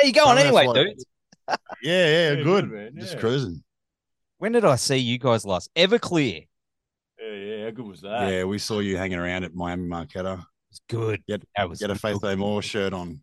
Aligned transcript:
How 0.00 0.06
you 0.06 0.12
going 0.12 0.28
Some 0.28 0.38
of 0.38 0.44
anyway, 0.44 0.66
like- 0.66 0.74
dude? 0.74 0.98
Yeah, 1.82 2.06
yeah, 2.06 2.28
Yeah, 2.30 2.34
good. 2.36 2.44
good, 2.44 2.70
man, 2.70 2.92
Just 2.98 3.14
yeah. 3.14 3.20
cruising. 3.20 3.62
When 4.38 4.52
did 4.52 4.64
I 4.64 4.76
see 4.76 4.96
you 4.98 5.18
guys 5.18 5.44
last? 5.44 5.68
Everclear. 5.74 6.46
Yeah, 7.20 7.32
yeah. 7.32 7.64
How 7.64 7.70
good 7.70 7.84
was 7.86 8.00
that? 8.02 8.30
Yeah, 8.30 8.44
we 8.44 8.58
saw 8.58 8.78
you 8.78 8.96
hanging 8.96 9.18
around 9.18 9.44
at 9.44 9.54
Miami 9.54 9.88
Marketta. 9.88 10.44
It's 10.70 10.80
good. 10.88 11.22
Get- 11.26 11.42
that 11.56 11.68
was 11.68 11.80
Get 11.80 11.90
a 11.90 11.94
good. 11.94 12.00
Faith 12.00 12.22
No 12.22 12.36
More 12.36 12.62
shirt 12.62 12.92
on. 12.92 13.20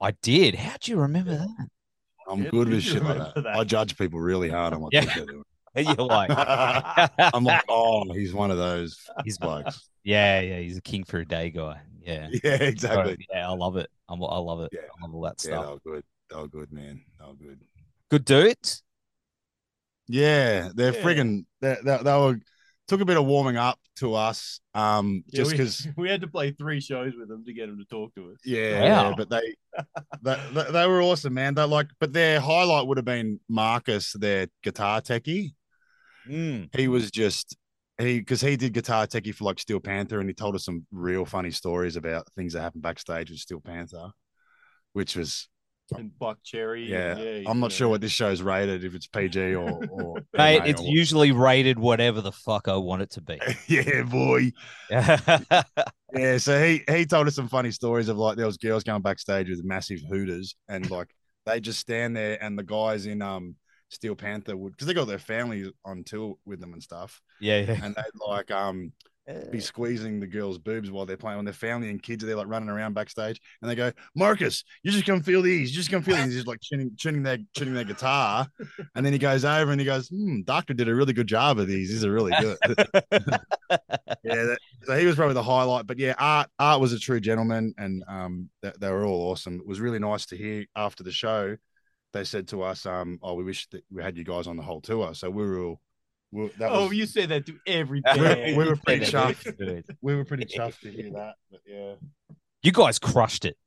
I 0.00 0.12
did. 0.22 0.54
How'd 0.54 0.86
you 0.86 1.00
remember 1.00 1.36
that? 1.36 1.68
I'm 2.28 2.44
Yeah, 2.44 2.50
good 2.50 2.68
with 2.68 2.82
shit 2.82 3.02
like 3.02 3.18
that. 3.18 3.34
that? 3.42 3.46
I 3.56 3.64
judge 3.64 3.98
people 3.98 4.20
really 4.20 4.48
hard 4.48 4.72
on 4.72 4.80
what 4.80 4.92
Yeah. 4.94 5.04
they're 5.04 5.26
doing. 5.26 5.42
You're 5.76 5.96
like, 6.06 6.30
I'm 7.18 7.42
like, 7.44 7.64
oh, 7.68 8.04
he's 8.12 8.32
one 8.32 8.50
of 8.52 8.56
those 8.58 9.04
He's- 9.24 9.36
blokes. 9.38 9.88
yeah, 10.04 10.40
yeah. 10.40 10.58
He's 10.60 10.76
a 10.78 10.80
king 10.82 11.02
for 11.04 11.18
a 11.18 11.26
day 11.26 11.50
guy. 11.50 11.80
Yeah. 12.02 12.28
Yeah, 12.44 12.54
exactly. 12.54 13.26
Yeah, 13.32 13.50
I 13.50 13.54
love 13.54 13.76
it. 13.76 13.90
I'm, 14.08 14.22
I 14.22 14.38
love 14.38 14.60
it. 14.60 14.70
Yeah. 14.72 14.80
I 14.98 15.06
love 15.06 15.14
all 15.14 15.22
that 15.22 15.40
stuff. 15.40 15.64
they 15.66 15.72
were 15.90 15.94
good. 15.96 16.04
They 16.30 16.36
were 16.36 16.48
good, 16.48 16.72
man. 16.72 17.02
They 17.18 17.26
were 17.26 17.34
good. 17.34 17.60
Good 18.10 18.24
dudes. 18.24 18.82
Yeah, 20.08 20.70
they're 20.74 20.92
Yeah. 20.94 21.02
friggin' 21.02 21.44
they, 21.60 21.76
they, 21.82 21.96
they 22.02 22.12
were 22.12 22.38
took 22.86 23.00
a 23.00 23.04
bit 23.06 23.16
of 23.16 23.24
warming 23.24 23.56
up 23.56 23.78
to 23.96 24.14
us. 24.14 24.60
Um, 24.74 25.24
Yeah, 25.28 25.36
just 25.38 25.52
we- 25.52 25.56
because 25.56 25.88
we, 25.96 26.10
had 26.10 26.20
to 26.20 26.26
play 26.28 26.50
three 26.50 26.80
shows 26.80 27.12
with 27.18 27.28
them 27.28 27.44
to 27.46 27.52
get 27.54 27.66
them 27.68 27.78
to 27.78 27.84
talk 27.86 28.14
to 28.16 28.32
us. 28.32 28.38
Yeah, 28.44 28.80
Wow. 28.80 29.08
yeah, 29.10 29.14
but 29.16 29.30
they, 29.30 29.54
they 30.22 30.36
they 30.52 30.70
they 30.72 30.86
were 30.86 31.00
awesome, 31.00 31.32
man. 31.34 31.54
They 31.54 31.62
like, 31.64 31.88
but 32.00 32.12
their 32.12 32.40
highlight 32.40 32.86
would 32.86 32.98
have 32.98 33.06
been 33.06 33.40
Marcus, 33.48 34.12
their 34.12 34.48
guitar 34.62 35.00
techie. 35.00 35.54
Mm. 36.28 36.74
He 36.76 36.88
was 36.88 37.10
just 37.10 37.56
he 37.98 38.18
because 38.18 38.40
he 38.40 38.56
did 38.56 38.72
guitar 38.72 39.06
techie 39.06 39.34
for 39.34 39.44
like 39.44 39.58
Steel 39.60 39.80
Panther, 39.80 40.20
and 40.20 40.28
he 40.28 40.34
told 40.34 40.54
us 40.54 40.64
some 40.64 40.86
real 40.92 41.24
funny 41.24 41.50
stories 41.50 41.96
about 41.96 42.26
things 42.36 42.52
that 42.52 42.62
happened 42.62 42.82
backstage 42.82 43.30
with 43.30 43.38
Steel 43.38 43.60
Panther, 43.60 44.10
which 44.92 45.16
was 45.16 45.48
And 45.96 46.10
Buckcherry. 46.20 46.88
yeah. 46.88 47.16
yeah 47.18 47.42
I'm 47.46 47.60
not 47.60 47.72
sure 47.72 47.88
what 47.88 48.00
this 48.00 48.10
show's 48.12 48.42
rated, 48.42 48.84
if 48.84 48.94
it's 48.94 49.06
PG 49.06 49.54
or, 49.54 49.84
or 49.90 50.16
Mate, 50.36 50.60
MA 50.60 50.64
it's 50.64 50.80
or 50.80 50.86
usually 50.88 51.32
rated 51.32 51.78
whatever 51.78 52.20
the 52.20 52.32
fuck 52.32 52.68
I 52.68 52.76
want 52.76 53.02
it 53.02 53.10
to 53.12 53.20
be. 53.20 53.38
yeah, 53.68 54.02
boy. 54.02 54.52
yeah. 54.90 55.62
Yeah, 56.16 56.38
so 56.38 56.62
he 56.64 56.84
he 56.88 57.06
told 57.06 57.26
us 57.26 57.34
some 57.34 57.48
funny 57.48 57.72
stories 57.72 58.08
of 58.08 58.16
like 58.16 58.36
there 58.36 58.46
was 58.46 58.56
girls 58.56 58.84
going 58.84 59.02
backstage 59.02 59.48
with 59.50 59.64
massive 59.64 60.00
hooters 60.08 60.54
and 60.68 60.88
like 60.88 61.08
they 61.44 61.58
just 61.58 61.80
stand 61.80 62.16
there 62.16 62.40
and 62.40 62.56
the 62.56 62.62
guys 62.62 63.06
in 63.06 63.20
um 63.20 63.56
Steel 63.94 64.14
Panther 64.14 64.56
would 64.56 64.72
because 64.72 64.86
they 64.86 64.94
got 64.94 65.06
their 65.06 65.18
family 65.18 65.72
on 65.84 66.04
tour 66.04 66.36
with 66.44 66.60
them 66.60 66.72
and 66.72 66.82
stuff 66.82 67.22
yeah. 67.40 67.78
and 67.82 67.94
they'd 67.94 68.26
like 68.26 68.50
um 68.50 68.92
be 69.50 69.58
squeezing 69.58 70.20
the 70.20 70.26
girls' 70.26 70.58
boobs 70.58 70.90
while 70.90 71.06
they're 71.06 71.16
playing 71.16 71.38
when 71.38 71.46
their 71.46 71.54
family 71.54 71.88
and 71.88 72.02
kids 72.02 72.22
are 72.22 72.26
there 72.26 72.36
like 72.36 72.46
running 72.46 72.68
around 72.68 72.92
backstage 72.92 73.40
and 73.62 73.70
they 73.70 73.74
go 73.74 73.90
Marcus 74.14 74.64
you 74.82 74.90
just 74.90 75.06
come 75.06 75.22
feel 75.22 75.40
these 75.40 75.70
you 75.70 75.76
just 75.76 75.90
come 75.90 76.02
feel 76.02 76.16
these 76.16 76.26
He's 76.26 76.34
just 76.34 76.46
like 76.46 76.60
tuning 76.60 76.90
tuning 77.00 77.22
their 77.22 77.38
tuning 77.56 77.72
their 77.72 77.84
guitar 77.84 78.46
and 78.94 79.06
then 79.06 79.14
he 79.14 79.18
goes 79.18 79.46
over 79.46 79.72
and 79.72 79.80
he 79.80 79.86
goes 79.86 80.08
hmm 80.08 80.42
doctor 80.42 80.74
did 80.74 80.90
a 80.90 80.94
really 80.94 81.14
good 81.14 81.26
job 81.26 81.58
of 81.58 81.66
these 81.66 81.88
these 81.88 82.04
are 82.04 82.12
really 82.12 82.32
good 82.38 82.58
yeah, 84.24 84.44
that, 84.44 84.58
so 84.84 84.98
he 84.98 85.06
was 85.06 85.16
probably 85.16 85.34
the 85.34 85.42
highlight. 85.42 85.86
But 85.86 85.98
yeah, 85.98 86.14
Art 86.18 86.48
Art 86.58 86.80
was 86.80 86.92
a 86.92 86.98
true 86.98 87.20
gentleman, 87.20 87.74
and 87.78 88.04
um, 88.08 88.48
they, 88.62 88.72
they 88.80 88.90
were 88.90 89.04
all 89.04 89.30
awesome. 89.30 89.60
It 89.60 89.66
was 89.66 89.80
really 89.80 89.98
nice 89.98 90.26
to 90.26 90.36
hear 90.36 90.66
after 90.76 91.02
the 91.02 91.12
show. 91.12 91.56
They 92.14 92.24
said 92.24 92.48
to 92.48 92.62
us, 92.62 92.86
um, 92.86 93.18
"Oh, 93.22 93.34
we 93.34 93.44
wish 93.44 93.66
that 93.68 93.84
we 93.92 94.02
had 94.02 94.16
you 94.16 94.24
guys 94.24 94.46
on 94.46 94.56
the 94.56 94.62
whole 94.62 94.80
tour." 94.80 95.14
So 95.14 95.28
we 95.28 95.42
were 95.44 95.58
all, 95.62 95.80
we, 96.32 96.48
that 96.58 96.72
Oh, 96.72 96.88
was, 96.88 96.96
you 96.96 97.04
said 97.06 97.28
that 97.28 97.44
to 97.46 97.58
every 97.66 98.02
We- 98.16 98.54
we 98.56 98.64
were 98.64 98.76
pretty 98.76 99.04
Yeah, 99.04 99.10
chuffed. 99.32 99.84
we 100.00 100.14
were 100.16 100.24
pretty 100.24 100.46
chuffed 100.46 100.80
to 100.80 100.90
hear 100.90 101.10
that. 101.12 101.34
But 101.50 101.60
yeah, 101.66 101.94
You 102.62 102.72
guys 102.72 102.98
crushed 102.98 103.44
it. 103.44 103.58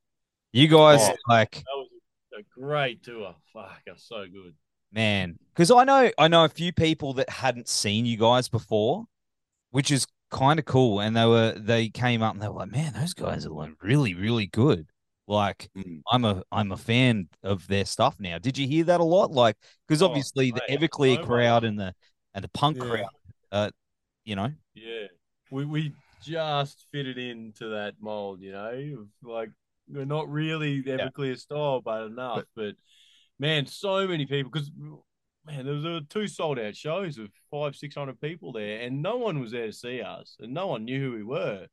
You 0.52 0.66
guys 0.66 1.00
Oh. 1.02 1.14
like 1.28 1.52
That 1.52 1.64
was 1.76 1.88
a 2.38 2.42
great 2.60 3.04
tour. 3.04 3.36
Fuck, 3.52 3.82
that's 3.86 4.08
so 4.08 4.24
good. 4.26 4.54
man 4.90 5.38
because 5.52 5.70
i 5.70 5.84
know 5.84 6.10
i 6.18 6.26
know 6.28 6.44
a 6.44 6.48
few 6.48 6.72
people 6.72 7.12
that 7.12 7.28
hadn't 7.28 7.68
seen 7.68 8.06
you 8.06 8.16
guys 8.16 8.48
before 8.48 9.04
which 9.70 9.90
is 9.90 10.06
kind 10.30 10.58
of 10.58 10.64
cool 10.64 10.98
and 11.00 11.14
they 11.14 11.26
were 11.26 11.52
they 11.58 11.90
came 11.90 12.22
up 12.22 12.32
and 12.32 12.42
they 12.42 12.48
were 12.48 12.54
like 12.54 12.70
man 12.72 12.94
those 12.94 13.12
guys 13.12 13.44
are 13.44 13.50
like 13.50 13.72
really 13.82 14.14
really 14.14 14.46
good 14.46 14.86
like 15.28 15.68
Mm. 15.76 16.00
i'm 16.10 16.24
a 16.24 16.42
i'm 16.50 16.72
a 16.72 16.76
fan 16.76 17.28
of 17.42 17.66
their 17.68 17.84
stuff 17.84 18.16
now 18.18 18.38
did 18.38 18.58
you 18.58 18.66
hear 18.66 18.84
that 18.84 19.00
a 19.00 19.04
lot 19.04 19.30
like 19.30 19.56
because 19.86 20.02
Oh, 20.02 20.06
obviously 20.06 20.50
the 20.50 20.62
everclear 20.68 21.22
crowd 21.24 21.64
and 21.64 21.78
the 21.78 21.94
and 22.34 22.42
the 22.42 22.48
punk 22.48 22.78
Yeah. 22.78 22.88
crowd 22.88 23.06
uh 23.52 23.70
you 24.24 24.34
know 24.34 24.50
Yeah, 24.74 25.06
we 25.50 25.64
we 25.64 25.92
just 26.22 26.86
fitted 26.92 27.18
into 27.18 27.68
that 27.68 27.94
mold, 28.00 28.40
you 28.40 28.52
know. 28.52 29.06
Like 29.22 29.50
we're 29.88 30.04
not 30.04 30.28
really 30.30 30.80
the 30.80 30.92
Everclear 30.92 31.38
style, 31.38 31.80
but 31.80 32.06
enough. 32.06 32.44
But, 32.54 32.74
man, 33.38 33.66
so 33.66 34.06
many 34.06 34.26
people 34.26 34.50
because 34.50 34.70
man, 35.46 35.64
there 35.64 35.74
was 35.74 35.84
uh, 35.86 36.00
two 36.08 36.26
sold 36.26 36.58
out 36.58 36.76
shows 36.76 37.18
of 37.18 37.28
five, 37.50 37.76
six 37.76 37.94
hundred 37.94 38.20
people 38.20 38.52
there, 38.52 38.80
and 38.80 39.02
no 39.02 39.16
one 39.16 39.40
was 39.40 39.52
there 39.52 39.66
to 39.66 39.72
see 39.72 40.02
us, 40.02 40.36
and 40.40 40.52
no 40.52 40.66
one 40.66 40.84
knew 40.84 41.00
who 41.00 41.16
we 41.16 41.22
were. 41.24 41.66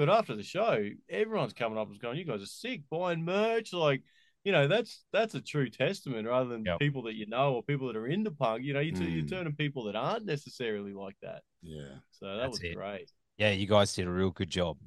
But 0.00 0.08
after 0.08 0.34
the 0.34 0.42
show, 0.42 0.82
everyone's 1.10 1.52
coming 1.52 1.76
up 1.78 1.90
and 1.90 2.00
going, 2.00 2.16
"You 2.16 2.24
guys 2.24 2.40
are 2.40 2.46
sick, 2.46 2.80
buying 2.90 3.22
merch." 3.22 3.74
Like, 3.74 4.02
you 4.44 4.50
know, 4.50 4.66
that's 4.66 5.04
that's 5.12 5.34
a 5.34 5.42
true 5.42 5.68
testament, 5.68 6.26
rather 6.26 6.48
than 6.48 6.64
Yep. 6.64 6.78
people 6.78 7.02
that 7.02 7.16
you 7.16 7.26
know 7.26 7.52
or 7.56 7.62
people 7.62 7.86
that 7.88 7.96
are 7.96 8.06
into 8.06 8.30
punk. 8.30 8.64
You 8.64 8.72
know, 8.72 8.80
you 8.80 8.92
you're 8.96 9.24
Mm. 9.24 9.28
turning 9.28 9.54
people 9.56 9.84
that 9.84 9.96
aren't 9.96 10.24
necessarily 10.24 10.94
like 10.94 11.16
that. 11.20 11.42
yeah, 11.60 11.96
So 12.12 12.28
that 12.28 12.36
That's 12.38 12.52
was 12.52 12.62
it. 12.62 12.74
great. 12.76 13.10
yeah 13.36 13.50
you 13.50 13.66
guys 13.66 13.94
did 13.94 14.06
a 14.06 14.10
real 14.10 14.30
good 14.30 14.48
job 14.48 14.78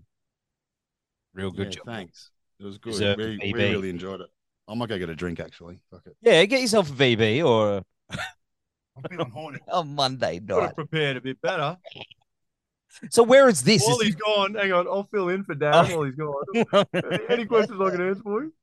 real 1.35 1.52
good 1.52 1.68
Yeah, 1.68 1.73
job 1.75 1.85
Thanks. 1.85 2.31
It 2.59 2.66
was 2.66 2.79
good. 2.79 2.94
Deserved 2.94 3.19
We, 3.19 3.38
we 3.38 3.53
really 3.53 3.91
enjoyed 3.91 4.22
it. 4.22 4.29
I 4.68 4.73
might 4.73 4.90
go 4.90 4.97
get 4.97 5.09
a 5.09 5.16
drink 5.16 5.40
actually. 5.40 5.78
Fuck 5.91 6.07
it. 6.07 6.18
yeah 6.22 6.44
get 6.46 6.59
yourself 6.62 6.90
a 6.90 6.94
vb 6.94 7.46
or 7.46 7.84
I'm 8.09 9.03
feeling 9.12 9.29
horny. 9.29 9.59
a 9.72 9.84
monday 9.84 10.40
Could 10.40 10.50
have 10.50 10.59
night 10.63 10.75
prepared 10.75 11.18
a 11.18 11.22
bit 11.22 11.40
better. 11.40 11.78
So 13.09 13.24
where 13.24 13.48
is 13.50 13.64
this 13.64 13.86
while 13.86 14.00
Is 14.00 14.08
he's 14.08 14.16
gone, 14.16 14.54
hang 14.56 14.72
on, 14.74 14.88
I'll 14.88 15.04
fill 15.12 15.30
in 15.30 15.44
for 15.44 15.56
Darren 15.56 15.90
Oh. 15.92 15.98
while 15.98 16.06
he's 16.06 16.16
gone. 16.16 16.86
Any- 16.94 17.20
Any 17.30 17.46
questions 17.46 17.80
I 17.81 17.90
can 17.92 18.02
answer 18.08 18.22
for 18.24 18.44
you? 18.44 18.54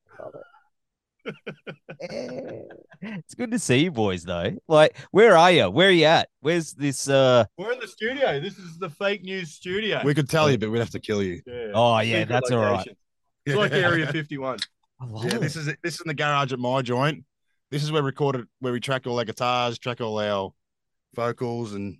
it's 3.03 3.35
good 3.35 3.51
to 3.51 3.59
see 3.59 3.79
you 3.85 3.91
boys 3.91 4.25
though. 4.25 4.57
Like, 4.69 4.97
where 5.11 5.37
are 5.37 5.51
you? 5.51 5.69
Where 5.71 5.89
are 5.89 5.93
you 5.93 6.05
at? 6.07 6.29
Where's 6.41 6.73
this 6.73 7.09
uh 7.09 7.45
We're 7.59 7.73
in 7.73 7.81
the 7.81 7.89
studio. 7.89 8.41
This 8.41 8.59
is 8.59 8.79
the 8.79 8.89
fake 8.91 9.23
news 9.23 9.53
studio. 9.53 10.01
We 10.05 10.15
could 10.15 10.29
tell 10.29 10.51
you, 10.51 10.59
but 10.59 10.71
we'd 10.71 10.79
have 10.79 10.91
to 10.91 11.01
kill 11.01 11.23
you. 11.23 11.41
Yeah. 11.47 11.69
Oh 11.75 11.99
yeah, 12.01 12.21
Secret 12.23 12.29
that's 12.29 12.51
all 12.51 12.59
right. 12.61 12.71
location. 12.79 12.97
It's 13.47 13.57
like 13.57 13.73
Area 13.85 14.07
51. 14.11 14.59
I 15.01 15.05
love 15.07 15.25
Yeah, 15.25 15.37
it. 15.37 15.41
this 15.41 15.57
is. 15.57 15.67
This 15.83 15.95
is 15.95 16.01
in 16.03 16.09
the 16.09 16.15
garage 16.15 16.53
at 16.53 16.59
my 16.59 16.83
joint. 16.83 17.25
This 17.71 17.83
is 17.83 17.93
where 17.93 18.03
we 18.03 18.07
recorded, 18.07 18.47
where 18.59 18.73
we 18.73 18.81
track 18.81 19.07
all 19.07 19.19
our 19.19 19.25
guitars, 19.25 19.79
track 19.79 20.01
all 20.01 20.19
our 20.19 20.53
vocals, 21.15 21.73
and 21.75 21.99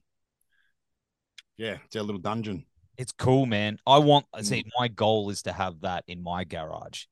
yeah, 1.61 1.77
it's 1.85 1.95
our 1.97 2.03
little 2.03 2.21
dungeon. 2.21 2.65
It's 2.97 3.13
cool, 3.13 3.47
man. 3.47 3.79
I 3.87 3.99
want 3.99 4.27
Mm. 4.35 4.45
see 4.45 4.65
my 4.79 4.89
goal 4.89 5.31
is 5.31 5.43
to 5.43 5.53
have 5.53 5.81
that 5.83 6.05
in 6.07 6.23
my 6.23 6.45
garage. 6.45 7.05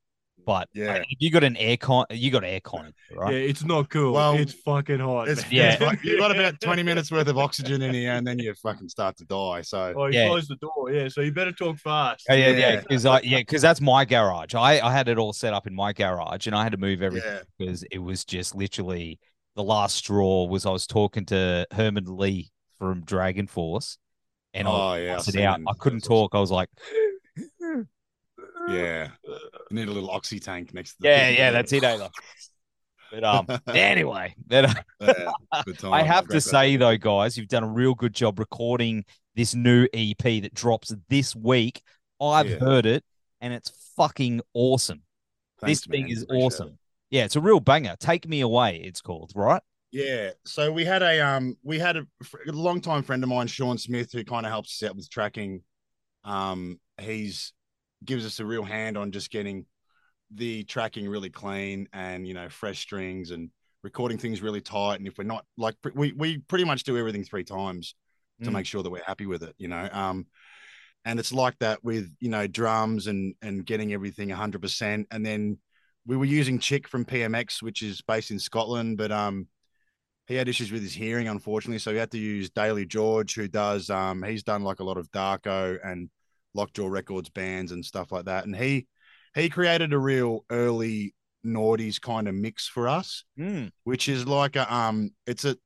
But 0.46 0.68
Yeah. 0.72 0.92
like, 0.94 1.02
if 1.10 1.18
you 1.20 1.30
got 1.30 1.44
an 1.44 1.56
aircon, 1.56 2.06
you 2.10 2.30
got 2.30 2.42
aircon, 2.42 2.92
right? 3.10 3.32
Yeah, 3.34 3.38
it's 3.40 3.64
not 3.64 3.90
cool. 3.90 4.12
Well, 4.14 4.34
it's 4.34 4.54
fucking 4.54 5.00
hot. 5.00 5.28
It's. 5.28 5.50
Yeah. 5.52 5.72
it's 5.72 5.80
like 5.90 6.02
you 6.02 6.16
got 6.18 6.30
about 6.30 6.60
twenty 6.60 6.82
minutes 6.82 7.10
worth 7.10 7.28
of 7.28 7.36
oxygen 7.36 7.82
in 7.82 7.92
here, 7.92 8.12
and 8.12 8.26
then 8.26 8.38
you 8.38 8.54
fucking 8.54 8.88
start 8.88 9.16
to 9.18 9.24
die. 9.26 9.60
So 9.62 9.92
Oh, 9.96 10.06
he 10.06 10.14
Yeah. 10.16 10.28
closed 10.28 10.48
the 10.48 10.56
door. 10.56 10.90
Yeah, 10.90 11.08
so 11.08 11.20
you 11.20 11.32
better 11.32 11.52
talk 11.52 11.78
fast. 11.78 12.24
Oh, 12.30 12.34
yeah, 12.34 12.48
yeah, 12.50 12.56
Yeah. 12.58 12.80
because 12.80 13.04
I 13.04 13.20
yeah, 13.20 13.38
because 13.38 13.60
that's 13.62 13.80
my 13.82 14.04
garage. 14.06 14.54
I 14.54 14.80
I 14.80 14.90
had 14.92 15.08
it 15.08 15.18
all 15.18 15.32
set 15.34 15.52
up 15.52 15.66
in 15.66 15.74
my 15.74 15.92
garage, 15.92 16.46
and 16.46 16.56
I 16.56 16.62
had 16.62 16.72
to 16.72 16.78
move 16.78 17.02
everything 17.02 17.30
yeah, 17.30 17.42
because 17.58 17.82
it 17.90 17.98
was 17.98 18.24
just 18.24 18.54
literally 18.54 19.18
the 19.54 19.64
last 19.64 19.96
straw. 19.96 20.44
Was 20.46 20.64
I 20.64 20.70
was 20.70 20.86
talking 20.86 21.26
to 21.26 21.66
Herman 21.72 22.04
Li 22.16 22.50
from 22.78 23.04
DragonForce, 23.04 23.98
and 24.58 24.68
I 24.68 24.70
oh 24.70 24.94
yeah, 24.94 25.12
I've 25.14 25.16
busted 25.16 25.34
seen 25.34 25.44
out. 25.44 25.60
I 25.66 25.72
couldn't 25.78 26.04
talk. 26.04 26.34
I 26.34 26.40
was 26.40 26.50
like, 26.50 26.68
Yeah, 28.68 29.08
you 29.24 29.76
need 29.76 29.88
a 29.88 29.92
little 29.92 30.10
oxy 30.10 30.38
tank 30.40 30.74
next 30.74 30.94
to 30.94 31.02
the 31.02 31.08
yeah, 31.08 31.28
yeah, 31.30 31.50
that's 31.50 31.72
it. 31.72 31.82
eh, 31.84 32.08
But 33.10 33.24
um, 33.24 33.46
anyway, 33.68 34.34
that 34.48 34.76
Yeah, 35.00 35.32
time. 35.78 35.92
I 35.92 36.02
have 36.02 36.28
to 36.28 36.40
say 36.40 36.76
though, 36.76 36.96
guys, 36.96 37.36
you've 37.38 37.48
done 37.48 37.64
a 37.64 37.68
real 37.68 37.94
good 37.94 38.14
job 38.14 38.38
recording 38.38 39.04
this 39.34 39.54
new 39.54 39.86
EP 39.94 40.40
that 40.42 40.54
drops 40.54 40.94
this 41.08 41.34
week. 41.34 41.82
I've 42.20 42.48
Yeah. 42.48 42.58
heard 42.58 42.86
it, 42.86 43.04
and 43.40 43.52
it's 43.52 43.70
fucking 43.96 44.40
awesome. 44.54 45.02
Thanks, 45.60 45.80
this 45.80 45.86
thing 45.86 46.08
is 46.10 46.22
Appreciate 46.24 46.44
awesome. 46.44 46.68
it. 46.68 46.74
Yeah, 47.10 47.24
it's 47.24 47.36
a 47.36 47.40
real 47.40 47.60
banger. 47.60 47.96
Take 47.98 48.28
me 48.28 48.40
away. 48.40 48.82
It's 48.84 49.00
called 49.00 49.32
right. 49.34 49.62
Yeah. 49.90 50.30
So 50.44 50.70
we 50.70 50.84
had 50.84 51.02
a 51.02 51.20
um 51.20 51.56
we 51.62 51.78
had 51.78 51.96
a, 51.96 52.06
a 52.46 52.52
longtime 52.52 53.02
friend 53.02 53.22
of 53.22 53.28
mine, 53.30 53.46
Sean 53.46 53.78
Smith, 53.78 54.12
who 54.12 54.24
kind 54.24 54.44
of 54.44 54.52
helps 54.52 54.82
us 54.82 54.88
out 54.88 54.96
with 54.96 55.10
tracking. 55.10 55.62
Um, 56.24 56.78
he's 57.00 57.52
gives 58.04 58.24
us 58.26 58.38
a 58.38 58.44
real 58.44 58.62
hand 58.64 58.96
on 58.96 59.10
just 59.12 59.30
getting 59.30 59.66
the 60.34 60.62
tracking 60.64 61.08
really 61.08 61.30
clean 61.30 61.88
and 61.92 62.28
you 62.28 62.34
know 62.34 62.48
fresh 62.48 62.80
strings 62.80 63.30
and 63.30 63.50
recording 63.82 64.18
things 64.18 64.42
really 64.42 64.60
tight. 64.60 64.96
And 64.96 65.06
if 65.06 65.16
we're 65.16 65.24
not 65.24 65.44
like 65.56 65.76
we 65.94 66.12
we 66.12 66.38
pretty 66.38 66.64
much 66.64 66.84
do 66.84 66.98
everything 66.98 67.24
three 67.24 67.44
times 67.44 67.94
to 68.42 68.50
Mm. 68.50 68.54
make 68.54 68.66
sure 68.66 68.82
that 68.84 68.90
we're 68.90 69.02
happy 69.04 69.26
with 69.26 69.42
it, 69.42 69.54
you 69.58 69.66
know. 69.68 69.88
Um, 69.90 70.26
and 71.04 71.18
it's 71.18 71.32
like 71.32 71.58
that 71.60 71.82
with 71.82 72.10
you 72.20 72.28
know 72.28 72.46
drums 72.46 73.06
and 73.06 73.34
and 73.42 73.64
getting 73.64 73.92
everything 73.92 74.28
100% 74.28 75.06
and 75.10 75.24
then 75.24 75.58
we 76.06 76.16
were 76.16 76.24
using 76.24 76.58
Chick 76.58 76.88
from 76.88 77.04
PMX, 77.04 77.62
which 77.62 77.82
is 77.82 78.00
based 78.00 78.30
in 78.30 78.38
Scotland, 78.38 78.96
but 78.96 79.12
um, 79.12 79.46
he 80.28 80.34
had 80.34 80.48
issues 80.48 80.70
with 80.70 80.82
his 80.82 80.92
hearing, 80.92 81.26
unfortunately, 81.26 81.78
so 81.78 81.90
we 81.90 81.98
had 81.98 82.10
to 82.10 82.18
use 82.18 82.50
Daly 82.50 82.84
George, 82.84 83.34
who 83.34 83.48
does 83.48 83.88
um, 83.88 84.22
he's 84.22 84.42
done 84.42 84.62
like 84.62 84.80
a 84.80 84.84
lot 84.84 84.98
of 84.98 85.10
Darko 85.10 85.78
and 85.82 86.10
Lockjaw 86.54 86.86
Records 86.86 87.30
bands 87.30 87.72
and 87.72 87.84
stuff 87.84 88.12
like 88.12 88.26
that, 88.26 88.44
and 88.44 88.54
he 88.54 88.86
he 89.34 89.48
created 89.48 89.92
a 89.92 89.98
real 89.98 90.44
early 90.50 91.14
noughties 91.44 92.00
kind 92.00 92.28
of 92.28 92.34
mix 92.34 92.68
for 92.68 92.88
us, 92.88 93.24
Mm. 93.38 93.70
which 93.84 94.08
is 94.08 94.26
like 94.26 94.56
a 94.56 94.72
um, 94.74 95.10
it's 95.26 95.44
a 95.44 95.56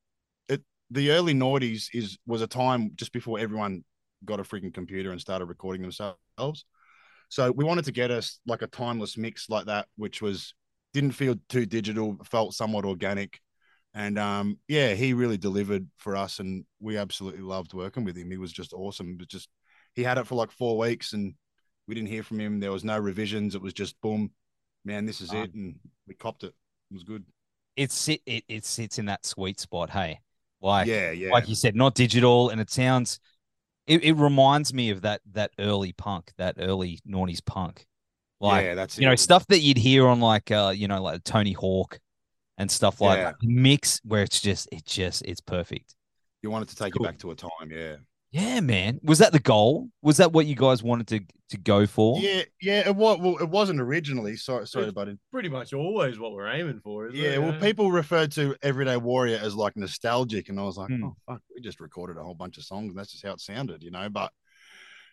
it 0.47 0.63
the 0.91 1.11
early 1.11 1.33
noughties 1.33 1.87
is 1.93 2.17
was 2.25 2.41
a 2.41 2.47
time 2.47 2.91
just 2.95 3.11
before 3.11 3.39
everyone 3.39 3.83
got 4.23 4.39
a 4.39 4.43
freaking 4.43 4.73
computer 4.73 5.11
and 5.11 5.19
started 5.19 5.45
recording 5.45 5.81
themselves. 5.81 6.65
So 7.29 7.51
we 7.51 7.65
wanted 7.65 7.85
to 7.85 7.91
get 7.91 8.11
us 8.11 8.39
like 8.45 8.61
a 8.61 8.67
timeless 8.67 9.17
mix 9.17 9.49
like 9.49 9.65
that, 9.65 9.87
which 9.97 10.21
was 10.21 10.53
didn't 10.93 11.11
feel 11.11 11.35
too 11.49 11.65
digital, 11.65 12.17
felt 12.23 12.53
somewhat 12.53 12.85
organic. 12.85 13.39
And 13.93 14.17
um, 14.17 14.57
yeah, 14.67 14.93
he 14.93 15.13
really 15.13 15.37
delivered 15.37 15.87
for 15.97 16.15
us, 16.15 16.39
and 16.39 16.65
we 16.79 16.97
absolutely 16.97 17.41
loved 17.41 17.73
working 17.73 18.03
with 18.03 18.17
him. 18.17 18.31
He 18.31 18.37
was 18.37 18.51
just 18.51 18.73
awesome. 18.73 19.17
But 19.17 19.27
just 19.27 19.49
he 19.93 20.03
had 20.03 20.17
it 20.17 20.27
for 20.27 20.35
like 20.35 20.51
four 20.51 20.77
weeks, 20.77 21.13
and 21.13 21.35
we 21.87 21.95
didn't 21.95 22.09
hear 22.09 22.23
from 22.23 22.39
him. 22.39 22.59
There 22.59 22.71
was 22.71 22.83
no 22.83 22.97
revisions. 22.97 23.55
It 23.55 23.61
was 23.61 23.73
just 23.73 23.99
boom, 24.01 24.31
man, 24.83 25.05
this 25.05 25.21
is 25.21 25.29
Um, 25.29 25.37
it, 25.37 25.53
and 25.53 25.79
we 26.07 26.15
copped 26.15 26.43
it. 26.43 26.53
It 26.91 26.93
was 26.93 27.03
good. 27.03 27.23
It 27.75 27.91
sit 27.91 28.21
it, 28.25 28.43
it 28.47 28.65
sits 28.65 28.99
in 28.99 29.05
that 29.05 29.25
sweet 29.25 29.59
spot. 29.59 29.89
Hey, 29.89 30.21
like 30.61 30.87
yeah, 30.87 31.11
yeah, 31.11 31.31
like 31.31 31.47
you 31.47 31.55
said, 31.55 31.75
not 31.75 31.95
digital, 31.95 32.49
and 32.49 32.61
it 32.61 32.69
sounds. 32.69 33.19
It, 33.85 34.03
it 34.03 34.13
reminds 34.13 34.73
me 34.73 34.91
of 34.91 35.01
that 35.01 35.21
that 35.33 35.51
early 35.59 35.91
punk, 35.93 36.31
that 36.37 36.55
early 36.59 36.99
noughties 37.07 37.43
punk, 37.43 37.85
like 38.39 38.63
yeah, 38.65 38.75
that's 38.75 38.97
you 38.97 39.07
know 39.07 39.15
stuff 39.15 39.45
that 39.47 39.59
you'd 39.59 39.77
hear 39.77 40.07
on 40.07 40.19
like 40.19 40.51
uh 40.51 40.73
you 40.75 40.87
know 40.87 41.01
like 41.01 41.23
Tony 41.23 41.53
Hawk 41.53 41.99
and 42.63 42.71
stuff 42.71 42.99
like 42.99 43.17
Yeah. 43.19 43.23
that. 43.25 43.35
Mix 43.43 43.99
where 44.03 44.23
it's 44.23 44.41
just 44.41 44.67
it 44.71 44.83
just 44.85 45.21
it's 45.25 45.41
perfect. 45.41 45.95
You 46.41 46.49
wanted 46.49 46.69
to 46.69 46.75
take 46.75 46.93
Cool. 46.93 47.05
you 47.05 47.09
back 47.11 47.19
to 47.19 47.31
a 47.31 47.35
time, 47.35 47.69
yeah. 47.71 47.97
Yeah, 48.31 48.61
man. 48.61 48.99
Was 49.03 49.19
that 49.19 49.31
the 49.31 49.39
goal? 49.39 49.89
Was 50.01 50.17
that 50.17 50.33
what 50.33 50.47
you 50.47 50.55
guys 50.55 50.81
wanted 50.81 51.07
to 51.09 51.19
to 51.51 51.57
go 51.59 51.85
for? 51.85 52.19
Yeah, 52.19 52.41
yeah. 52.59 52.87
It 52.89 52.95
was. 52.95 53.19
Well, 53.19 53.37
it 53.37 53.47
wasn't 53.47 53.79
originally. 53.79 54.35
Sorry, 54.37 54.65
sorry, 54.65 54.85
It's- 54.85 54.93
buddy. 54.95 55.17
Pretty 55.31 55.49
much 55.49 55.71
always 55.71 56.17
what 56.17 56.31
we're 56.33 56.47
aiming 56.51 56.79
for, 56.83 57.07
isn't 57.09 57.19
Yeah. 57.19 57.33
it? 57.35 57.41
Well, 57.43 57.59
people 57.61 57.91
referred 57.91 58.31
to 58.31 58.55
Everyday 58.63 58.97
Warrior 58.97 59.37
as 59.37 59.53
like 59.55 59.77
nostalgic, 59.77 60.49
and 60.49 60.59
I 60.59 60.63
was 60.63 60.77
like, 60.77 60.89
Hmm. 60.89 61.03
oh 61.03 61.15
fuck, 61.27 61.41
we 61.53 61.61
just 61.61 61.79
recorded 61.79 62.17
a 62.17 62.23
whole 62.23 62.33
bunch 62.33 62.57
of 62.57 62.63
songs, 62.63 62.89
and 62.89 62.97
that's 62.97 63.11
just 63.11 63.23
how 63.23 63.33
it 63.33 63.39
sounded, 63.39 63.83
you 63.83 63.91
know. 63.91 64.09
But 64.09 64.31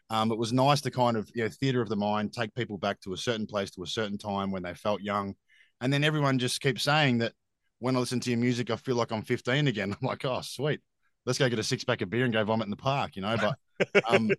um, 0.09 0.33
it 0.33 0.39
was 0.39 0.53
nice 0.53 0.81
to 0.81 0.91
kind 0.91 1.17
of, 1.17 1.31
you 1.35 1.43
know, 1.45 1.51
theater 1.51 1.83
of 1.83 1.89
the 1.91 1.97
mind, 1.97 2.33
take 2.33 2.53
people 2.55 2.79
back 2.79 3.01
to 3.03 3.13
a 3.13 3.17
certain 3.19 3.47
place, 3.47 3.71
to 3.73 3.83
a 3.83 3.87
certain 3.87 4.17
time 4.19 4.51
when 4.51 4.63
they 4.63 4.75
felt 4.75 5.03
young, 5.03 5.35
and 5.81 5.93
then 5.93 6.05
everyone 6.05 6.39
just 6.39 6.61
keeps 6.61 6.83
saying 6.83 7.19
that 7.19 7.33
when 7.79 7.97
I 7.97 8.01
listen 8.01 8.21
to 8.21 8.31
your 8.31 8.39
music, 8.39 8.71
I 8.71 8.77
feel 8.77 8.97
like 8.97 9.11
I'm 9.13 9.23
15 9.23 9.69
again. 9.69 9.93
I'm 10.01 10.07
like, 10.07 10.25
oh, 10.25 10.41
sweet. 10.43 10.81
Let's 11.27 11.39
go 11.39 11.49
get 11.49 11.59
a 11.59 11.63
six 11.63 11.85
pack 11.85 12.01
of 12.03 12.11
beer 12.11 12.25
and 12.25 12.33
go 12.33 12.43
vomit 12.45 12.67
in 12.67 12.71
the 12.71 12.77
park, 12.77 13.15
you 13.17 13.23
know. 13.23 13.37
But 13.37 14.03
um, 14.09 14.31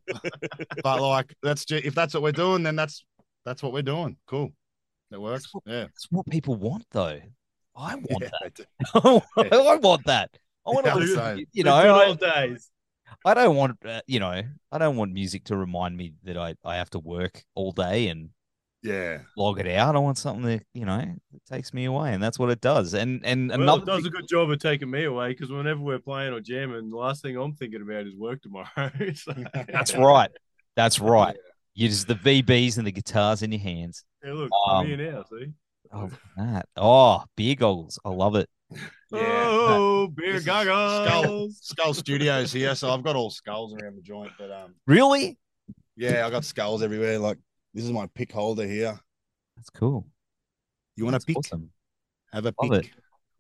but 0.84 1.02
like 1.02 1.34
that's 1.44 1.66
just, 1.66 1.86
if 1.86 1.94
that's 1.96 2.14
what 2.14 2.24
we're 2.24 2.32
doing, 2.32 2.64
then 2.64 2.76
that's 2.76 3.06
that's 3.46 3.62
what 3.64 3.72
we're 3.74 3.82
doing. 3.82 4.18
Cool, 4.28 4.52
that 5.12 5.20
works. 5.22 5.54
what- 5.54 5.64
Yeah, 5.66 5.84
That's 5.84 6.08
what 6.12 6.26
people 6.28 6.56
want, 6.56 6.86
though. 6.92 7.20
I 7.76 7.96
want 7.96 8.08
yeah, 8.22 8.30
that. 8.42 8.56
they 8.56 9.50
do. 9.50 9.52
I 9.52 9.78
want 9.78 10.06
that. 10.06 10.30
I 10.66 10.70
want 10.72 10.86
Yeah, 10.86 10.94
to, 10.96 11.08
saying. 11.08 11.46
you 11.54 11.64
The 11.64 11.70
know, 11.70 11.82
good 11.82 11.90
I, 11.92 12.06
old 12.08 12.20
days. 12.20 12.70
I 13.26 13.34
don't 13.34 13.56
want, 13.56 13.78
uh, 13.86 14.02
you 14.08 14.20
know, 14.20 14.42
I 14.72 14.78
don't 14.78 14.96
want 14.96 15.14
music 15.14 15.44
to 15.46 15.56
remind 15.58 15.96
me 15.98 16.14
that 16.24 16.38
I, 16.38 16.56
I 16.64 16.76
have 16.78 16.90
to 16.92 17.00
work 17.00 17.44
all 17.56 17.72
day 17.72 18.08
and 18.08 18.30
yeah, 18.84 19.20
log 19.38 19.60
it 19.60 19.68
out. 19.68 19.96
I 19.96 20.00
want 20.00 20.18
something 20.18 20.44
that, 20.46 20.64
you 20.74 20.86
know, 20.86 20.98
that 20.98 21.46
takes 21.50 21.74
me 21.74 21.86
away. 21.86 22.14
And 22.14 22.22
that's 22.24 22.40
what 22.40 22.50
it 22.50 22.62
does. 22.62 22.94
And, 22.94 23.24
and 23.26 23.50
Well, 23.50 23.62
another 23.62 23.84
it 23.84 23.86
does 23.86 24.04
thing- 24.04 24.08
a 24.08 24.10
good 24.10 24.28
job 24.28 24.50
of 24.50 24.60
taking 24.60 24.90
me 24.90 25.04
away 25.04 25.30
because 25.30 25.52
whenever 25.52 25.80
we're 25.82 26.00
playing 26.00 26.34
or 26.34 26.40
jamming, 26.42 26.90
the 26.90 26.98
last 26.98 27.22
thing 27.22 27.36
I'm 27.38 27.54
thinking 27.54 27.82
about 27.82 28.08
is 28.08 28.16
work 28.16 28.42
tomorrow. 28.42 28.68
So- 29.16 29.34
that's 29.68 29.96
right. 29.96 30.32
That's 30.76 31.00
right. 31.00 31.36
You 31.74 31.88
just 31.90 32.08
the 32.08 32.16
VBs 32.16 32.78
and 32.78 32.88
the 32.88 32.92
guitars 32.92 33.44
in 33.44 33.52
your 33.52 33.62
hands. 33.62 34.04
Yeah, 34.24 34.34
look, 34.34 34.52
Um, 34.68 34.88
I'm 34.88 34.98
now. 34.98 35.24
See. 35.32 35.52
Oh, 35.94 36.10
that. 36.38 36.66
Oh, 36.78 37.24
beer 37.36 37.56
goggles. 37.56 38.00
I 38.06 38.10
love 38.10 38.36
it. 38.36 38.50
yeah. 38.72 38.80
oh, 39.12 40.08
beer 40.08 40.34
This 40.34 40.38
is 40.40 40.44
Skull, 40.46 40.66
goggles. 40.66 41.60
Skull 41.62 41.94
Studios 41.94 42.54
here, 42.54 42.74
so 42.76 42.90
I've 42.92 43.04
got 43.04 43.16
all 43.18 43.30
skulls 43.30 43.74
around 43.74 43.96
the 43.98 44.02
joint. 44.02 44.32
But 44.40 44.52
um, 44.52 44.76
Really? 44.88 45.38
yeah, 45.98 46.26
I 46.26 46.30
got 46.30 46.46
skulls 46.46 46.82
everywhere. 46.82 47.20
Like 47.20 47.38
this 47.74 47.84
is 47.86 47.92
my 47.92 48.08
pick 48.14 48.32
holder 48.32 48.66
here. 48.68 49.00
That's 49.56 49.70
cool. 49.70 50.06
You 50.96 51.06
want 51.06 51.20
to 51.20 51.26
pick? 51.26 51.38
awesome. 51.38 51.70
Have 52.34 52.46
a 52.46 52.54
Love 52.62 52.72
pick. 52.82 52.86
it. 52.86 52.92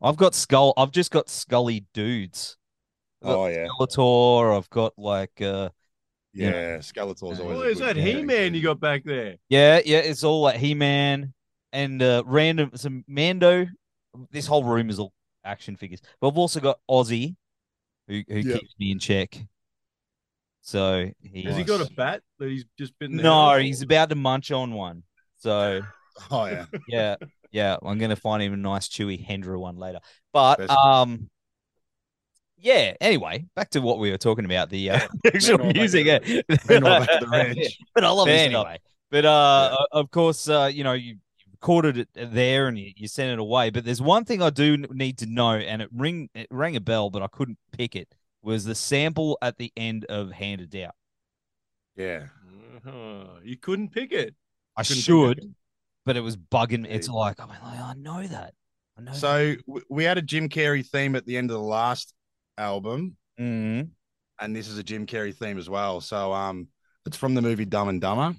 I've 0.01 0.17
got 0.17 0.33
skull. 0.35 0.73
I've 0.77 0.91
just 0.91 1.11
got 1.11 1.29
scully 1.29 1.85
dudes. 1.93 2.57
Oh 3.23 3.47
yeah, 3.47 3.67
Skeletor. 3.67 4.57
I've 4.57 4.69
got 4.69 4.93
like 4.97 5.41
uh 5.41 5.69
yeah. 6.33 6.77
Skeletor's 6.77 7.39
always. 7.39 7.57
What 7.57 7.67
a 7.67 7.69
is 7.69 7.77
good 7.77 7.87
that 7.87 7.95
pick. 7.95 8.05
He 8.17 8.23
Man 8.23 8.53
you 8.55 8.61
got 8.63 8.79
back 8.79 9.03
there? 9.03 9.35
yeah, 9.49 9.79
yeah, 9.85 9.99
it's 9.99 10.23
all 10.23 10.41
like 10.41 10.57
He 10.57 10.73
Man 10.73 11.33
and 11.71 12.01
uh 12.01 12.23
random 12.25 12.71
some 12.75 13.03
Mando. 13.07 13.67
This 14.31 14.47
whole 14.47 14.63
room 14.63 14.89
is 14.89 14.99
all 14.99 15.13
action 15.45 15.75
figures. 15.75 16.01
But 16.19 16.29
I've 16.29 16.37
also 16.37 16.59
got 16.59 16.79
Ozzy, 16.89 17.35
who 18.07 18.23
who 18.27 18.35
Yep. 18.39 18.59
keeps 18.59 18.75
me 18.79 18.91
in 18.91 18.99
check. 18.99 19.45
So 20.61 21.09
he 21.21 21.43
Has 21.43 21.57
he 21.57 21.63
got 21.63 21.81
a 21.81 21.91
bat 21.93 22.21
that 22.39 22.49
he's 22.49 22.65
just 22.77 22.97
been 22.99 23.15
there? 23.15 23.23
No, 23.23 23.57
he's 23.57 23.81
about 23.81 24.09
to 24.09 24.15
munch 24.15 24.51
on 24.51 24.73
one. 24.73 25.03
So 25.37 25.81
Oh 26.31 26.45
yeah. 26.45 26.65
yeah, 26.87 27.15
yeah, 27.51 27.77
I'm 27.81 27.97
gonna 27.97 28.15
find 28.15 28.43
him 28.43 28.53
a 28.53 28.57
nice 28.57 28.87
chewy 28.87 29.25
Hendra 29.25 29.59
one 29.59 29.77
later. 29.77 29.99
But 30.33 30.57
Best. 30.59 30.71
um, 30.71 31.29
yeah. 32.57 32.93
Anyway, 33.01 33.45
back 33.55 33.71
to 33.71 33.81
what 33.81 33.99
we 33.99 34.11
were 34.11 34.17
talking 34.17 34.45
about 34.45 34.69
the 34.69 34.91
uh, 34.91 34.99
actual 35.25 35.57
Meanwhile, 35.57 35.73
music. 35.73 36.05
to 36.05 36.43
back 36.47 37.09
to 37.09 37.17
the 37.21 37.27
ranch. 37.31 37.79
but 37.95 38.03
I 38.03 38.09
love 38.09 38.27
But 38.27 38.33
it 38.35 38.39
anyway. 38.39 38.59
anyway. 38.61 38.77
But 39.09 39.25
uh, 39.25 39.77
of 39.91 40.11
course, 40.11 40.47
uh, 40.47 40.69
you 40.71 40.83
know, 40.83 40.93
you, 40.93 41.13
you 41.13 41.51
recorded 41.51 41.97
it 41.97 42.09
there 42.13 42.67
and 42.67 42.77
you, 42.79 42.91
you 42.95 43.07
sent 43.07 43.31
it 43.31 43.39
away. 43.39 43.69
But 43.71 43.83
there's 43.83 44.01
one 44.01 44.25
thing 44.25 44.41
I 44.41 44.51
do 44.51 44.77
need 44.77 45.17
to 45.19 45.25
know, 45.25 45.51
and 45.55 45.81
it 45.81 45.89
ring 45.91 46.29
it 46.35 46.47
rang 46.51 46.75
a 46.75 46.81
bell, 46.81 47.09
but 47.09 47.21
I 47.21 47.27
couldn't 47.27 47.57
pick 47.71 47.95
it. 47.95 48.13
Was 48.43 48.65
the 48.65 48.75
sample 48.75 49.37
at 49.41 49.57
the 49.57 49.71
end 49.77 50.05
of 50.05 50.31
"Handed 50.31 50.75
Out"? 50.75 50.95
Yeah. 51.95 52.27
Uh-huh. 52.77 53.25
You 53.43 53.57
couldn't 53.57 53.89
pick 53.89 54.11
it. 54.11 54.35
I 54.75 54.83
Couldn't 54.83 55.01
should, 55.03 55.37
it. 55.39 55.45
but 56.05 56.17
it 56.17 56.21
was 56.21 56.37
bugging. 56.37 56.81
me. 56.83 56.89
It's 56.89 57.07
Yeah. 57.07 57.13
like 57.13 57.39
I'm 57.39 57.49
like, 57.49 57.61
I 57.61 57.93
know 57.97 58.25
that. 58.25 58.53
I 58.97 59.01
know. 59.01 59.13
So 59.13 59.55
w- 59.67 59.85
we 59.89 60.03
had 60.03 60.17
a 60.17 60.21
Jim 60.21 60.49
Carrey 60.49 60.85
theme 60.85 61.15
at 61.15 61.25
the 61.25 61.37
end 61.37 61.51
of 61.51 61.55
the 61.57 61.63
last 61.63 62.13
album, 62.57 63.17
Mhm. 63.39 63.91
and 64.39 64.55
this 64.55 64.67
is 64.67 64.77
a 64.77 64.83
Jim 64.83 65.05
Carrey 65.05 65.35
theme 65.35 65.57
as 65.59 65.69
well. 65.69 66.01
So 66.01 66.33
um, 66.33 66.69
it's 67.05 67.17
from 67.17 67.35
the 67.35 67.41
movie 67.41 67.65
Dumb 67.65 67.89
and 67.89 68.01
Dumber. 68.01 68.35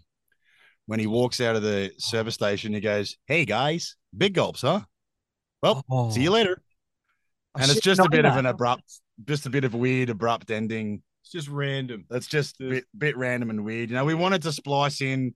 When 0.86 0.98
he 0.98 1.06
walks 1.06 1.40
out 1.40 1.54
of 1.54 1.62
the 1.62 1.92
service 1.98 2.34
station, 2.34 2.72
he 2.74 2.80
goes, 2.80 3.16
"Hey 3.26 3.44
guys, 3.44 3.94
big 4.16 4.34
gulps, 4.34 4.62
huh? 4.62 4.80
Well, 5.62 5.84
Oh, 5.88 6.10
see 6.10 6.22
you 6.24 6.30
later." 6.30 6.60
I 7.54 7.62
And 7.62 7.70
it's 7.70 7.80
just 7.80 8.00
a 8.00 8.04
know 8.04 8.08
bit 8.08 8.24
of 8.24 8.36
an 8.36 8.46
abrupt, 8.46 9.00
just 9.26 9.46
a 9.46 9.50
bit 9.50 9.64
of 9.64 9.74
a 9.74 9.76
weird 9.76 10.10
abrupt 10.10 10.50
ending. 10.50 11.02
It's 11.22 11.30
just 11.32 11.48
random. 11.48 12.04
That's 12.10 12.26
just 12.26 12.60
a 12.60 12.68
bit, 12.68 12.84
bit 12.96 13.16
random 13.16 13.50
and 13.50 13.64
weird. 13.64 13.90
You 13.90 13.96
know, 13.96 14.04
we 14.04 14.14
wanted 14.14 14.42
to 14.42 14.52
splice 14.52 15.00
in 15.00 15.34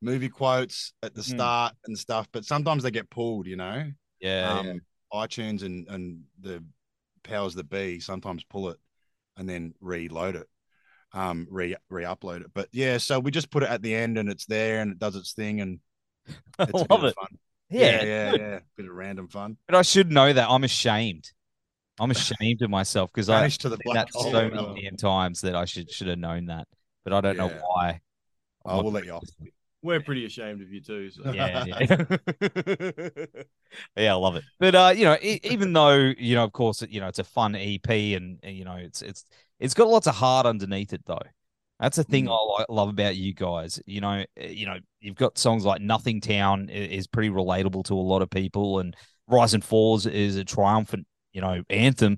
movie 0.00 0.28
quotes 0.28 0.92
at 1.02 1.14
the 1.14 1.22
Mm. 1.22 1.24
start 1.24 1.74
and 1.86 1.98
stuff, 1.98 2.28
but 2.32 2.44
sometimes 2.44 2.82
they 2.82 2.90
get 2.90 3.10
pulled. 3.10 3.46
You 3.46 3.56
know, 3.56 3.90
Yeah, 4.20 4.58
um, 4.60 4.66
yeah. 4.66 4.74
iTunes 5.12 5.62
and 5.62 5.86
and 5.88 6.22
the 6.40 6.64
powers 7.22 7.54
that 7.54 7.68
be 7.70 8.00
sometimes 8.00 8.44
pull 8.44 8.70
it 8.70 8.78
and 9.36 9.48
then 9.48 9.74
reload 9.80 10.34
it, 10.36 10.48
um, 11.12 11.46
re 11.50 11.76
re-upload 11.90 12.40
it. 12.42 12.50
But 12.54 12.68
yeah, 12.72 12.98
so 12.98 13.20
we 13.20 13.30
just 13.30 13.50
put 13.50 13.62
it 13.62 13.70
at 13.70 13.82
the 13.82 13.94
end 13.94 14.18
and 14.18 14.28
it's 14.28 14.46
there 14.46 14.80
and 14.80 14.92
it 14.92 14.98
does 14.98 15.16
its 15.16 15.32
thing 15.34 15.60
and 15.60 15.80
I 16.58 16.64
it's 16.68 16.82
a 16.82 16.86
bit 16.86 16.90
love 16.90 17.04
of 17.04 17.10
it. 17.10 17.14
fun. 17.14 17.38
Yeah, 17.70 18.02
Yeah, 18.02 18.02
yeah, 18.02 18.32
yeah, 18.36 18.58
Bit 18.76 18.86
of 18.86 18.92
random 18.94 19.28
fun. 19.28 19.56
But 19.66 19.76
I 19.76 19.82
should 19.82 20.10
know 20.10 20.32
that. 20.32 20.48
I'm 20.50 20.64
ashamed. 20.64 21.30
I'm 22.00 22.10
ashamed 22.10 22.62
of 22.62 22.70
myself 22.70 23.10
because 23.12 23.28
I 23.28 23.40
Vanish 23.40 23.58
to 23.58 23.68
the 23.68 23.76
did 23.76 23.84
black 23.84 24.06
that 24.12 24.12
so 24.12 24.28
Oh, 24.30 24.50
many 24.50 24.82
damn 24.82 24.96
times 24.96 25.40
that 25.42 25.54
I 25.54 25.64
should 25.64 25.90
should 25.90 26.08
have 26.08 26.18
known 26.18 26.46
that. 26.46 26.66
But 27.04 27.12
I 27.12 27.20
don't 27.20 27.36
know 27.36 27.48
why. 27.48 28.00
I 28.64 28.76
will 28.76 28.90
let 28.90 29.04
you 29.04 29.12
off. 29.12 29.24
We're 29.82 30.00
pretty 30.00 30.26
ashamed 30.26 30.60
of 30.60 30.72
you 30.72 30.80
too. 30.80 31.10
So. 31.10 31.30
Yeah, 31.32 31.64
yeah. 31.64 31.86
yeah, 33.96 34.12
I 34.12 34.16
love 34.16 34.36
it. 34.36 34.44
But 34.58 34.74
uh, 34.74 34.92
you 34.94 35.04
know, 35.04 35.16
e- 35.22 35.40
even 35.44 35.72
though 35.72 36.12
you 36.18 36.34
know, 36.34 36.44
of 36.44 36.52
course, 36.52 36.82
you 36.88 37.00
know, 37.00 37.06
it's 37.06 37.20
a 37.20 37.24
fun 37.24 37.54
EP, 37.54 37.88
and, 37.88 38.38
and, 38.42 38.56
you 38.56 38.64
know, 38.64 38.74
it's 38.74 39.02
it's 39.02 39.24
it's 39.60 39.74
got 39.74 39.88
lots 39.88 40.06
of 40.06 40.16
heart 40.16 40.46
underneath 40.46 40.92
it, 40.92 41.04
though. 41.06 41.22
That's 41.80 41.96
the 41.96 42.04
thing 42.04 42.26
Mm. 42.26 42.64
I 42.68 42.72
love 42.72 42.88
about 42.88 43.16
you 43.16 43.32
guys. 43.32 43.80
You 43.86 44.00
know, 44.00 44.24
eh, 44.36 44.48
you 44.48 44.66
know, 44.66 44.78
you've 45.00 45.14
got 45.14 45.38
songs 45.38 45.64
like 45.64 45.80
"Nothing 45.80 46.20
Town" 46.20 46.68
is 46.68 47.06
pretty 47.06 47.30
relatable 47.30 47.84
to 47.84 47.94
a 47.94 47.96
lot 47.96 48.20
of 48.20 48.30
people, 48.30 48.80
and 48.80 48.96
"Rise 49.28 49.54
and 49.54 49.64
Falls" 49.64 50.06
is 50.06 50.36
a 50.36 50.44
triumphant, 50.44 51.06
you 51.32 51.40
know, 51.40 51.62
anthem. 51.70 52.16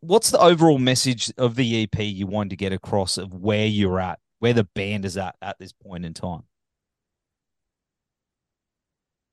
What's 0.00 0.30
the 0.30 0.40
overall 0.40 0.78
message 0.78 1.32
of 1.38 1.54
the 1.54 1.82
EP 1.82 2.00
you 2.00 2.26
wanted 2.26 2.50
to 2.50 2.56
get 2.56 2.72
across 2.72 3.18
of 3.18 3.32
where 3.32 3.66
you're 3.66 4.00
at, 4.00 4.18
where 4.40 4.52
the 4.52 4.64
band 4.64 5.04
is 5.04 5.16
at 5.16 5.36
at 5.40 5.56
this 5.58 5.72
point 5.72 6.04
in 6.04 6.12
time? 6.12 6.42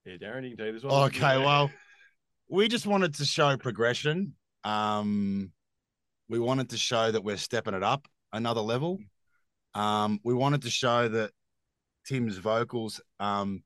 Yeah, 0.05 0.17
Darren, 0.17 0.43
you 0.43 0.55
can 0.55 0.65
take 0.65 0.75
this 0.75 0.83
one. 0.83 0.93
Okay, 1.05 1.37
well, 1.37 1.71
we 2.49 2.67
just 2.67 2.85
wanted 2.85 3.15
to 3.15 3.25
show 3.25 3.55
progression. 3.57 4.35
Um, 4.63 5.51
we 6.29 6.39
wanted 6.39 6.69
to 6.69 6.77
show 6.77 7.11
that 7.11 7.23
we're 7.23 7.37
stepping 7.37 7.73
it 7.73 7.83
up 7.83 8.07
another 8.31 8.61
level. 8.61 8.99
Um, 9.73 10.19
we 10.23 10.33
wanted 10.33 10.63
to 10.63 10.69
show 10.69 11.07
that 11.07 11.31
Tim's 12.05 12.37
vocals 12.37 13.01
um, 13.19 13.63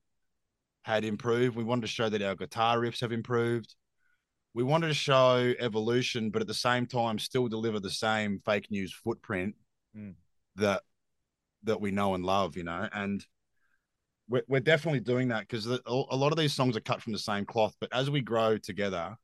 had 0.84 1.04
improved. 1.04 1.56
We 1.56 1.64
wanted 1.64 1.82
to 1.82 1.88
show 1.88 2.08
that 2.10 2.22
our 2.22 2.36
guitar 2.36 2.78
riffs 2.78 3.02
have 3.02 3.12
improved. 3.12 3.76
We 4.58 4.64
wanted 4.64 4.88
to 4.88 4.96
show 4.96 5.54
evolution, 5.60 6.32
but 6.32 6.42
at 6.42 6.48
the 6.48 6.54
same 6.56 6.88
time, 6.88 7.20
still 7.20 7.48
deliver 7.48 7.80
the 7.80 7.92
same 7.92 8.42
fake 8.44 8.72
news 8.72 8.92
footprint 8.92 9.54
Mm. 9.96 10.16
that 10.56 10.82
that 11.62 11.80
we 11.80 11.92
know 11.92 12.16
and 12.16 12.26
love. 12.26 12.58
You 12.58 12.64
know, 12.64 12.90
and 12.92 13.24
we're, 14.28 14.42
we're 14.48 14.60
definitely 14.60 15.02
doing 15.02 15.28
that 15.28 15.42
because 15.42 15.68
a 15.68 15.80
lot 15.92 16.32
of 16.32 16.40
these 16.40 16.56
songs 16.56 16.76
are 16.76 16.80
cut 16.80 17.04
from 17.04 17.14
the 17.14 17.20
same 17.20 17.46
cloth. 17.46 17.76
But 17.80 17.94
as 17.94 18.10
we 18.10 18.22
grow 18.22 18.58
together, 18.58 19.16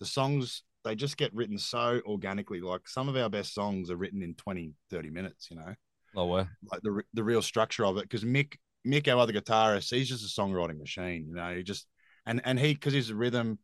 the 0.00 0.04
songs 0.04 0.64
they 0.84 0.96
just 0.96 1.16
get 1.16 1.32
written 1.32 1.56
so 1.56 2.02
organically. 2.04 2.60
Like 2.60 2.86
some 2.86 3.08
of 3.08 3.16
our 3.16 3.30
best 3.30 3.54
songs 3.54 3.90
are 3.90 3.96
written 3.96 4.20
in 4.20 4.34
20, 4.34 4.74
30 4.90 5.08
minutes. 5.08 5.50
You 5.50 5.56
know, 5.56 5.74
Oh, 6.14 6.26
way. 6.26 6.46
like 6.70 6.82
the 6.82 7.02
the 7.14 7.24
real 7.24 7.40
structure 7.40 7.86
of 7.86 7.96
it. 7.96 8.02
Because 8.02 8.22
Mick 8.22 8.56
Mick, 8.86 9.08
our 9.10 9.18
other 9.18 9.32
guitarist, 9.32 9.90
he's 9.96 10.10
just 10.10 10.26
a 10.26 10.40
songwriting 10.40 10.78
machine. 10.78 11.24
You 11.26 11.36
know, 11.36 11.54
he 11.56 11.62
just 11.62 11.86
and 12.26 12.42
and 12.44 12.60
he 12.60 12.74
because 12.74 12.92
he's 12.92 13.08
a 13.08 13.14
rhythm 13.14 13.58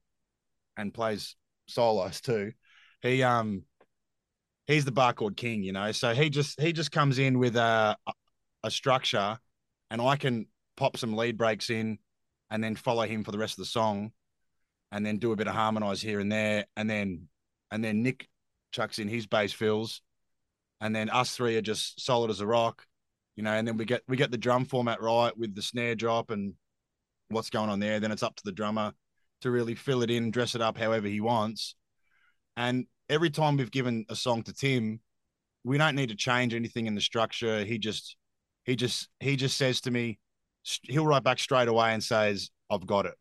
and 0.79 0.95
plays 0.95 1.37
solos 1.67 2.23
too. 2.23 2.53
He 3.03 3.23
um 3.23 3.65
he's 4.67 4.85
the 4.85 4.93
bar 4.93 5.13
chord 5.13 5.37
king. 5.37 5.63
You 5.63 5.73
know, 5.73 5.93
so 5.93 6.15
he 6.15 6.31
just 6.31 6.59
he 6.59 6.73
just 6.73 6.93
comes 6.93 7.19
in 7.19 7.39
with 7.39 7.57
a 7.57 7.97
a 8.63 8.71
structure, 8.71 9.39
and 9.91 10.01
I 10.01 10.17
can 10.17 10.47
pop 10.77 10.97
some 10.97 11.15
lead 11.15 11.37
breaks 11.37 11.69
in, 11.69 11.99
and 12.51 12.65
then 12.65 12.77
follow 12.77 13.03
him 13.03 13.25
for 13.25 13.33
the 13.33 13.39
rest 13.39 13.55
of 13.55 13.65
the 13.65 13.71
song, 13.71 14.13
and 14.91 15.05
then 15.05 15.19
do 15.19 15.33
a 15.33 15.37
bit 15.37 15.49
of 15.49 15.55
harmonize 15.55 16.01
here 16.01 16.21
and 16.21 16.33
there, 16.33 16.65
and 16.77 16.89
then 16.89 17.29
and 17.71 17.85
then 17.85 18.03
Nick 18.03 18.29
chucks 18.73 18.99
in 18.99 19.09
his 19.09 19.27
bass 19.27 19.53
fills, 19.53 20.01
and 20.81 20.95
then 20.95 21.11
us 21.11 21.37
three 21.37 21.57
are 21.57 21.63
just 21.63 22.01
solid 22.01 22.31
as 22.31 22.41
a 22.41 22.47
rock, 22.47 22.87
you 23.37 23.43
know. 23.43 23.53
And 23.53 23.67
then 23.67 23.77
we 23.77 23.85
get 23.85 24.03
we 24.09 24.17
get 24.17 24.31
the 24.31 24.39
drum 24.39 24.65
format 24.65 25.03
right 25.03 25.37
with 25.37 25.55
the 25.55 25.63
snare 25.63 25.97
drop 25.97 26.31
and 26.31 26.55
what's 27.29 27.51
going 27.51 27.69
on 27.69 27.81
there. 27.81 28.01
Then 28.01 28.13
it's 28.13 28.23
up 28.23 28.37
to 28.37 28.45
the 28.45 28.53
drummer 28.53 28.93
to 29.43 29.51
really 29.51 29.75
fill 29.75 30.03
it 30.03 30.11
in, 30.11 30.31
dress 30.31 30.55
it 30.55 30.61
up 30.61 30.77
however 30.79 31.09
he 31.09 31.21
wants. 31.21 31.75
And 32.57 32.87
every 33.09 33.31
time 33.31 33.57
we've 33.57 33.71
given 33.71 34.05
a 34.09 34.17
song 34.17 34.43
to 34.45 34.53
Tim, 34.53 35.01
we 35.65 35.79
don't 35.79 35.95
need 35.95 36.09
to 36.09 36.17
change 36.17 36.55
anything 36.55 36.87
in 36.87 36.95
the 36.95 37.01
structure. 37.01 37.65
He 37.65 37.79
just 37.79 38.17
he 38.65 38.77
just 38.77 39.09
he 39.21 39.37
just 39.37 39.57
says 39.57 39.81
to 39.83 39.91
me, 39.91 40.19
he'll 40.83 41.07
write 41.07 41.25
back 41.25 41.39
straight 41.39 41.69
away 41.69 41.93
and 41.93 42.03
says, 42.03 42.51
"I've 42.71 42.87
got 42.87 43.07
it," 43.07 43.15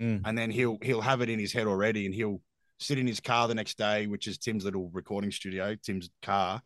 Mm. 0.00 0.22
and 0.24 0.36
then 0.36 0.50
he'll 0.50 0.78
he'll 0.82 1.00
have 1.00 1.20
it 1.22 1.30
in 1.30 1.38
his 1.38 1.52
head 1.52 1.66
already, 1.66 2.06
and 2.06 2.14
he'll 2.14 2.40
sit 2.78 2.98
in 2.98 3.06
his 3.06 3.20
car 3.20 3.48
the 3.48 3.54
next 3.54 3.78
day, 3.78 4.06
which 4.06 4.28
is 4.28 4.38
Tim's 4.38 4.64
little 4.64 4.90
recording 4.92 5.30
studio, 5.30 5.74
Tim's 5.74 6.10
car. 6.22 6.62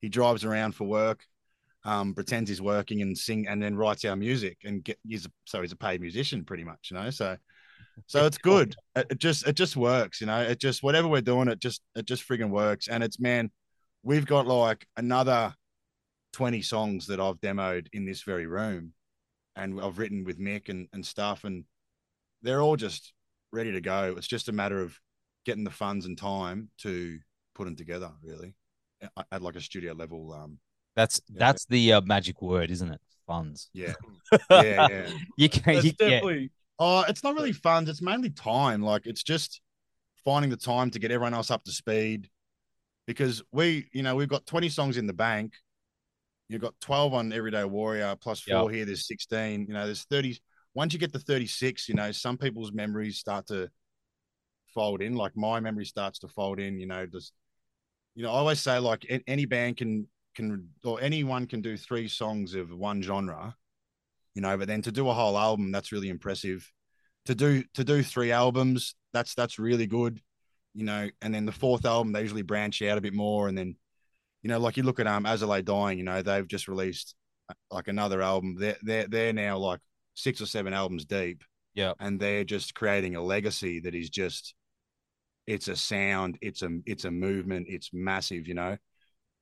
He 0.00 0.08
drives 0.08 0.44
around 0.44 0.74
for 0.74 0.84
work, 0.84 1.24
um, 1.84 2.14
pretends 2.14 2.50
he's 2.50 2.60
working 2.60 3.00
and 3.02 3.16
sing, 3.16 3.46
and 3.46 3.62
then 3.62 3.76
writes 3.76 4.04
our 4.04 4.16
music 4.16 4.58
and 4.64 4.82
get. 4.82 4.98
He's 5.06 5.26
a, 5.26 5.30
so 5.44 5.62
he's 5.62 5.72
a 5.72 5.76
paid 5.76 6.00
musician, 6.00 6.44
pretty 6.44 6.64
much, 6.64 6.88
you 6.90 6.96
know. 6.96 7.10
So, 7.10 7.36
so 8.06 8.26
it's 8.26 8.38
good. 8.38 8.74
It, 8.96 9.06
it 9.10 9.18
just 9.18 9.46
it 9.46 9.54
just 9.54 9.76
works, 9.76 10.20
you 10.20 10.26
know. 10.26 10.40
It 10.40 10.58
just 10.60 10.82
whatever 10.82 11.08
we're 11.08 11.20
doing, 11.20 11.48
it 11.48 11.60
just 11.60 11.82
it 11.94 12.06
just 12.06 12.26
friggin' 12.28 12.50
works, 12.50 12.88
and 12.88 13.02
it's 13.04 13.18
man, 13.20 13.50
we've 14.02 14.26
got 14.26 14.46
like 14.46 14.86
another 14.96 15.54
twenty 16.32 16.62
songs 16.62 17.06
that 17.06 17.20
I've 17.20 17.40
demoed 17.40 17.86
in 17.92 18.04
this 18.04 18.22
very 18.22 18.46
room, 18.46 18.92
and 19.56 19.80
I've 19.80 19.98
written 19.98 20.24
with 20.24 20.38
Mick 20.38 20.68
and 20.68 20.88
and 20.92 21.04
stuff, 21.04 21.44
and 21.44 21.64
they're 22.42 22.60
all 22.60 22.76
just 22.76 23.12
ready 23.52 23.72
to 23.72 23.80
go. 23.80 24.14
It's 24.16 24.26
just 24.26 24.48
a 24.48 24.52
matter 24.52 24.80
of 24.80 24.98
getting 25.46 25.64
the 25.64 25.70
funds 25.70 26.06
and 26.06 26.16
time 26.18 26.70
to 26.78 27.18
put 27.54 27.64
them 27.66 27.76
together, 27.76 28.10
really, 28.22 28.54
at- 29.16 29.26
at 29.30 29.42
like 29.42 29.56
a 29.56 29.60
studio 29.60 29.92
level. 29.92 30.32
Um, 30.32 30.58
That's 30.96 31.20
Yeah. 31.28 31.38
that's 31.38 31.64
the 31.66 31.92
uh, 31.94 32.00
magic 32.02 32.40
word, 32.42 32.70
isn't 32.70 32.90
it? 32.92 33.00
Funds. 33.26 33.70
yeah, 33.72 33.94
yeah, 34.50 34.88
yeah. 34.90 35.10
You 35.38 35.48
can 35.48 35.74
That's 35.76 35.86
you, 35.86 35.92
yeah. 36.00 36.20
Oh, 36.78 37.04
it's 37.08 37.22
not 37.22 37.34
really 37.34 37.52
funds. 37.52 37.88
It's 37.88 38.02
mainly 38.02 38.30
time. 38.30 38.82
Like 38.82 39.06
it's 39.06 39.22
just 39.22 39.60
finding 40.24 40.50
the 40.50 40.56
time 40.56 40.90
to 40.90 40.98
get 40.98 41.10
everyone 41.10 41.34
else 41.34 41.50
up 41.50 41.64
to 41.64 41.72
speed. 41.72 42.28
Because 43.06 43.42
we, 43.52 43.88
you 43.92 44.02
know, 44.02 44.16
we've 44.16 44.28
got 44.28 44.46
20 44.46 44.68
songs 44.70 44.96
in 44.96 45.06
the 45.06 45.12
bank. 45.12 45.52
You've 46.48 46.62
got 46.62 46.74
12 46.80 47.14
on 47.14 47.32
Everyday 47.32 47.64
Warrior 47.64 48.16
plus 48.20 48.40
four 48.40 48.70
here. 48.70 48.84
There's 48.84 49.06
16. 49.06 49.66
You 49.68 49.74
know, 49.74 49.86
there's 49.86 50.04
30. 50.04 50.38
Once 50.74 50.92
you 50.92 50.98
get 50.98 51.12
to 51.12 51.18
36, 51.18 51.88
you 51.88 51.94
know, 51.94 52.12
some 52.12 52.36
people's 52.38 52.72
memories 52.72 53.18
start 53.18 53.46
to 53.48 53.68
fold 54.74 55.02
in. 55.02 55.14
Like 55.14 55.36
my 55.36 55.60
memory 55.60 55.84
starts 55.84 56.18
to 56.20 56.28
fold 56.28 56.60
in. 56.60 56.78
You 56.78 56.86
know, 56.86 57.06
just 57.06 57.32
you 58.14 58.22
know, 58.22 58.30
I 58.30 58.36
always 58.36 58.60
say 58.60 58.78
like 58.78 59.22
any 59.26 59.46
band 59.46 59.76
can 59.76 60.06
can 60.34 60.68
or 60.84 61.00
anyone 61.00 61.46
can 61.46 61.60
do 61.60 61.76
three 61.76 62.08
songs 62.08 62.54
of 62.54 62.70
one 62.70 63.02
genre 63.02 63.54
you 64.34 64.42
know 64.42 64.56
but 64.56 64.68
then 64.68 64.82
to 64.82 64.92
do 64.92 65.08
a 65.08 65.14
whole 65.14 65.38
album 65.38 65.72
that's 65.72 65.92
really 65.92 66.08
impressive 66.08 66.70
to 67.26 67.34
do 67.34 67.62
to 67.74 67.84
do 67.84 68.02
three 68.02 68.32
albums 68.32 68.94
that's 69.12 69.34
that's 69.34 69.58
really 69.58 69.86
good 69.86 70.20
you 70.74 70.84
know 70.84 71.08
and 71.22 71.34
then 71.34 71.46
the 71.46 71.52
fourth 71.52 71.84
album 71.84 72.12
they 72.12 72.20
usually 72.22 72.42
branch 72.42 72.82
out 72.82 72.98
a 72.98 73.00
bit 73.00 73.14
more 73.14 73.48
and 73.48 73.56
then 73.56 73.76
you 74.42 74.48
know 74.48 74.58
like 74.58 74.76
you 74.76 74.82
look 74.82 75.00
at 75.00 75.06
um 75.06 75.24
lay 75.24 75.62
dying 75.62 75.98
you 75.98 76.04
know 76.04 76.22
they've 76.22 76.48
just 76.48 76.68
released 76.68 77.14
uh, 77.48 77.54
like 77.70 77.88
another 77.88 78.22
album 78.22 78.56
they're 78.58 78.76
they're, 78.82 79.06
they're 79.06 79.32
now 79.32 79.56
like 79.56 79.80
six 80.14 80.40
or 80.40 80.46
seven 80.46 80.72
albums 80.72 81.04
deep 81.04 81.42
Yeah. 81.74 81.92
and 82.00 82.20
they're 82.20 82.44
just 82.44 82.74
creating 82.74 83.16
a 83.16 83.22
legacy 83.22 83.80
that 83.80 83.94
is 83.94 84.10
just 84.10 84.54
it's 85.46 85.68
a 85.68 85.76
sound 85.76 86.38
it's 86.40 86.62
a 86.62 86.70
it's 86.86 87.04
a 87.04 87.10
movement 87.10 87.66
it's 87.68 87.90
massive 87.92 88.48
you 88.48 88.54
know 88.54 88.76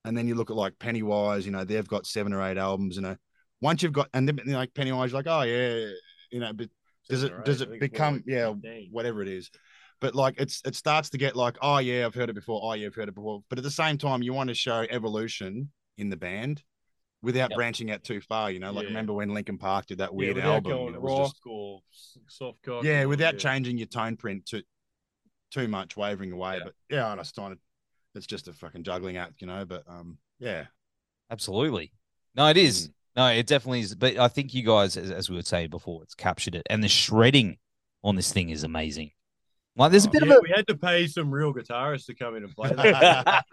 and 0.04 0.16
then 0.16 0.26
you 0.26 0.34
look 0.34 0.50
at 0.50 0.56
like 0.56 0.78
Pennywise, 0.78 1.46
you 1.46 1.52
know, 1.52 1.64
they've 1.64 1.86
got 1.86 2.06
seven 2.06 2.32
or 2.32 2.42
eight 2.42 2.58
albums, 2.58 2.96
you 2.96 3.02
know. 3.02 3.16
Once 3.62 3.82
you've 3.82 3.92
got 3.94 4.08
and 4.12 4.28
then 4.28 4.38
like 4.46 4.74
Pennywise, 4.74 5.12
you're 5.12 5.18
like, 5.22 5.26
oh 5.28 5.42
yeah, 5.42 5.86
you 6.30 6.40
know, 6.40 6.52
but 6.52 6.68
does 7.08 7.22
it 7.22 7.32
or 7.32 7.40
does 7.42 7.60
it 7.62 7.70
think 7.70 7.82
it's 7.82 7.98
more 7.98 8.10
become 8.12 8.24
yeah 8.26 8.52
15. 8.52 8.88
whatever 8.92 9.22
it 9.22 9.28
is 9.28 9.50
but 10.00 10.14
like 10.14 10.34
it's 10.38 10.62
it 10.64 10.74
starts 10.76 11.10
to 11.10 11.18
get 11.18 11.34
like 11.34 11.56
oh 11.60 11.78
yeah 11.78 12.06
i've 12.06 12.14
heard 12.14 12.30
it 12.30 12.34
before 12.34 12.60
oh 12.62 12.74
yeah 12.74 12.86
i've 12.86 12.94
heard 12.94 13.08
it 13.08 13.14
before 13.14 13.42
but 13.48 13.58
at 13.58 13.64
the 13.64 13.70
same 13.70 13.98
time 13.98 14.22
you 14.22 14.32
want 14.32 14.48
to 14.48 14.54
show 14.54 14.86
evolution 14.88 15.68
in 15.98 16.08
the 16.10 16.16
band 16.16 16.62
without 17.20 17.50
Yep. 17.50 17.56
branching 17.56 17.90
out 17.90 18.04
too 18.04 18.20
far 18.20 18.52
you 18.52 18.60
know 18.60 18.70
like 18.70 18.84
Yeah. 18.84 18.90
remember 18.90 19.12
when 19.14 19.30
Linkin 19.34 19.58
Park 19.58 19.86
did 19.86 19.98
that 19.98 20.10
yeah, 20.12 20.16
weird 20.16 20.36
without 20.36 20.54
album 20.54 20.70
you 20.72 20.78
going 20.78 20.92
know, 20.92 20.98
it 20.98 21.02
rock 21.02 21.26
just- 21.32 21.40
or 21.44 21.80
soft 22.28 22.62
cock. 22.62 22.84
yeah 22.84 23.02
or- 23.02 23.08
without 23.08 23.34
yeah. 23.34 23.40
changing 23.40 23.78
your 23.78 23.88
tone 23.88 24.16
print 24.16 24.46
to 24.46 24.62
too 25.50 25.66
much 25.66 25.96
wavering 25.96 26.30
away 26.30 26.58
Yeah. 26.58 26.64
but 26.64 26.74
yeah 26.88 27.06
i 27.08 27.10
understand 27.10 27.54
it 27.54 27.58
it's 28.14 28.26
just 28.26 28.46
a 28.46 28.52
fucking 28.52 28.84
juggling 28.84 29.16
act 29.16 29.40
you 29.40 29.48
know 29.48 29.64
but 29.64 29.82
um 29.88 30.18
yeah 30.38 30.66
Absolutely. 31.30 31.92
No, 32.36 32.46
it 32.48 32.56
is. 32.56 32.88
Mm. 32.88 32.92
No, 33.16 33.26
it 33.28 33.46
definitely 33.46 33.80
is. 33.80 33.94
But 33.94 34.16
I 34.18 34.28
think 34.28 34.54
you 34.54 34.62
guys, 34.62 34.96
as, 34.96 35.10
as 35.10 35.28
we 35.30 35.36
were 35.36 35.42
saying 35.42 35.70
before, 35.70 36.02
it's 36.02 36.14
captured 36.14 36.54
it. 36.54 36.66
And 36.70 36.82
the 36.82 36.88
shredding 36.88 37.58
on 38.02 38.16
this 38.16 38.32
thing 38.32 38.50
is 38.50 38.64
amazing. 38.64 39.10
Like, 39.76 39.90
there's 39.90 40.06
a 40.06 40.08
Oh, 40.08 40.12
bit 40.12 40.24
Yeah, 40.26 40.32
of 40.32 40.38
a... 40.38 40.40
we 40.42 40.50
had 40.54 40.66
to 40.68 40.76
pay 40.76 41.06
some 41.06 41.30
real 41.30 41.52
guitarists 41.52 42.06
to 42.06 42.14
come 42.14 42.36
in 42.36 42.44
and 42.44 42.54
play 42.54 42.70
that. 42.76 43.44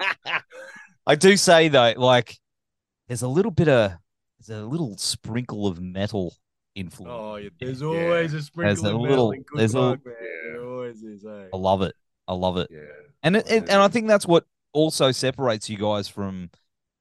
I 1.06 1.16
do 1.16 1.36
say 1.38 1.68
though, 1.70 1.94
like, 1.98 2.38
there's 3.08 3.22
a 3.22 3.28
little 3.28 3.52
bit 3.52 3.68
of, 3.68 3.94
there's 4.40 4.58
a 4.62 4.66
little 4.66 4.98
sprinkle 4.98 5.68
of 5.68 5.82
metal 5.82 6.34
influence. 6.76 7.14
oh, 7.14 7.36
yeah, 7.38 7.50
there's 7.60 7.82
Yeah. 7.82 7.88
always 7.88 8.34
a 8.34 8.42
sprinkle 8.42 8.86
a 8.86 8.90
of 8.90 8.94
metal 9.02 9.02
little- 9.10 9.32
in 9.32 9.42
good 9.44 9.60
there's 9.60 9.74
a- 9.74 9.80
luck, 9.80 10.06
man. 10.06 10.16
Yeah. 10.22 10.52
There 10.54 10.66
always 10.66 11.04
is, 11.04 11.26
eh? 11.26 11.48
I 11.54 11.58
love 11.58 11.82
it. 11.82 11.96
I 12.28 12.34
love 12.34 12.58
it. 12.58 12.70
yeah 12.72 12.80
And 13.24 13.36
it, 13.36 13.50
it, 13.52 13.64
and 13.64 13.82
I 13.82 13.88
think 13.88 14.08
that's 14.08 14.26
what 14.28 14.46
also 14.72 15.12
separates 15.12 15.70
you 15.70 15.78
guys 15.78 16.08
from 16.08 16.52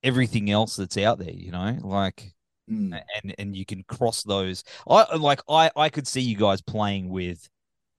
everything 0.03 0.51
else 0.51 0.77
that's 0.77 0.97
out 0.97 1.19
there. 1.19 1.31
You 1.31 1.53
know, 1.53 1.77
like 1.83 2.35
Mm. 2.71 3.01
and 3.23 3.35
and 3.39 3.57
you 3.57 3.65
can 3.65 3.83
cross 3.85 4.23
those. 4.23 4.65
I 4.89 5.17
like 5.17 5.41
I 5.49 5.71
I 5.77 5.89
could 5.89 6.07
see 6.07 6.21
you 6.21 6.37
guys 6.37 6.61
playing 6.61 7.09
with 7.09 7.49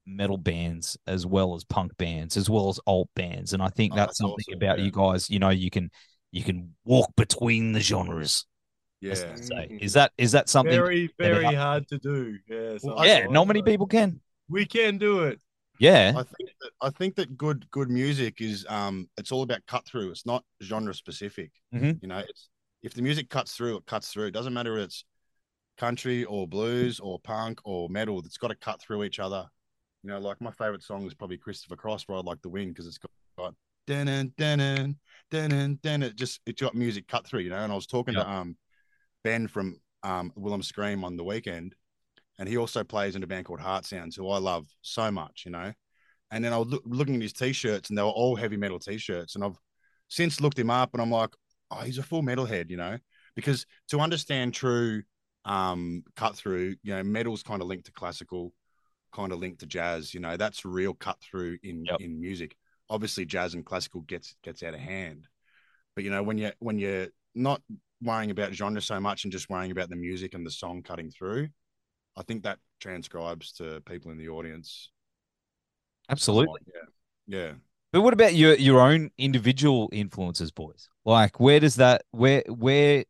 metal 0.05 0.37
bands 0.37 0.97
as 1.07 1.25
well 1.25 1.55
as 1.55 1.63
punk 1.63 1.95
bands 1.97 2.35
as 2.37 2.49
well 2.49 2.69
as 2.69 2.79
alt 2.87 3.09
bands, 3.15 3.53
and 3.53 3.61
I 3.61 3.69
think 3.69 3.93
Oh, 3.93 3.95
that's, 3.97 4.07
that's 4.09 4.17
something 4.19 4.45
awesome, 4.49 4.53
about 4.61 4.79
yeah. 4.79 4.85
you 4.85 4.91
guys. 4.91 5.29
You 5.29 5.39
know, 5.39 5.49
you 5.49 5.69
can 5.69 5.89
you 6.31 6.43
can 6.43 6.75
walk 6.85 7.09
between 7.15 7.71
the 7.73 7.79
genres. 7.79 8.45
yeah 9.01 9.13
say. 9.13 9.67
Mhm. 9.71 9.81
Is 9.81 9.93
that 9.93 10.11
is 10.17 10.31
that 10.33 10.49
something? 10.49 10.73
Very, 10.73 11.09
very 11.17 11.45
up- 11.45 11.55
hard 11.55 11.87
to 11.89 11.97
do. 11.97 12.37
Yeah, 12.47 12.77
Well, 12.83 13.05
yeah, 13.05 13.25
not 13.27 13.47
many 13.47 13.61
people 13.63 13.87
can. 13.87 14.19
We 14.49 14.65
can 14.65 14.97
do 14.97 15.23
it. 15.23 15.39
Yeah, 15.79 16.11
I 16.17 16.23
think 16.23 16.49
that 16.61 16.71
I 16.81 16.89
think 16.89 17.15
that 17.15 17.37
good 17.37 17.65
good 17.71 17.89
music 17.89 18.41
is 18.41 18.65
um 18.67 19.07
it's 19.17 19.31
all 19.31 19.43
about 19.43 19.65
cut 19.67 19.85
through. 19.85 20.11
It's 20.11 20.25
not 20.25 20.43
genre 20.61 20.93
specific. 20.93 21.51
Mhm. 21.73 22.01
You 22.01 22.07
know, 22.09 22.17
it's 22.19 22.49
if 22.81 22.93
the 22.93 23.01
music 23.01 23.29
cuts 23.29 23.55
through, 23.55 23.77
it 23.77 23.85
cuts 23.85 24.11
through. 24.11 24.27
It 24.27 24.31
doesn't 24.31 24.53
matter 24.53 24.77
if 24.77 24.85
it's 24.85 25.05
country 25.77 26.25
or 26.25 26.47
blues 26.47 26.99
or 26.99 27.19
punk 27.19 27.59
or 27.63 27.89
metal. 27.89 28.19
It's 28.19 28.37
got 28.37 28.49
to 28.49 28.55
cut 28.55 28.81
through 28.81 29.03
each 29.03 29.19
other. 29.19 29.45
You 30.03 30.11
know, 30.11 30.19
like 30.19 30.39
my 30.39 30.51
favorite 30.51 30.83
song 30.83 31.05
is 31.05 31.13
probably 31.13 31.37
Christopher 31.37 31.75
Cross, 31.75 32.05
Ride 32.07 32.25
Like 32.25 32.41
the 32.41 32.49
Wind, 32.49 32.73
because 32.73 32.87
it's 32.87 32.97
got, 32.97 33.11
got 33.37 33.53
dun 33.85 34.31
dun 34.37 34.97
dun 35.29 35.79
dun. 35.81 36.03
It 36.03 36.15
just 36.15 36.39
it's 36.45 36.61
got 36.61 36.75
music 36.75 37.07
cut 37.07 37.25
through. 37.25 37.41
You 37.41 37.49
know, 37.49 37.57
and 37.57 37.71
I 37.71 37.75
was 37.75 37.87
talking 37.87 38.13
to 38.13 38.29
um 38.29 38.55
Ben 39.23 39.47
from 39.47 39.79
um 40.03 40.31
Wilhelm 40.35 40.63
Scream 40.63 41.03
on 41.03 41.17
the 41.17 41.23
weekend, 41.23 41.75
and 42.37 42.47
he 42.47 42.55
also 42.55 42.83
plays 42.83 43.15
in 43.15 43.23
a 43.23 43.27
band 43.27 43.45
called 43.45 43.59
Heartsounds, 43.59 44.15
who 44.15 44.29
I 44.29 44.37
love 44.37 44.67
so 44.81 45.11
much, 45.11 45.43
you 45.45 45.51
know. 45.51 45.73
And 46.31 46.45
then 46.45 46.53
I 46.53 46.57
was 46.57 46.67
look, 46.67 46.83
looking 46.85 47.15
at 47.15 47.21
his 47.21 47.33
t-shirts, 47.33 47.89
and 47.89 47.97
they 47.97 48.03
were 48.03 48.09
all 48.09 48.35
heavy 48.35 48.55
metal 48.55 48.79
t-shirts, 48.79 49.35
and 49.35 49.43
I've 49.43 49.57
since 50.07 50.39
looked 50.39 50.59
him 50.59 50.69
up, 50.69 50.91
and 50.93 51.01
I'm 51.01 51.11
like, 51.11 51.31
oh, 51.71 51.81
he's 51.81 51.97
a 51.97 52.03
full 52.03 52.23
metalhead, 52.23 52.69
you 52.69 52.77
know, 52.77 52.97
because 53.35 53.65
to 53.89 53.99
understand 53.99 54.53
true 54.53 55.03
um, 55.45 56.03
cut 56.15 56.35
through, 56.35 56.75
you 56.83 56.95
know, 56.95 57.03
metal's 57.03 57.43
kind 57.43 57.61
of 57.61 57.67
linked 57.67 57.85
to 57.85 57.91
classical, 57.91 58.53
kind 59.13 59.31
of 59.31 59.39
linked 59.39 59.59
to 59.61 59.65
jazz, 59.65 60.13
you 60.13 60.19
know, 60.19 60.37
that's 60.37 60.65
real 60.65 60.93
cut 60.93 61.17
through 61.21 61.57
in 61.63 61.85
Yep. 61.85 62.01
in 62.01 62.19
music. 62.19 62.55
Obviously, 62.89 63.25
jazz 63.25 63.53
and 63.53 63.65
classical 63.65 64.01
gets 64.01 64.35
gets 64.43 64.63
out 64.63 64.73
of 64.73 64.79
hand, 64.79 65.27
but 65.95 66.03
you 66.03 66.09
know, 66.09 66.23
when 66.23 66.37
you 66.37 66.51
when 66.59 66.79
you're 66.79 67.07
not 67.35 67.61
worrying 68.01 68.31
about 68.31 68.53
genre 68.53 68.81
so 68.81 68.99
much 68.99 69.23
and 69.23 69.31
just 69.31 69.49
worrying 69.49 69.71
about 69.71 69.89
the 69.89 69.95
music 69.95 70.33
and 70.33 70.45
the 70.45 70.51
song 70.51 70.81
cutting 70.81 71.11
through, 71.11 71.49
I 72.15 72.23
think 72.23 72.43
that 72.43 72.59
transcribes 72.79 73.53
to 73.53 73.81
people 73.81 74.11
in 74.11 74.17
the 74.17 74.29
audience. 74.29 74.89
Absolutely. 76.09 76.61
Yeah. 76.67 77.37
Yeah. 77.37 77.53
But 77.91 78.01
what 78.01 78.13
about 78.13 78.35
your 78.35 78.55
your 78.55 78.79
own 78.81 79.09
individual 79.17 79.89
influences, 79.91 80.51
boys? 80.51 80.89
Like, 81.05 81.39
where 81.39 81.59
does 81.59 81.75
that 81.75 82.03
where 82.11 82.43
where? 82.47 83.05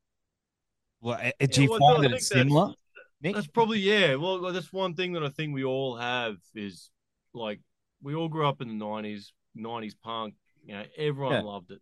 Well, 1.01 1.19
do 1.39 1.63
you 1.63 1.69
well, 1.69 1.79
find 1.79 2.01
think 2.01 2.11
that 2.11 2.17
it's 2.17 2.29
that's- 2.29 2.47
similar? 2.47 2.73
Nick? 3.21 3.35
That's 3.35 3.47
probably 3.47 3.79
yeah. 3.79 4.15
Well, 4.15 4.41
well, 4.41 4.53
that's 4.53 4.71
one 4.71 4.93
thing 4.93 5.11
that 5.13 5.23
I 5.23 5.29
think 5.29 5.53
we 5.53 5.65
all 5.65 5.97
have 5.97 6.37
is 6.55 6.89
like 7.33 7.59
we 8.01 8.15
all 8.15 8.29
grew 8.29 8.47
up 8.47 8.61
in 8.61 8.69
the 8.69 8.73
nineties, 8.73 9.33
nineties 9.55 9.95
punk. 9.95 10.35
You 10.65 10.75
know, 10.75 10.83
everyone 10.97 11.33
Yeah. 11.33 11.41
loved 11.41 11.71
it. 11.71 11.81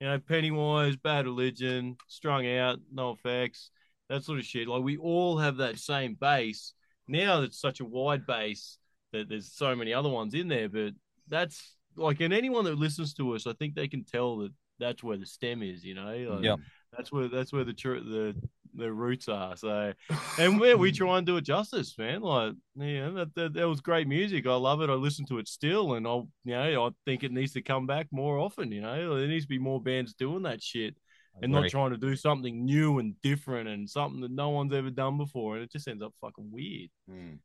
You 0.00 0.08
know, 0.08 0.18
Pennywise, 0.20 0.96
Bad 0.96 1.24
Religion, 1.24 1.96
Strung 2.06 2.46
Out, 2.46 2.78
NOFX, 2.94 3.70
that 4.08 4.22
sort 4.22 4.38
of 4.38 4.44
shit. 4.44 4.68
Like 4.68 4.82
we 4.84 4.96
all 4.96 5.38
have 5.38 5.56
that 5.56 5.78
same 5.78 6.14
base. 6.14 6.72
Now 7.08 7.42
it's 7.42 7.58
such 7.58 7.80
a 7.80 7.84
wide 7.84 8.24
base 8.26 8.78
that 9.12 9.28
there's 9.28 9.52
so 9.52 9.74
many 9.74 9.92
other 9.92 10.08
ones 10.08 10.34
in 10.34 10.46
there, 10.48 10.68
but 10.68 10.92
that's 11.28 11.75
like, 11.96 12.20
and 12.20 12.32
anyone 12.32 12.64
that 12.64 12.78
listens 12.78 13.14
to 13.14 13.34
us, 13.34 13.46
I 13.46 13.52
think 13.54 13.74
they 13.74 13.88
can 13.88 14.04
tell 14.04 14.38
that 14.38 14.52
that's 14.78 15.02
where 15.02 15.16
the 15.16 15.26
stem 15.26 15.62
is. 15.62 15.84
You 15.84 15.94
know, 15.94 16.14
like, 16.34 16.44
Yeah. 16.44 16.56
that's 16.96 17.10
where 17.12 17.28
that's 17.28 17.52
where 17.52 17.64
the 17.64 17.72
tr- 17.72 17.94
the 18.00 18.34
the 18.74 18.92
roots 18.92 19.28
are. 19.28 19.56
So 19.56 19.92
and 20.38 20.60
we 20.60 20.74
we 20.74 20.92
try 20.92 21.18
and 21.18 21.26
do 21.26 21.36
it 21.38 21.42
justice, 21.44 21.96
man. 21.98 22.20
Like, 22.20 22.54
yeah, 22.74 23.10
that, 23.10 23.34
that 23.34 23.54
that 23.54 23.68
was 23.68 23.80
great 23.80 24.06
music. 24.06 24.46
I 24.46 24.54
love 24.54 24.82
it. 24.82 24.90
I 24.90 24.94
listen 24.94 25.26
to 25.26 25.38
it 25.38 25.48
still, 25.48 25.94
and 25.94 26.06
I'll, 26.06 26.28
you 26.44 26.54
know, 26.54 26.86
I 26.86 26.90
think 27.04 27.24
it 27.24 27.32
needs 27.32 27.52
to 27.54 27.62
come 27.62 27.86
back 27.86 28.06
more 28.10 28.38
often. 28.38 28.70
You 28.72 28.82
know, 28.82 29.16
there 29.16 29.28
needs 29.28 29.44
to 29.44 29.48
be 29.48 29.58
more 29.58 29.80
bands 29.80 30.14
doing 30.14 30.42
that 30.42 30.62
shit, 30.62 30.96
and 31.42 31.52
not 31.52 31.68
trying 31.70 31.90
to 31.90 31.96
do 31.96 32.16
something 32.16 32.64
new 32.64 32.98
and 32.98 33.14
different 33.22 33.68
and 33.68 33.88
something 33.88 34.20
that 34.20 34.30
no 34.30 34.50
one's 34.50 34.72
ever 34.72 34.90
done 34.90 35.16
before, 35.16 35.54
and 35.54 35.64
it 35.64 35.72
just 35.72 35.88
ends 35.88 36.02
up 36.02 36.14
fucking 36.20 36.50
weird. 36.50 36.90
Mm. 37.10 37.38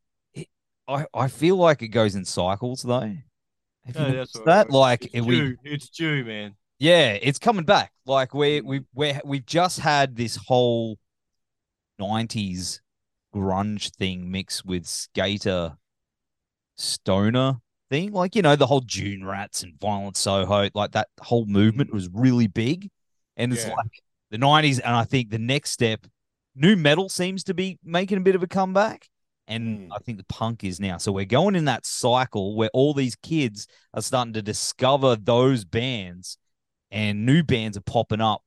I, 0.88 1.05
I 1.13 1.27
feel 1.29 1.55
like 1.55 1.81
it 1.81 1.89
goes 1.89 2.15
in 2.15 2.25
cycles 2.25 2.81
though. 2.81 3.15
Have 3.86 3.96
No, 3.96 4.12
that's 4.12 4.34
that? 4.34 4.68
right. 4.68 4.70
Like 4.70 5.10
It's 5.14 5.26
we, 5.26 5.36
due. 5.40 5.58
It's 5.64 5.90
due, 5.90 6.24
man. 6.24 6.56
yeah, 6.80 7.14
it's 7.22 7.40
coming 7.40 7.66
back. 7.66 7.92
Like 8.06 8.34
we 8.34 8.62
Mm. 8.62 8.66
we 8.66 8.82
we 8.94 9.14
we've 9.26 9.46
just 9.46 9.80
had 9.80 10.16
this 10.16 10.36
whole 10.36 10.98
'90s 12.00 12.82
grunge 13.34 13.92
thing 13.96 14.30
mixed 14.32 14.66
with 14.66 14.86
skater 14.86 15.78
stoner 16.78 17.56
thing. 17.90 18.12
Like 18.12 18.36
you 18.36 18.42
know 18.42 18.56
the 18.56 18.68
whole 18.68 18.80
Dune 18.82 19.26
Rats 19.26 19.64
and 19.64 19.80
Violent 19.80 20.18
Soho, 20.18 20.70
like 20.74 20.92
that 20.92 21.10
whole 21.22 21.46
movement 21.46 21.94
was 21.94 22.10
really 22.14 22.48
big, 22.48 22.90
and 23.38 23.52
it's 23.54 23.66
Yeah. 23.66 23.74
like 23.76 24.04
the 24.30 24.38
'90s. 24.38 24.80
And 24.80 24.96
I 24.96 25.04
think 25.04 25.30
the 25.30 25.40
next 25.40 25.72
step, 25.72 26.06
nu 26.56 26.76
metal 26.76 27.10
seems 27.10 27.44
to 27.46 27.54
be 27.54 27.80
making 27.84 28.17
a 28.17 28.22
bit 28.22 28.36
of 28.36 28.44
a 28.44 28.48
comeback. 28.48 29.10
And 29.47 29.89
Mm. 29.89 29.91
I 29.91 29.99
think 29.99 30.17
the 30.17 30.23
punk 30.25 30.63
is 30.63 30.80
now. 30.80 30.97
So 30.97 31.12
we're 31.12 31.25
going 31.25 31.56
in 31.56 31.65
that 31.65 31.86
cycle 31.86 32.56
where 32.56 32.69
all 32.73 32.93
these 32.93 33.15
kids 33.17 33.67
are 33.93 34.01
starting 34.01 34.34
to 34.34 34.41
discover 34.41 35.15
those 35.15 35.65
bands 35.65 36.38
and 36.91 37.25
new 37.25 37.43
bands 37.43 37.77
are 37.77 37.82
popping 37.82 38.21
up. 38.21 38.43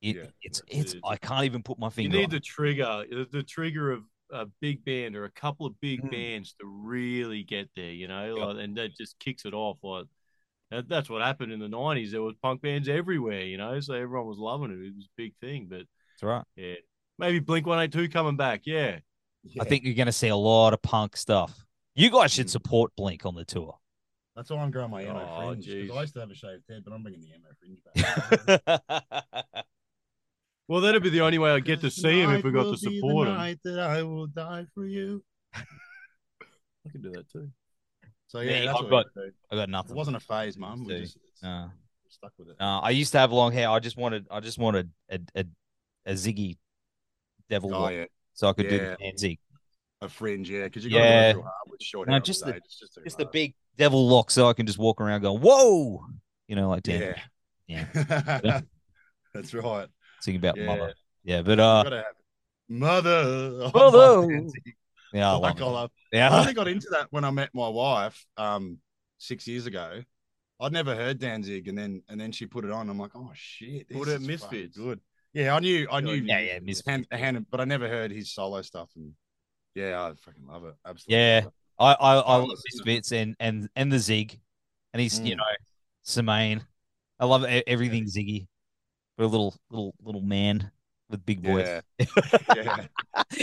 It, 0.00 0.16
Yeah, 0.16 0.26
it's 0.42 0.62
it's 0.68 0.94
it. 0.94 1.00
I 1.04 1.16
can't 1.16 1.44
even 1.44 1.62
put 1.62 1.78
my 1.78 1.90
finger. 1.90 2.12
You 2.12 2.18
need 2.20 2.24
on 2.26 2.30
the 2.30 2.40
trigger, 2.40 3.04
the 3.32 3.42
trigger 3.42 3.90
of 3.92 4.04
a 4.30 4.46
big 4.60 4.84
band 4.84 5.16
or 5.16 5.24
a 5.24 5.30
couple 5.30 5.66
of 5.66 5.80
big 5.80 6.02
Mm. 6.02 6.10
bands 6.10 6.52
to 6.60 6.66
really 6.66 7.42
get 7.42 7.68
there, 7.74 7.90
you 7.90 8.06
know, 8.06 8.36
Yep. 8.36 8.46
like, 8.46 8.64
and 8.64 8.76
that 8.76 8.96
just 8.96 9.18
kicks 9.18 9.44
it 9.44 9.54
off. 9.54 9.78
Like 9.82 10.06
that, 10.70 10.88
that's 10.88 11.10
what 11.10 11.22
happened 11.22 11.50
in 11.52 11.58
the 11.60 11.68
nineties. 11.68 12.12
There 12.12 12.22
was 12.22 12.36
punk 12.42 12.62
bands 12.62 12.88
everywhere, 12.88 13.42
you 13.42 13.56
know, 13.56 13.80
so 13.80 13.94
everyone 13.94 14.28
was 14.28 14.38
loving 14.38 14.70
it. 14.70 14.78
It 14.86 14.94
was 14.94 15.06
a 15.06 15.16
big 15.16 15.34
thing, 15.40 15.66
but 15.68 15.82
That's 16.14 16.22
right. 16.22 16.44
yeah, 16.56 16.74
maybe 17.18 17.40
Blink 17.40 17.66
One 17.66 17.80
Eight 17.80 17.92
Two 17.92 18.08
coming 18.08 18.36
back. 18.36 18.62
Yeah, 18.66 18.98
I 19.60 19.64
think 19.64 19.84
you're 19.84 19.94
going 19.94 20.06
to 20.06 20.12
see 20.12 20.28
a 20.28 20.36
lot 20.36 20.72
of 20.74 20.82
punk 20.82 21.16
stuff. 21.16 21.64
You 21.94 22.10
guys 22.10 22.32
should 22.32 22.46
Mm. 22.46 22.50
support 22.50 22.92
Blink 22.96 23.26
on 23.26 23.34
the 23.34 23.44
tour. 23.44 23.78
That's 24.36 24.50
why 24.50 24.58
I'm 24.58 24.70
growing 24.70 24.90
my 24.90 25.02
emo 25.02 25.18
Oh, 25.20 25.48
fringe. 25.48 25.66
'cause 25.66 25.74
jeez. 25.74 25.90
I 25.96 26.00
used 26.02 26.14
to 26.14 26.20
have 26.20 26.30
a 26.30 26.34
shaved 26.34 26.62
head, 26.68 26.84
but 26.84 26.92
I'm 26.92 27.02
bringing 27.02 27.20
the 27.20 27.28
emo 27.34 27.48
fringe 27.58 27.78
back. 27.84 29.64
well, 30.68 30.80
that'd 30.80 31.02
be 31.02 31.10
the 31.10 31.22
only 31.22 31.38
way 31.38 31.50
I'd 31.50 31.64
get 31.64 31.80
to 31.80 31.90
see 31.90 32.20
him 32.22 32.30
if 32.30 32.44
we 32.44 32.52
got 32.52 32.64
to 32.70 32.76
support 32.76 33.28
him. 33.28 33.34
Night 33.34 33.58
that 33.64 33.78
I 33.80 34.02
will 34.04 34.26
die 34.28 34.66
for 34.74 34.86
you. 34.86 35.24
I 35.54 36.90
can 36.92 37.02
do 37.02 37.10
that 37.12 37.28
too. 37.30 37.50
So 38.28 38.40
Yeah, 38.40 38.50
yeah, 38.50 38.64
that's 38.66 38.78
I've 38.78 38.84
what 38.84 38.90
got- 38.90 39.06
we 39.16 39.22
do. 39.22 39.32
I 39.50 39.66
got 39.66 39.90
It 39.90 39.94
wasn't 39.94 40.16
a 40.16 40.20
phase, 40.20 40.56
mum. 40.58 40.84
We 40.84 41.00
just 41.00 41.18
Uh, 41.42 41.68
stuck 42.08 42.32
with 42.38 42.50
it. 42.50 42.56
uh, 42.60 42.80
I 42.80 42.90
used 42.90 43.12
to 43.12 43.18
have 43.18 43.32
long 43.32 43.52
hair. 43.52 43.68
I 43.70 43.78
just 43.80 43.96
wanted 43.96 44.26
I 44.30 44.40
just 44.40 44.58
wanted 44.58 44.90
a 45.10 45.18
a, 45.34 45.44
a 46.06 46.12
Ziggy 46.12 46.58
devil 47.48 47.74
Oh 47.74 47.88
yeah, 47.88 48.04
so 48.38 48.48
I 48.48 48.52
could 48.52 48.68
do 48.68 48.78
the 48.78 48.96
Danzig. 49.00 49.38
a 50.00 50.08
fringe, 50.08 50.48
yeah, 50.48 50.62
because 50.64 50.84
you 50.84 50.92
Yeah. 50.92 50.98
got 51.00 51.08
to 51.08 51.32
go 51.34 51.38
real 51.40 51.42
hard 51.42 51.70
with 51.72 51.82
short 51.82 52.06
No, 52.06 52.12
hair 52.14 52.20
just 52.20 52.44
the- 52.44 52.50
stage. 52.52 52.62
It's 52.66 52.78
just, 52.78 52.98
Just 53.02 53.18
the 53.18 53.26
big 53.26 53.54
devil 53.76 54.06
lock 54.08 54.30
so 54.30 54.48
I 54.48 54.52
can 54.52 54.64
just 54.64 54.78
walk 54.78 55.00
around 55.00 55.22
going, 55.22 55.40
Whoa, 55.40 56.06
you 56.46 56.54
know, 56.54 56.68
like 56.68 56.84
Dan 56.84 57.16
Yeah, 57.66 57.86
Yeah. 57.94 58.60
that's 59.34 59.52
right. 59.54 59.88
sing 60.20 60.36
about 60.36 60.56
Yeah. 60.56 60.66
mother. 60.66 60.94
Yeah, 61.24 61.42
but 61.42 61.58
uh 61.58 62.04
mother. 62.68 63.70
Mother. 63.74 64.28
yeah, 65.12 65.30
I 65.30 65.32
love 65.32 65.42
Like 65.42 65.56
it. 65.56 65.62
I 65.62 65.66
love. 65.66 65.90
I 66.14 66.40
only 66.40 66.54
got 66.54 66.68
into 66.68 66.88
that 66.92 67.08
when 67.10 67.24
I 67.24 67.30
met 67.32 67.50
my 67.54 67.68
wife 67.68 68.24
um 68.36 68.78
six 69.18 69.48
years 69.48 69.66
ago. 69.66 70.02
I'd 70.60 70.72
never 70.72 70.94
heard 70.94 71.18
Danzig, 71.18 71.66
and 71.68 71.76
then 71.76 72.02
and 72.08 72.20
then 72.20 72.30
she 72.32 72.46
put 72.46 72.64
it 72.64 72.70
on. 72.70 72.88
I'm 72.88 72.98
like, 72.98 73.12
oh 73.16 73.30
shit, 73.34 73.88
this 73.88 73.96
What 73.98 74.08
about 74.08 74.20
Misfits? 74.22 74.76
Good. 74.76 75.00
Yeah, 75.34 75.54
I 75.54 75.60
knew, 75.60 75.86
I 75.90 76.00
knew. 76.00 76.14
Yeah, 76.14 76.40
yeah, 76.40 76.58
Misfits. 76.60 76.88
hand, 76.88 77.06
hand, 77.10 77.46
but 77.50 77.60
I 77.60 77.64
never 77.64 77.88
heard 77.88 78.10
his 78.10 78.30
solo 78.32 78.62
stuff, 78.62 78.88
and 78.96 79.12
yeah, 79.74 80.02
I 80.02 80.12
fucking 80.24 80.46
love 80.46 80.64
it. 80.64 80.74
Absolutely. 80.86 81.16
Yeah. 81.16 81.40
love 81.44 81.46
it. 81.46 81.52
I 81.80 81.92
I, 81.92 82.14
I 82.16 82.36
Oh, 82.36 82.38
love 82.40 82.48
listen. 82.48 82.64
Misfits 82.84 83.12
and 83.12 83.36
and 83.38 83.68
and 83.76 83.92
the 83.92 83.98
Zig. 83.98 84.38
And 84.94 85.00
he's 85.02 85.20
you 85.20 85.34
Mm. 85.34 85.38
know, 85.38 85.44
Samhain. 86.02 86.64
I 87.20 87.26
love 87.26 87.44
e- 87.44 87.62
everything 87.66 88.04
Ziggy. 88.06 88.46
but 89.16 89.24
a 89.24 89.26
little 89.28 89.54
little 89.70 89.94
little 90.02 90.22
man 90.22 90.70
with 91.10 91.24
big 91.26 91.40
voice. 91.44 91.82
Yeah. 92.00 92.06
yeah, 92.56 92.86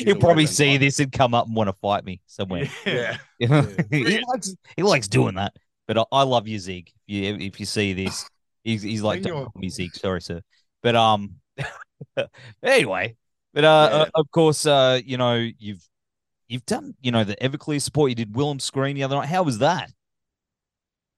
He'll 0.04 0.16
probably 0.18 0.48
see 0.48 0.72
like- 0.72 0.80
this 0.82 1.00
and 1.00 1.12
come 1.12 1.34
up 1.34 1.46
and 1.46 1.56
want 1.56 1.68
to 1.70 1.74
fight 1.82 2.04
me 2.04 2.20
somewhere. 2.26 2.68
yeah. 2.86 3.18
You 3.40 3.48
know? 3.48 3.68
Yeah. 3.92 3.98
he 4.10 4.20
likes 4.28 4.56
he 4.76 4.84
likes 4.84 5.08
doing 5.08 5.36
that. 5.36 5.56
But 5.88 6.00
I, 6.00 6.04
I 6.12 6.24
love 6.24 6.48
you, 6.48 6.58
Zig. 6.58 6.92
If 7.08 7.14
you, 7.14 7.36
if 7.48 7.60
you 7.60 7.66
see 7.68 7.94
this, 7.94 8.28
he's, 8.64 8.82
he's 8.82 9.04
like, 9.04 9.22
don't 9.22 9.46
call 9.46 9.52
me 9.62 9.70
Zig. 9.70 9.96
Sorry, 9.96 10.20
sir. 10.22 10.42
But 10.82 10.96
um, 10.96 11.36
anyway, 12.64 13.16
but 13.54 13.64
uh, 13.64 13.90
Yeah. 13.92 13.98
uh, 14.02 14.06
of 14.16 14.32
course, 14.32 14.66
uh, 14.66 15.00
you 15.06 15.18
know, 15.18 15.36
you've 15.60 15.88
you've 16.48 16.66
done, 16.66 16.96
you 17.02 17.12
know, 17.12 17.24
the 17.24 17.36
Everclear 17.38 17.82
support. 17.82 18.10
You 18.12 18.16
did 18.16 18.36
Wilhelm 18.36 18.60
Scream 18.60 18.96
the 18.96 19.04
other 19.04 19.16
night. 19.16 19.30
How 19.30 19.44
was 19.44 19.60
that? 19.60 19.92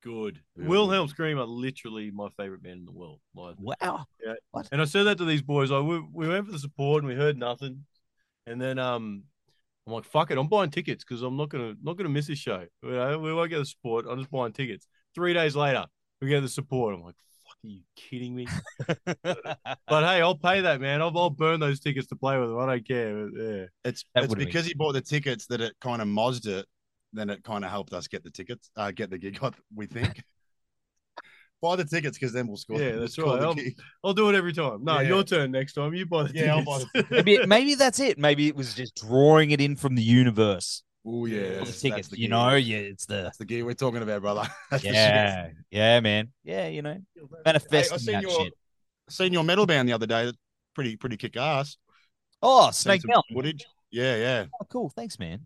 Good. 0.04 0.40
Yeah. 0.56 0.68
Wilhelm 0.68 1.08
Scream 1.08 1.38
are 1.40 1.46
literally 1.46 2.12
my 2.12 2.30
favorite 2.30 2.62
band 2.64 2.80
in 2.80 2.86
the 2.86 2.92
world. 2.92 3.20
Like, 3.36 3.56
Wow. 3.60 4.06
and 4.72 4.82
I 4.82 4.86
said 4.86 5.04
that 5.04 5.18
to 5.18 5.26
these 5.26 5.42
boys. 5.42 5.72
Like, 5.72 5.84
we, 5.84 6.00
we 6.14 6.28
went 6.30 6.46
for 6.46 6.52
the 6.52 6.60
support 6.60 7.04
and 7.04 7.10
we 7.12 7.16
heard 7.16 7.38
nothing, 7.38 7.86
and 8.46 8.62
then 8.62 8.80
um, 8.80 9.24
I'm 9.86 9.94
like, 9.94 10.06
fuck 10.06 10.32
it, 10.32 10.38
I'm 10.38 10.48
buying 10.48 10.70
tickets 10.72 11.04
because 11.04 11.22
I'm 11.24 11.36
not 11.38 11.50
gonna 11.50 11.76
not 11.82 11.98
gonna 11.98 12.10
miss 12.10 12.28
this 12.28 12.40
show. 12.40 12.66
You 12.84 12.92
know, 12.92 13.20
we 13.20 13.34
won't 13.34 13.50
get 13.50 13.58
the 13.60 13.66
support. 13.66 14.06
I'm 14.10 14.20
just 14.20 14.32
buying 14.32 14.54
tickets. 14.54 14.88
Three 15.16 15.34
days 15.34 15.56
later, 15.56 15.86
we 16.22 16.30
get 16.30 16.42
the 16.42 16.50
support. 16.50 16.96
I'm 16.96 17.04
like, 17.04 17.16
fuck, 17.16 17.26
are 17.26 17.27
you 17.64 17.82
kidding 17.96 18.36
me? 18.36 18.48
But 19.24 20.04
hey, 20.04 20.22
I'll 20.22 20.38
pay 20.38 20.62
that, 20.62 20.80
man. 20.82 21.02
I'll, 21.02 21.18
I'll 21.18 21.30
burn 21.30 21.60
those 21.60 21.80
tickets 21.80 22.08
to 22.08 22.16
play 22.16 22.38
with 22.38 22.50
them. 22.50 22.60
I 22.60 22.66
don't 22.66 22.88
care. 22.88 23.26
But, 23.28 23.42
yeah. 23.42 23.66
It's 23.86 24.04
That 24.14 24.24
it's 24.24 24.30
would've 24.30 24.38
been- 24.40 24.46
because 24.48 24.66
he 24.66 24.74
bought 24.74 24.94
the 24.94 25.02
tickets 25.02 25.48
that 25.48 25.62
it 25.62 25.74
kind 25.82 26.02
of 26.02 26.08
mozzed 26.08 26.48
it. 26.48 26.66
Then 27.14 27.30
it 27.30 27.44
kind 27.44 27.64
of 27.64 27.72
helped 27.72 27.94
us 27.94 28.08
get 28.08 28.24
the 28.24 28.30
tickets, 28.32 28.70
uh, 28.76 28.92
get 28.92 29.10
the 29.10 29.18
gig. 29.18 29.40
We 29.74 29.86
think. 29.88 30.22
Buy 31.62 31.76
the 31.76 31.86
tickets 31.86 32.20
because 32.20 32.34
then 32.34 32.48
we'll 32.48 32.58
score. 32.58 32.80
Yeah, 32.80 32.92
we'll 32.92 33.00
that's 33.02 33.18
right. 33.18 33.42
I'll- 33.42 33.56
I'll 34.04 34.14
do 34.14 34.30
it 34.30 34.36
every 34.36 34.54
time. 34.54 34.84
No, 34.84 35.00
Yeah. 35.00 35.08
your 35.08 35.24
turn 35.24 35.52
next 35.52 35.74
time. 35.74 35.94
You 35.96 36.06
buy 36.06 36.24
the 36.24 36.34
Yeah, 36.36 36.56
I'll 36.56 36.64
tickets. 36.64 36.86
buy 36.94 37.02
the 37.02 37.08
maybe 37.24 37.46
maybe 37.48 37.76
that's 37.76 38.00
it. 38.00 38.20
Maybe 38.20 38.48
it 38.48 38.56
was 38.56 38.76
just 38.76 38.96
drawing 38.96 39.50
it 39.52 39.60
in 39.62 39.76
from 39.76 39.96
the 39.96 40.04
universe. 40.04 40.84
Oh 41.10 41.26
yeah, 41.26 41.40
Yeah, 41.42 41.60
for 41.60 41.66
the 41.66 41.72
tickets, 41.72 41.96
that's 41.96 42.08
the 42.10 42.20
you 42.20 42.28
know. 42.28 42.54
Yeah, 42.56 42.78
it's 42.78 43.06
the 43.06 43.22
That's 43.24 43.38
the 43.38 43.46
gear 43.46 43.64
we're 43.66 43.74
talking 43.76 44.02
about, 44.02 44.22
brother. 44.22 44.44
That's 44.72 44.84
yeah, 44.84 45.52
yeah, 45.72 46.00
man. 46.02 46.30
Yeah, 46.44 46.68
you 46.68 46.82
know, 46.82 46.98
Hey, 47.16 47.22
I 47.24 47.42
manifesting 47.46 48.00
seen 48.00 48.14
that 48.16 48.22
your 48.24 48.42
shit. 48.44 48.54
seen 49.10 49.32
your 49.34 49.44
metal 49.46 49.66
band 49.66 49.88
the 49.88 49.94
other 49.94 50.06
day. 50.06 50.34
Pretty 50.76 50.98
pretty 50.98 51.16
kick 51.16 51.38
ass. 51.38 51.78
Oh, 52.42 52.70
Snake 52.72 53.02
some 53.02 53.10
Mountain. 53.10 53.36
footage. 53.36 53.66
Yeah, 53.90 54.16
yeah. 54.18 54.46
Oh, 54.62 54.66
cool. 54.70 54.90
Thanks, 54.90 55.18
man. 55.18 55.40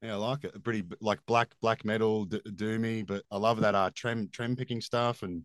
Yeah, 0.00 0.14
I 0.14 0.16
like 0.16 0.44
it. 0.44 0.64
Pretty 0.64 0.82
like 1.00 1.20
black 1.26 1.52
black 1.60 1.84
metal, 1.84 2.24
d- 2.24 2.40
doomy, 2.48 3.06
but 3.06 3.22
I 3.30 3.36
love 3.36 3.60
that 3.60 3.74
uh 3.74 3.90
trem 3.94 4.28
trem 4.32 4.56
picking 4.56 4.80
stuff 4.80 5.22
and 5.22 5.44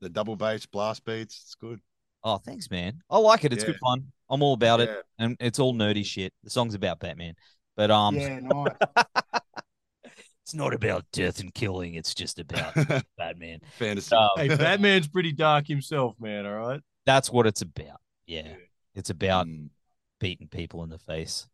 the 0.00 0.08
double 0.08 0.34
bass 0.36 0.66
blast 0.66 1.04
beats. 1.04 1.40
It's 1.44 1.54
good. 1.54 1.80
Oh, 2.24 2.38
thanks, 2.38 2.68
man. 2.70 3.00
I 3.08 3.18
like 3.18 3.44
it. 3.44 3.52
It's 3.52 3.62
Yeah. 3.62 3.70
good 3.70 3.78
fun. 3.78 4.12
I'm 4.28 4.42
all 4.42 4.54
about 4.54 4.80
it, 4.80 4.90
and 5.18 5.36
it's 5.40 5.58
all 5.60 5.72
nerdy 5.72 6.04
shit. 6.04 6.34
The 6.44 6.50
song's 6.50 6.74
about 6.74 6.98
Batman, 6.98 7.34
but 7.78 7.90
um, 7.90 8.16
Yeah, 8.16 8.40
nice. 8.42 8.72
it's 10.42 10.52
not 10.54 10.74
about 10.74 11.06
death 11.12 11.40
and 11.40 11.54
killing. 11.54 11.94
It's 11.94 12.14
just 12.14 12.38
about 12.38 12.74
Batman. 13.16 13.60
Fantasy. 13.78 14.14
Um, 14.14 14.28
Hey, 14.36 14.48
Batman's 14.48 15.08
pretty 15.08 15.32
dark 15.32 15.66
himself, 15.66 16.16
man. 16.20 16.44
All 16.44 16.52
right. 16.68 16.80
That's 17.06 17.32
what 17.32 17.46
it's 17.46 17.62
about. 17.62 18.00
Yeah, 18.26 18.54
it's 18.94 19.08
about 19.08 19.46
Mm, 19.46 19.68
beating 20.20 20.48
people 20.48 20.82
in 20.82 20.90
the 20.90 20.98
face. 20.98 21.46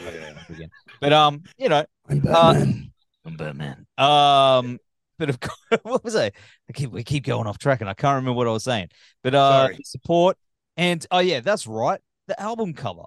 yeah. 0.00 0.34
But 1.00 1.12
um, 1.12 1.42
you 1.58 1.68
know, 1.68 1.84
I'm 2.08 2.18
Batman. 2.20 2.92
I'm 3.26 3.36
Batman. 3.36 3.86
Um, 3.98 4.78
but 5.18 5.28
of 5.28 5.38
course, 5.40 5.80
what 5.82 6.02
was 6.02 6.16
I? 6.16 6.26
I 6.26 6.72
keep 6.72 6.90
we 6.90 7.04
keep 7.04 7.24
going 7.24 7.46
off 7.46 7.58
track, 7.58 7.80
and 7.82 7.90
I 7.90 7.94
can't 7.94 8.16
remember 8.16 8.32
what 8.38 8.48
I 8.48 8.52
was 8.52 8.64
saying. 8.64 8.88
But 9.22 9.34
uh, 9.34 9.68
Sorry. 9.68 9.78
support 9.84 10.36
and 10.76 11.06
oh 11.10 11.18
yeah, 11.20 11.40
that's 11.40 11.66
right. 11.66 12.00
The 12.26 12.40
album 12.40 12.72
cover 12.72 13.04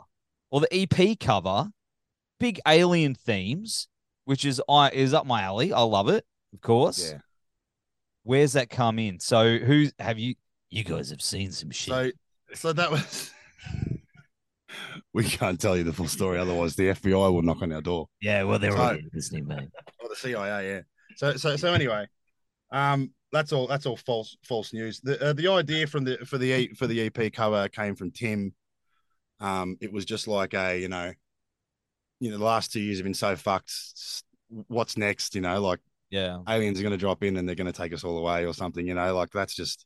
or 0.52 0.62
the 0.62 0.68
EP 0.74 1.20
cover, 1.20 1.70
big 2.40 2.60
alien 2.68 3.16
themes, 3.16 3.88
which 4.26 4.46
is 4.46 4.62
I 4.70 4.90
is 4.90 5.14
up 5.14 5.26
my 5.26 5.42
alley. 5.42 5.74
I 5.74 5.82
love 5.82 6.10
it, 6.10 6.26
of 6.54 6.62
course. 6.62 7.12
Yeah. 7.12 7.20
Where's 8.24 8.54
that 8.54 8.70
come 8.70 9.00
in? 9.00 9.20
So 9.20 9.58
who 9.58 9.88
have 10.00 10.20
you? 10.20 10.36
You 10.70 10.84
guys 10.84 11.10
have 11.12 11.22
seen 11.22 11.52
some 11.52 11.72
shit. 11.72 11.94
So 11.94 12.12
so 12.54 12.74
that 12.74 12.92
was 12.92 13.32
we 15.14 15.24
can't 15.24 15.60
tell 15.60 15.78
you 15.78 15.84
the 15.84 15.94
full 15.94 16.08
story, 16.08 16.38
otherwise 16.38 16.76
the 16.76 16.90
FBI 16.90 17.34
will 17.34 17.42
knock 17.42 17.62
on 17.62 17.72
our 17.72 17.82
door. 17.82 18.08
yeah, 18.22 18.44
well 18.44 18.60
they're 18.60 18.72
So- 18.72 18.78
already 18.78 19.08
listening, 19.14 19.48
mate. 19.48 19.70
Or 20.00 20.10
the 20.10 20.16
CIA, 20.16 20.70
yeah. 20.70 20.82
So 21.16 21.36
so 21.36 21.56
so 21.56 21.74
anyway, 21.74 22.06
um, 22.72 23.12
that's 23.32 23.52
all. 23.52 23.66
That's 23.68 23.86
all 23.86 23.98
false 23.98 24.38
false 24.44 24.72
news. 24.74 25.00
The 25.02 25.30
uh, 25.30 25.34
the 25.34 25.48
idea 25.48 25.88
from 25.88 26.04
the 26.04 26.18
for 26.26 26.38
the 26.38 26.68
for 26.78 26.86
the 26.88 27.08
EP 27.08 27.34
cover 27.34 27.68
came 27.70 27.96
from 27.96 28.12
Tim. 28.12 28.54
Um, 29.40 29.78
it 29.82 29.92
was 29.92 30.06
just 30.06 30.28
like 30.28 30.54
a 30.54 30.80
you 30.80 30.88
know, 30.90 31.12
you 32.20 32.32
know, 32.32 32.38
the 32.38 32.44
last 32.46 32.72
two 32.72 32.80
years 32.80 32.98
have 32.98 33.04
been 33.04 33.14
so 33.14 33.36
fucked. 33.36 33.72
What's 34.68 34.98
next? 34.98 35.36
You 35.36 35.42
know, 35.42 35.62
like 35.62 35.80
Yeah, 36.10 36.40
aliens 36.48 36.80
are 36.80 36.84
going 36.84 36.92
to 36.92 36.98
drop 36.98 37.24
in 37.24 37.38
and 37.38 37.48
they're 37.48 37.56
going 37.56 37.72
to 37.72 37.78
take 37.78 37.94
us 37.94 38.04
all 38.04 38.18
away 38.18 38.46
or 38.46 38.54
something. 38.54 38.86
You 38.86 38.94
know, 38.96 39.16
like 39.16 39.32
that's 39.32 39.56
just. 39.56 39.86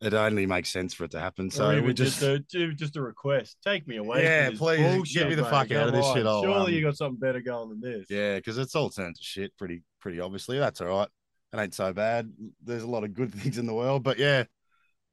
It 0.00 0.14
only 0.14 0.46
makes 0.46 0.68
sense 0.68 0.94
for 0.94 1.02
it 1.06 1.10
to 1.10 1.18
happen. 1.18 1.50
So 1.50 1.70
or 1.70 1.82
we 1.82 1.92
just, 1.92 2.20
just 2.20 2.54
a, 2.54 2.72
just 2.72 2.94
a 2.96 3.02
request. 3.02 3.56
Take 3.64 3.88
me 3.88 3.96
away. 3.96 4.22
Yeah, 4.22 4.44
from 4.44 4.52
this 4.52 4.58
please, 4.60 4.78
get 4.78 4.94
bullshit, 4.94 5.28
me 5.30 5.34
the 5.34 5.42
mate. 5.42 5.50
fuck 5.50 5.72
out 5.72 5.88
of 5.88 5.92
Come 5.92 6.00
this 6.00 6.06
shit, 6.12 6.24
on. 6.24 6.26
I'll, 6.28 6.42
Surely 6.44 6.74
you 6.74 6.86
um, 6.86 6.90
got 6.92 6.96
something 6.96 7.18
better 7.18 7.40
going 7.40 7.68
than 7.70 7.80
this. 7.80 8.06
Yeah, 8.08 8.36
because 8.36 8.58
it's 8.58 8.76
all 8.76 8.90
turned 8.90 9.16
to 9.16 9.22
shit 9.24 9.56
pretty 9.58 9.82
pretty 10.00 10.20
obviously. 10.20 10.56
That's 10.56 10.80
all 10.80 10.86
right. 10.86 11.08
It 11.52 11.58
ain't 11.58 11.74
so 11.74 11.92
bad. 11.92 12.32
There's 12.62 12.84
a 12.84 12.88
lot 12.88 13.02
of 13.02 13.12
good 13.12 13.34
things 13.34 13.58
in 13.58 13.66
the 13.66 13.74
world, 13.74 14.04
but 14.04 14.18
yeah. 14.20 14.44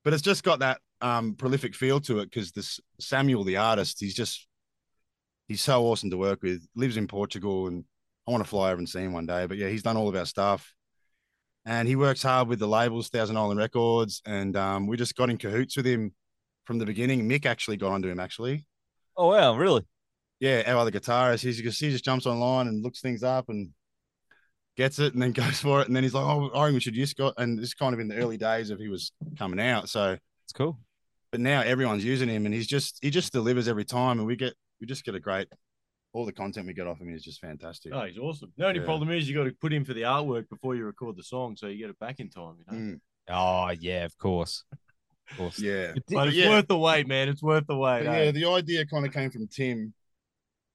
But 0.04 0.14
it's 0.14 0.22
just 0.22 0.44
got 0.44 0.60
that 0.60 0.82
um 1.02 1.34
prolific 1.34 1.74
feel 1.74 2.00
to 2.02 2.20
it 2.20 2.30
because 2.30 2.52
this 2.52 2.80
Samuel 3.00 3.44
the 3.44 3.58
artist, 3.58 4.00
he's 4.00 4.14
just 4.14 4.48
he's 5.48 5.62
so 5.62 5.84
awesome 5.86 6.10
to 6.12 6.18
work 6.18 6.42
with. 6.44 6.66
Lives 6.76 6.98
in 6.98 7.08
Portugal 7.08 7.68
and 7.68 7.84
I 8.28 8.32
want 8.32 8.44
to 8.44 8.50
fly 8.50 8.72
over 8.72 8.80
and 8.80 8.90
see 8.90 9.00
him 9.02 9.14
one 9.14 9.26
day. 9.26 9.46
But 9.46 9.58
yeah, 9.58 9.68
he's 9.70 9.84
done 9.84 9.98
all 9.98 10.10
of 10.10 10.16
our 10.16 10.26
stuff. 10.26 10.74
And 11.66 11.88
he 11.88 11.96
works 11.96 12.22
hard 12.24 12.48
with 12.48 12.60
the 12.60 12.68
labels, 12.68 13.10
Thousand 13.10 13.38
Island 13.38 13.60
Records, 13.60 14.22
and 14.26 14.56
um, 14.56 14.86
we 14.88 14.98
just 14.98 15.16
got 15.16 15.32
in 15.32 15.38
cahoots 15.38 15.76
with 15.76 15.86
him 15.88 16.14
from 16.66 16.78
the 16.78 16.86
beginning. 16.86 17.28
Mick 17.28 17.46
actually 17.48 17.78
got 17.78 17.92
onto 17.92 18.08
him 18.08 18.20
actually 18.20 18.66
Oh 19.18 19.30
wow, 19.30 19.56
really? 19.56 19.84
yeah, 20.40 20.62
our 20.68 20.78
other 20.78 20.92
guitarist, 20.92 21.42
he's 21.42 21.60
just 21.62 21.80
he 21.82 21.90
just 21.90 22.04
jumps 22.06 22.26
online 22.28 22.68
and 22.68 22.84
looks 22.84 23.02
things 23.02 23.24
up 23.24 23.50
and 23.50 23.70
gets 24.78 25.00
it 25.00 25.14
and 25.14 25.22
then 25.22 25.32
goes 25.32 25.60
for 25.60 25.82
it. 25.82 25.88
And 25.88 25.96
then 25.96 26.04
he's 26.04 26.14
like, 26.14 26.26
Oh, 26.26 26.50
I 26.54 26.64
reckon 26.64 26.76
we 26.76 26.80
should 26.82 26.96
use 26.96 27.12
Scott. 27.12 27.34
And 27.38 27.58
this 27.58 27.68
is 27.70 27.74
kind 27.74 27.94
of 27.94 28.00
in 28.00 28.08
the 28.10 28.16
early 28.18 28.38
days 28.38 28.70
of 28.70 28.80
he 28.80 28.88
was 28.90 29.12
coming 29.38 29.60
out. 29.60 29.90
So 29.90 30.18
It's 30.44 30.54
cool. 30.54 30.78
but 31.32 31.40
now 31.40 31.62
everyone's 31.62 32.06
using 32.06 32.30
him 32.30 32.46
and 32.46 32.54
he's 32.54 32.68
just 32.68 33.00
he 33.02 33.10
just 33.10 33.32
delivers 33.34 33.68
every 33.68 33.86
time 33.86 34.20
and 34.20 34.28
we 34.28 34.36
get 34.36 34.54
we 34.80 34.88
just 34.88 35.04
get 35.06 35.16
a 35.16 35.20
great 35.20 35.48
all 36.14 36.26
the 36.26 36.32
content 36.32 36.66
we 36.66 36.74
get 36.74 36.88
off 36.88 37.00
him 37.02 37.14
is 37.14 37.24
just 37.24 37.42
fantastic. 37.42 37.92
Oh, 37.94 38.06
he's 38.06 38.18
awesome. 38.18 38.54
The 38.56 38.66
only 38.66 38.80
Yeah. 38.80 38.86
problem 38.86 39.12
is 39.12 39.28
you 39.28 39.36
got 39.36 39.44
to 39.44 39.52
put 39.52 39.74
in 39.74 39.84
for 39.84 39.94
the 39.94 40.04
artwork 40.04 40.48
before 40.48 40.74
you 40.74 40.86
record 40.86 41.18
the 41.18 41.24
song, 41.24 41.58
so 41.58 41.68
you 41.68 41.78
get 41.78 41.90
it 41.90 42.00
back 42.00 42.22
in 42.22 42.30
time. 42.30 42.56
You 42.60 42.66
know, 42.68 42.78
Mm, 42.96 43.00
Oh 43.28 43.70
yeah, 43.80 44.06
of 44.06 44.18
course, 44.18 44.64
of 45.32 45.38
course. 45.38 45.60
yeah. 45.60 45.92
But 45.94 46.04
but 46.10 46.28
it's 46.30 46.38
yeah. 46.38 46.50
worth 46.50 46.68
the 46.68 46.78
wait, 46.78 47.06
man. 47.08 47.28
It's 47.28 47.44
worth 47.44 47.68
the 47.68 47.76
wait. 47.76 48.06
Eh? 48.08 48.24
yeah, 48.26 48.32
the 48.32 48.46
idea 48.46 48.86
kind 48.86 49.06
of 49.06 49.12
came 49.12 49.30
from 49.30 49.48
Tim. 49.48 49.94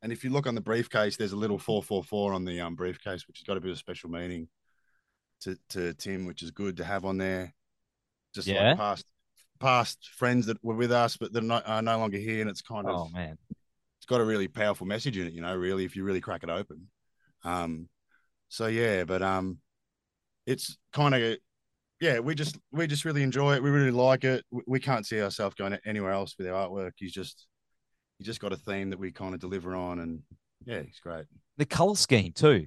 And 0.02 0.12
if 0.12 0.24
you 0.24 0.30
look 0.30 0.46
on 0.46 0.54
the 0.54 0.60
briefcase, 0.60 1.16
there's 1.16 1.32
a 1.32 1.36
little 1.36 1.58
444 1.58 2.32
on 2.34 2.44
the 2.44 2.60
um, 2.60 2.74
briefcase, 2.74 3.26
which 3.26 3.38
has 3.38 3.44
got 3.44 3.56
a 3.56 3.60
bit 3.60 3.70
of 3.70 3.78
special 3.78 4.10
meaning 4.10 4.48
to, 5.42 5.56
to 5.70 5.94
Tim, 5.94 6.26
which 6.26 6.42
is 6.42 6.50
good 6.50 6.76
to 6.78 6.84
have 6.84 7.04
on 7.06 7.16
there. 7.18 7.54
Just 8.34 8.46
Yeah. 8.48 8.70
like 8.70 8.76
past 8.78 9.06
past 9.58 10.10
friends 10.16 10.46
that 10.46 10.62
were 10.62 10.74
with 10.74 10.90
us, 10.92 11.16
but 11.16 11.32
they're 11.32 11.42
not, 11.42 11.66
are 11.68 11.82
no 11.82 11.98
longer 11.98 12.18
here. 12.18 12.40
And 12.40 12.50
it's 12.50 12.62
kind 12.62 12.86
of, 12.88 12.94
Oh 12.96 13.08
man, 13.10 13.36
it's 14.00 14.06
got 14.06 14.22
a 14.22 14.24
really 14.24 14.48
powerful 14.48 14.86
message 14.86 15.18
in 15.18 15.26
it, 15.26 15.34
you 15.34 15.42
know, 15.42 15.54
really, 15.54 15.84
if 15.84 15.94
you 15.94 16.04
really 16.04 16.22
crack 16.22 16.42
it 16.42 16.48
open. 16.48 16.88
Um, 17.44 17.88
so 18.48 18.66
yeah, 18.66 19.04
but 19.04 19.20
um, 19.20 19.58
it's 20.46 20.78
kind 20.94 21.14
of, 21.14 21.36
yeah, 22.00 22.18
we 22.18 22.34
just, 22.34 22.58
we 22.72 22.86
just 22.86 23.04
really 23.04 23.22
enjoy 23.22 23.56
it. 23.56 23.62
We 23.62 23.68
really 23.68 23.90
like 23.90 24.24
it. 24.24 24.42
We, 24.50 24.62
we 24.66 24.80
can't 24.80 25.06
see 25.06 25.20
ourselves 25.20 25.54
going 25.54 25.76
anywhere 25.84 26.12
else 26.12 26.34
with 26.38 26.48
our 26.48 26.66
artwork. 26.66 26.92
He's 26.96 27.12
just, 27.12 27.46
he 28.16 28.24
just 28.24 28.40
got 28.40 28.54
a 28.54 28.56
theme 28.56 28.88
that 28.88 28.98
we 28.98 29.12
kind 29.12 29.34
of 29.34 29.40
deliver 29.40 29.74
on, 29.74 29.98
and 29.98 30.20
yeah, 30.64 30.80
he's 30.80 31.00
great. 31.00 31.26
the 31.58 31.66
color 31.66 31.94
scheme 31.94 32.32
too. 32.32 32.66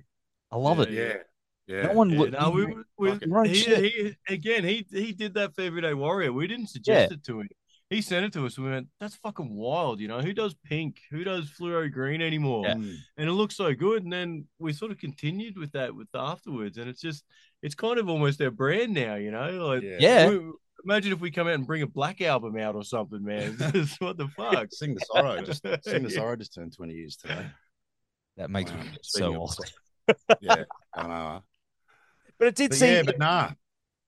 I 0.52 0.58
love 0.58 0.78
Yeah, 0.78 0.84
it. 0.84 1.28
Yeah, 1.68 1.76
yeah. 1.76 1.88
No 1.88 1.94
one 1.94 2.10
Yeah, 2.12 2.20
look. 2.20 2.32
no, 2.32 2.50
we, 2.52 2.76
we, 2.98 3.10
fucking 3.10 3.32
right 3.32 3.50
he, 3.50 3.64
he, 3.64 4.16
again, 4.28 4.64
he 4.64 4.86
he 4.92 5.14
did 5.14 5.34
that 5.34 5.56
for 5.56 5.62
Everyday 5.62 5.96
Warrior. 5.96 6.32
We 6.32 6.46
didn't 6.46 6.68
suggest 6.68 7.12
it 7.12 7.24
to 7.26 7.40
him. 7.40 7.50
He 7.94 8.02
sent 8.02 8.26
it 8.26 8.34
to 8.34 8.46
us. 8.46 8.58
We 8.58 8.70
went, 8.70 8.88
"That's 9.00 9.16
fucking 9.16 9.54
wild." 9.54 10.00
You 10.00 10.08
know, 10.08 10.20
who 10.22 10.34
does 10.34 10.56
pink? 10.66 11.00
Who 11.12 11.24
does 11.24 11.50
fluoro 11.52 11.92
green 11.92 12.22
anymore? 12.22 12.66
Yeah. 12.66 12.74
And 12.74 13.30
it 13.30 13.34
looks 13.34 13.56
so 13.56 13.74
good. 13.74 14.04
And 14.04 14.12
then 14.12 14.46
we 14.60 14.74
sort 14.74 14.92
of 14.92 14.98
continued 14.98 15.58
with 15.58 15.72
that 15.74 15.96
with 15.96 16.08
afterwards, 16.16 16.78
and 16.78 16.90
it's 16.90 17.02
just 17.02 17.24
it's 17.62 17.76
kind 17.76 18.00
of 18.00 18.10
almost 18.10 18.42
our 18.42 18.52
brand 18.52 18.94
now. 18.94 19.16
You 19.16 19.32
know, 19.32 19.68
like 19.68 19.84
yeah. 19.84 19.98
Yeah. 20.00 20.30
we- 20.30 20.52
imagine 20.86 21.14
if 21.14 21.22
we 21.22 21.32
come 21.32 21.48
out 21.48 21.54
and 21.54 21.66
bring 21.66 21.82
a 21.82 21.88
black 21.88 22.20
album 22.22 22.58
out 22.58 22.76
or 22.76 22.84
something, 22.84 23.24
man. 23.24 23.58
What 24.00 24.18
the 24.18 24.28
fuck? 24.36 24.68
Sing 24.72 24.96
the 24.96 25.06
sorrow. 25.14 25.42
Just 25.42 25.64
sing 25.84 26.04
the 26.04 26.10
Yeah. 26.10 26.16
sorrow. 26.16 26.36
Just 26.36 26.54
turned 26.54 26.76
twenty 26.76 26.94
years 26.96 27.16
today. 27.16 27.46
That 28.38 28.50
makes 28.50 28.72
Wow. 28.72 28.82
me 28.84 28.90
so 29.02 29.36
awesome. 29.36 29.66
Yeah, 30.42 30.64
I 30.94 31.08
know. 31.08 31.44
But 32.40 32.48
it 32.50 32.56
did 32.56 32.70
But 32.72 32.78
see 32.80 32.94
yeah, 32.94 33.04
but 33.04 33.20
nah. 33.20 33.52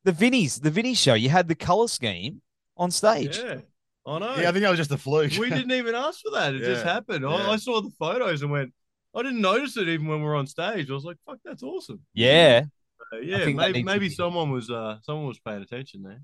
the 0.03 0.11
Vinnies, 0.11 0.59
the 0.61 0.71
Vinnie 0.71 0.95
show. 0.95 1.13
You 1.13 1.29
had 1.29 1.47
the 1.47 1.55
color 1.55 1.87
scheme 1.87 2.41
on 2.75 2.91
stage. 2.91 3.37
Yeah, 3.37 3.61
I 4.07 4.19
know. 4.19 4.35
Yeah, 4.35 4.49
I 4.49 4.51
think 4.51 4.61
that 4.63 4.69
was 4.69 4.77
just 4.77 4.91
a 4.91 4.97
fluke. 4.97 5.31
we 5.39 5.49
didn't 5.49 5.71
even 5.71 5.95
ask 5.95 6.19
for 6.21 6.31
that. 6.31 6.53
It 6.53 6.59
just 6.59 6.83
happened. 6.85 7.25
I, 7.25 7.37
yeah. 7.37 7.49
I 7.51 7.55
saw 7.55 7.81
the 7.81 7.89
photos 7.97 8.43
and 8.43 8.51
went, 8.51 8.71
I 9.15 9.23
didn't 9.23 9.41
notice 9.41 9.77
it 9.77 9.87
even 9.87 10.07
when 10.07 10.19
we 10.19 10.25
were 10.25 10.35
on 10.35 10.45
stage. 10.45 10.89
I 10.89 10.93
was 10.93 11.05
like, 11.05 11.17
"Fuck, 11.25 11.37
that's 11.43 11.63
awesome." 11.63 12.01
Yeah, 12.13 12.65
Uh, 13.13 13.17
yeah, 13.19 13.45
maybe 13.47 13.81
maybe 13.83 14.09
someone 14.09 14.51
was 14.51 14.69
uh 14.69 14.97
someone 15.01 15.25
was 15.27 15.39
paying 15.39 15.61
attention 15.63 16.03
there. 16.03 16.21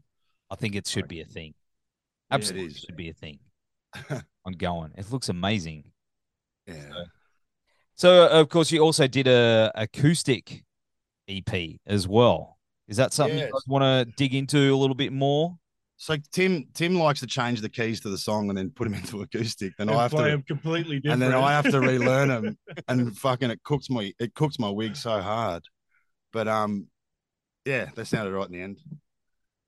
I 0.49 0.55
think 0.55 0.75
it 0.75 0.85
should 0.87 1.07
be 1.07 1.21
a 1.21 1.25
thing. 1.25 1.53
Yeah, 2.29 2.35
it 2.35 2.35
Absolutely 2.35 2.67
is. 2.67 2.79
should 2.79 2.97
be 2.97 3.09
a 3.09 3.13
thing. 3.13 3.39
I'm 4.09 4.21
Ongoing. 4.45 4.91
It 4.97 5.09
looks 5.11 5.29
amazing. 5.29 5.85
Yeah. 6.67 6.91
So 7.95 8.27
of 8.27 8.49
course 8.49 8.71
you 8.71 8.79
also 8.81 9.07
did 9.07 9.27
a 9.27 9.71
acoustic 9.75 10.63
EP 11.27 11.79
as 11.85 12.07
well. 12.07 12.57
Is 12.87 12.97
that 12.97 13.13
something 13.13 13.37
you 13.37 13.43
Yes. 13.45 13.51
guys 13.53 13.63
want 13.67 13.83
to 13.83 14.13
dig 14.17 14.33
into 14.35 14.73
a 14.73 14.75
little 14.75 14.95
bit 14.95 15.13
more? 15.13 15.57
So 16.03 16.17
Tim 16.31 16.65
Tim 16.73 16.95
likes 16.95 17.19
to 17.19 17.27
change 17.27 17.61
the 17.61 17.69
keys 17.69 18.01
to 18.01 18.09
the 18.09 18.17
song 18.17 18.49
and 18.49 18.57
then 18.57 18.71
put 18.71 18.85
them 18.85 18.93
into 18.99 19.21
acoustic. 19.21 19.73
Then 19.77 19.87
And 19.87 19.97
I 19.99 20.01
have 20.01 20.09
to 20.11 20.17
play 20.17 20.27
to 20.29 20.33
'em 20.33 20.41
completely 20.41 20.99
different. 20.99 21.21
and 21.21 21.31
then 21.33 21.39
I 21.39 21.51
have 21.51 21.69
to 21.69 21.79
relearn 21.93 22.29
them. 22.29 22.57
And 22.87 23.15
fucking 23.15 23.51
it 23.51 23.61
cooks 23.61 23.87
my 23.87 24.11
it 24.19 24.33
cooks 24.33 24.57
my 24.57 24.67
wig 24.69 24.95
so 24.95 25.21
hard. 25.21 25.63
But 26.33 26.47
um 26.47 26.87
yeah, 27.65 27.91
they 27.93 28.03
sounded 28.03 28.33
right 28.33 28.47
in 28.47 28.51
the 28.51 28.61
end. 28.61 28.79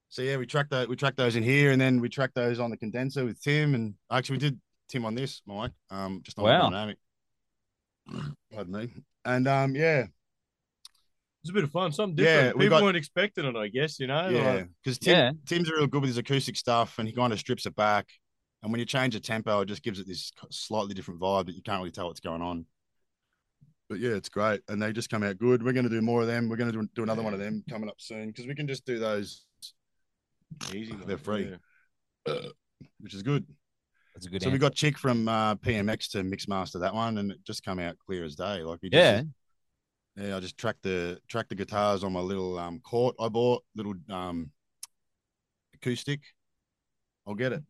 So 0.09 0.23
yeah, 0.23 0.37
we 0.37 0.47
tracked 0.47 0.71
that 0.71 0.89
we 0.89 0.95
tracked 0.95 1.17
those 1.17 1.35
in 1.35 1.43
here 1.43 1.71
and 1.71 1.79
then 1.79 2.01
we 2.01 2.09
tracked 2.09 2.33
those 2.33 2.59
on 2.59 2.71
the 2.71 2.77
condenser 2.77 3.23
with 3.25 3.39
Tim 3.39 3.75
and 3.75 3.93
actually 4.09 4.37
we 4.37 4.39
did 4.49 4.59
Tim 4.89 5.05
on 5.05 5.13
this, 5.13 5.43
Mike. 5.45 5.73
Um 5.91 6.21
just 6.23 6.39
on 6.39 6.45
Wow. 6.45 6.63
the 6.63 6.69
dynamic. 6.71 6.97
Pardon 8.51 8.73
me. 8.73 8.89
And 9.23 9.47
um 9.47 9.75
yeah, 9.75 10.05
It's 11.43 11.49
a 11.49 11.53
bit 11.53 11.63
of 11.65 11.71
fun, 11.71 11.91
something 11.91 12.23
Yeah, 12.23 12.35
different. 12.35 12.57
we 12.57 12.65
People 12.65 12.77
got- 12.79 12.83
weren't 12.85 12.97
expecting 12.97 13.43
it, 13.45 13.55
I 13.57 13.67
guess. 13.67 13.99
You 13.99 14.07
know, 14.07 14.29
Yeah, 14.29 14.51
Like, 14.53 14.69
because 14.81 14.97
Tim, 14.97 15.13
Yeah. 15.15 15.31
Tim's 15.45 15.69
real 15.69 15.87
good 15.87 16.01
with 16.01 16.07
his 16.09 16.17
acoustic 16.17 16.55
stuff, 16.55 16.99
and 16.99 17.07
he 17.07 17.13
kind 17.13 17.33
of 17.33 17.39
strips 17.39 17.65
it 17.65 17.75
back. 17.75 18.09
And 18.61 18.71
when 18.71 18.79
you 18.79 18.85
change 18.85 19.13
the 19.13 19.19
tempo, 19.19 19.59
it 19.59 19.65
just 19.65 19.83
gives 19.83 19.99
it 19.99 20.07
this 20.07 20.31
slightly 20.51 20.93
different 20.93 21.19
vibe 21.19 21.47
that 21.47 21.55
you 21.55 21.61
can't 21.61 21.79
really 21.79 21.91
tell 21.91 22.07
what's 22.07 22.21
going 22.21 22.41
on. 22.41 22.65
But 23.89 23.99
yeah, 23.99 24.11
it's 24.11 24.29
great, 24.29 24.61
and 24.69 24.81
they 24.81 24.93
just 24.93 25.09
come 25.09 25.21
out 25.21 25.37
good. 25.37 25.61
We're 25.61 25.73
going 25.73 25.83
to 25.83 25.89
do 25.89 26.01
more 26.01 26.21
of 26.21 26.27
them. 26.27 26.47
We're 26.47 26.55
going 26.55 26.71
to 26.71 26.81
do, 26.81 26.87
do 26.95 27.03
another 27.03 27.21
one 27.21 27.33
of 27.33 27.39
them 27.41 27.61
coming 27.69 27.89
up 27.89 27.99
soon 27.99 28.27
because 28.27 28.47
we 28.47 28.55
can 28.55 28.65
just 28.65 28.85
do 28.85 28.97
those, 28.97 29.43
easy. 30.73 30.93
They're 31.05 31.17
free. 31.17 31.57
yeah. 32.25 32.35
which 33.01 33.13
is 33.13 33.21
good. 33.21 33.45
That's 34.15 34.27
a 34.27 34.29
good 34.29 34.41
So 34.43 34.49
we 34.49 34.57
got 34.59 34.73
Chick 34.75 34.97
from 34.97 35.27
uh, 35.27 35.55
PMX 35.55 36.11
to 36.11 36.23
mix 36.23 36.47
master 36.47 36.79
that 36.79 36.93
one, 36.93 37.17
and 37.17 37.31
it 37.33 37.43
just 37.45 37.65
come 37.65 37.79
out 37.79 37.97
clear 38.05 38.23
as 38.23 38.35
day. 38.35 38.61
Like 38.63 38.79
he 38.81 38.89
just, 38.89 39.01
Yeah. 39.03 39.23
Yeah. 40.15 40.37
I 40.37 40.39
just 40.39 40.57
tracked 40.57 40.83
the 40.83 41.19
tracked 41.27 41.49
the 41.49 41.55
guitars 41.55 42.03
on 42.03 42.13
my 42.13 42.19
little 42.19 42.57
um 42.57 42.79
court 42.79 43.15
I 43.19 43.29
bought, 43.29 43.63
little 43.75 43.95
um 44.09 44.51
acoustic. 45.75 46.21
I'll 47.27 47.35
get 47.35 47.53
it. 47.53 47.63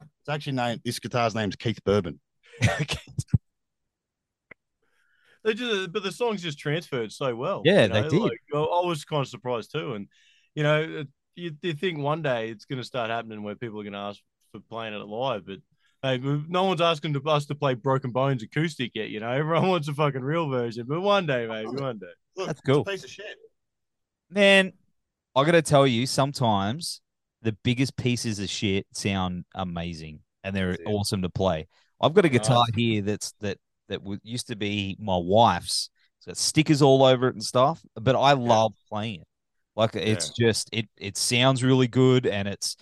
It's 0.00 0.28
actually 0.28 0.52
named 0.54 0.80
this 0.84 0.98
guitar's 0.98 1.34
name's 1.34 1.56
Keith 1.56 1.82
Bourbon. 1.84 2.20
They 5.44 5.54
just, 5.54 5.92
but 5.92 6.02
the 6.02 6.12
songs 6.12 6.42
just 6.42 6.58
transferred 6.58 7.12
so 7.12 7.34
well. 7.34 7.62
Yeah, 7.64 7.86
you 7.86 7.92
they 7.92 8.02
did. 8.02 8.20
Like, 8.20 8.40
I 8.52 8.58
I 8.58 8.86
was 8.86 9.04
kind 9.04 9.22
of 9.22 9.28
surprised 9.28 9.72
too, 9.72 9.94
and 9.94 10.08
you 10.54 10.62
know, 10.62 11.04
you, 11.36 11.52
you 11.62 11.72
think 11.72 11.98
one 11.98 12.22
day 12.22 12.50
it's 12.50 12.64
going 12.64 12.80
to 12.80 12.84
start 12.84 13.10
happening 13.10 13.42
where 13.42 13.54
people 13.54 13.80
are 13.80 13.84
going 13.84 13.92
to 13.92 13.98
ask 13.98 14.20
for 14.52 14.60
playing 14.60 14.94
it 14.94 14.98
live, 14.98 15.46
but 15.46 15.58
hey, 16.02 16.18
no 16.48 16.64
one's 16.64 16.80
asking 16.80 17.14
to, 17.14 17.22
us 17.28 17.46
to 17.46 17.54
play 17.54 17.74
Broken 17.74 18.10
Bones 18.10 18.42
acoustic 18.42 18.92
yet. 18.94 19.08
You 19.10 19.20
know, 19.20 19.30
everyone 19.30 19.68
wants 19.68 19.88
a 19.88 19.94
fucking 19.94 20.22
real 20.22 20.48
version, 20.48 20.86
but 20.88 21.00
one 21.00 21.26
day, 21.26 21.46
maybe 21.46 21.68
one 21.68 21.98
day. 21.98 22.06
Look, 22.36 22.46
That's 22.48 22.60
it's 22.60 22.68
a 22.68 22.72
cool. 22.72 22.84
piece 22.84 23.04
of 23.04 23.10
shit. 23.10 23.36
Man, 24.30 24.72
I 25.34 25.44
got 25.44 25.52
to 25.52 25.62
tell 25.62 25.86
you, 25.86 26.06
sometimes 26.06 27.00
the 27.42 27.56
biggest 27.64 27.96
pieces 27.96 28.38
of 28.38 28.48
shit 28.48 28.86
sound 28.92 29.44
amazing 29.54 30.20
and 30.44 30.54
they're 30.54 30.70
That's 30.72 30.82
it. 30.82 30.86
awesome 30.88 31.22
to 31.22 31.28
play. 31.30 31.66
I've 32.00 32.14
got 32.14 32.24
a 32.24 32.28
Nice. 32.28 32.38
guitar 32.38 32.64
here 32.74 33.02
that's 33.02 33.32
that 33.40 33.58
that 33.88 33.98
w- 34.00 34.20
used 34.22 34.48
to 34.48 34.56
be 34.56 34.96
my 35.00 35.16
wife's. 35.16 35.90
It's 36.18 36.26
got 36.26 36.36
stickers 36.36 36.82
all 36.82 37.04
over 37.04 37.28
it 37.28 37.34
and 37.34 37.42
stuff, 37.42 37.80
but 37.94 38.16
I 38.16 38.32
love 38.32 38.72
playing 38.88 39.20
it. 39.20 39.26
Like 39.76 39.94
it's 39.94 40.30
just 40.30 40.68
it 40.72 40.88
it 40.96 41.16
sounds 41.16 41.62
really 41.62 41.86
good 41.86 42.26
and 42.26 42.48
it's 42.48 42.76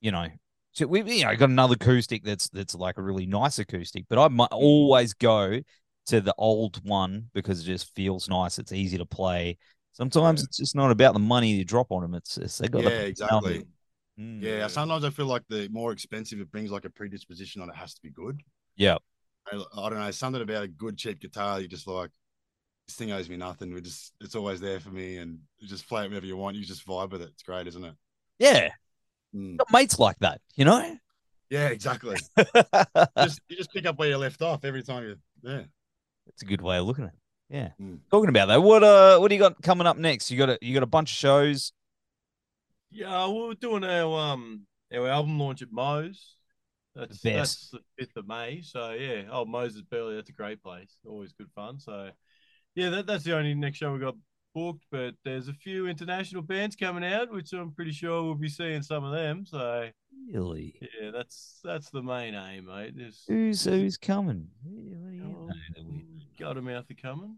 you 0.00 0.10
know 0.10 0.26
so 0.72 0.86
we 0.86 1.02
you 1.02 1.24
know 1.24 1.34
got 1.36 1.50
another 1.50 1.74
acoustic 1.74 2.24
that's 2.24 2.48
that's 2.50 2.74
like 2.74 2.98
a 2.98 3.02
really 3.02 3.26
nice 3.26 3.58
acoustic, 3.58 4.04
but 4.08 4.18
I 4.18 4.28
might 4.28 4.52
always 4.52 5.14
go 5.14 5.60
to 6.06 6.20
the 6.20 6.34
old 6.38 6.84
one 6.84 7.30
because 7.34 7.60
it 7.60 7.64
just 7.64 7.94
feels 7.94 8.28
nice. 8.28 8.58
It's 8.58 8.72
easy 8.72 8.98
to 8.98 9.06
play. 9.06 9.58
Sometimes 9.92 10.40
Yeah. 10.40 10.44
it's 10.46 10.56
just 10.56 10.76
not 10.76 10.90
about 10.90 11.14
the 11.14 11.20
money 11.20 11.50
you 11.50 11.64
drop 11.64 11.88
on 11.90 12.02
them. 12.02 12.14
It's, 12.14 12.36
it's 12.38 12.58
they 12.58 12.68
got 12.68 12.82
Yeah, 12.84 12.88
the 12.88 13.06
exactly. 13.06 13.66
Mm. 14.18 14.42
Yeah, 14.42 14.66
sometimes 14.66 15.04
I 15.04 15.10
feel 15.10 15.26
like 15.26 15.42
the 15.48 15.68
more 15.70 15.92
expensive 15.92 16.40
it 16.40 16.50
brings 16.50 16.70
like 16.70 16.84
a 16.84 16.90
predisposition 16.90 17.62
on 17.62 17.70
it 17.70 17.76
has 17.76 17.94
to 17.94 18.02
be 18.02 18.10
good. 18.10 18.40
Yeah. 18.76 18.98
I, 19.50 19.56
I 19.56 19.88
don't 19.88 19.98
know, 19.98 20.10
something 20.10 20.42
about 20.42 20.64
a 20.64 20.68
good 20.68 20.96
cheap 20.96 21.20
guitar. 21.20 21.60
You 21.60 21.68
just 21.68 21.86
like 21.86 22.10
this 22.86 22.96
thing 22.96 23.12
owes 23.12 23.28
me 23.28 23.36
nothing. 23.36 23.72
We 23.72 23.80
just 23.80 24.12
it's 24.20 24.34
always 24.34 24.60
there 24.60 24.80
for 24.80 24.90
me, 24.90 25.18
and 25.18 25.38
you 25.58 25.68
just 25.68 25.88
play 25.88 26.04
it 26.04 26.08
whenever 26.08 26.26
you 26.26 26.36
want. 26.36 26.56
You 26.56 26.64
just 26.64 26.86
vibe 26.86 27.12
with 27.12 27.22
it. 27.22 27.30
It's 27.30 27.42
great, 27.42 27.66
isn't 27.66 27.84
it? 27.84 27.94
Yeah, 28.38 28.70
Mm. 29.34 29.58
got 29.58 29.72
mates 29.72 29.98
like 29.98 30.18
that, 30.20 30.40
you 30.56 30.64
know. 30.64 30.96
Yeah, 31.50 31.68
exactly. 31.68 32.16
Just 33.18 33.40
you 33.48 33.56
just 33.56 33.72
pick 33.72 33.84
up 33.84 33.98
where 33.98 34.08
you 34.08 34.16
left 34.16 34.40
off 34.40 34.64
every 34.64 34.84
time 34.84 35.02
you. 35.02 35.16
Yeah. 35.42 35.62
That's 36.26 36.42
a 36.42 36.44
good 36.44 36.62
way 36.62 36.78
of 36.78 36.86
looking 36.86 37.04
at 37.04 37.10
it. 37.10 37.18
Yeah. 37.48 37.70
Mm. 37.80 37.98
Talking 38.08 38.28
about 38.28 38.46
that, 38.46 38.62
what 38.62 38.84
uh, 38.84 39.18
what 39.18 39.28
do 39.28 39.34
you 39.34 39.40
got 39.40 39.60
coming 39.60 39.86
up 39.86 39.96
next? 39.96 40.30
You 40.30 40.38
got 40.38 40.50
a 40.50 40.58
you 40.62 40.72
got 40.72 40.84
a 40.84 40.86
bunch 40.86 41.10
of 41.10 41.16
shows. 41.16 41.72
Yeah, 42.90 43.26
we 43.26 43.34
we're 43.34 43.54
doing 43.54 43.82
our 43.82 44.18
um 44.18 44.66
our 44.94 45.08
album 45.08 45.38
launch 45.40 45.60
at 45.62 45.72
Moe's. 45.72 46.36
That's 46.94 47.18
best. 47.18 47.24
that's 47.24 47.70
the 47.70 47.80
fifth 47.98 48.16
of 48.16 48.28
May. 48.28 48.62
So 48.62 48.92
yeah, 48.92 49.22
oh 49.32 49.44
Moses 49.44 49.82
Burleigh. 49.82 50.14
That's 50.14 50.30
a 50.30 50.34
great 50.34 50.62
place. 50.62 50.94
Always 51.04 51.32
good 51.32 51.50
fun. 51.54 51.80
So 51.80 52.10
yeah, 52.76 52.90
that, 52.90 53.06
that's 53.06 53.24
the 53.24 53.36
only 53.36 53.54
next 53.54 53.78
show 53.78 53.92
we 53.92 53.98
got 53.98 54.14
booked. 54.54 54.84
But 54.90 55.14
there's 55.24 55.48
a 55.48 55.52
few 55.52 55.86
international 55.86 56.42
bands 56.42 56.76
coming 56.76 57.04
out, 57.04 57.30
which 57.32 57.52
I'm 57.52 57.72
pretty 57.72 57.92
sure 57.92 58.22
we'll 58.22 58.34
be 58.34 58.48
seeing 58.48 58.82
some 58.82 59.04
of 59.04 59.12
them. 59.12 59.44
So 59.46 59.88
Really? 60.32 60.74
yeah, 61.00 61.10
that's 61.10 61.60
that's 61.64 61.90
the 61.90 62.02
main 62.02 62.34
aim, 62.34 62.66
mate. 62.66 62.94
There's 62.96 63.24
Who's 63.26 63.64
who's 63.64 63.96
coming? 63.96 64.48
What 64.62 64.74
do 64.74 65.12
you 65.14 65.22
oh, 65.24 65.28
know 65.30 65.48
that 65.76 65.84
we- 65.84 66.04
Guttermouth 66.38 66.90
are 66.90 66.94
coming. 66.94 67.36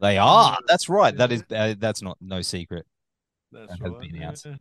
They 0.00 0.16
are. 0.16 0.56
That's 0.66 0.88
right. 0.88 1.14
That 1.16 1.30
is 1.30 1.44
uh, 1.54 1.74
that's 1.78 2.00
not 2.02 2.16
no 2.22 2.40
secret. 2.40 2.86
That's 3.52 3.66
That 3.72 3.80
has 3.80 3.90
right. 3.90 4.00
been 4.00 4.16
announced. 4.16 4.46
yeah. 4.46 4.56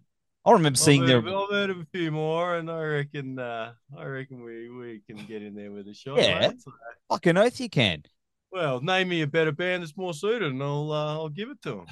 I 0.46 0.52
remember 0.52 0.78
seeing 0.78 1.04
I've 1.04 1.08
their 1.08 1.22
heard, 1.22 1.32
of, 1.34 1.44
I've 1.44 1.50
heard 1.50 1.70
of 1.70 1.78
a 1.80 1.86
few 1.94 2.12
more, 2.12 2.56
and 2.56 2.70
I 2.70 2.82
reckon 2.82 3.40
uh, 3.40 3.74
I 3.98 4.04
reckon 4.06 4.42
we, 4.44 4.70
we 4.70 5.02
can 5.08 5.26
get 5.26 5.42
in 5.44 5.54
there 5.56 5.72
with 5.72 5.88
a 5.88 5.94
shot. 5.94 6.18
Yeah. 6.18 6.40
mate. 6.48 6.62
So, 6.62 6.72
fucking 7.10 7.38
oath 7.38 7.60
you 7.60 7.70
can. 7.70 8.04
Well, 8.52 8.82
name 8.82 9.10
me 9.10 9.22
a 9.22 9.28
better 9.28 9.52
band 9.52 9.84
that's 9.84 9.96
more 9.96 10.14
suited, 10.14 10.52
and 10.52 10.62
I'll 10.62 10.92
uh, 10.92 11.14
I'll 11.14 11.30
give 11.30 11.50
it 11.50 11.62
to 11.64 11.70
them. 11.72 11.86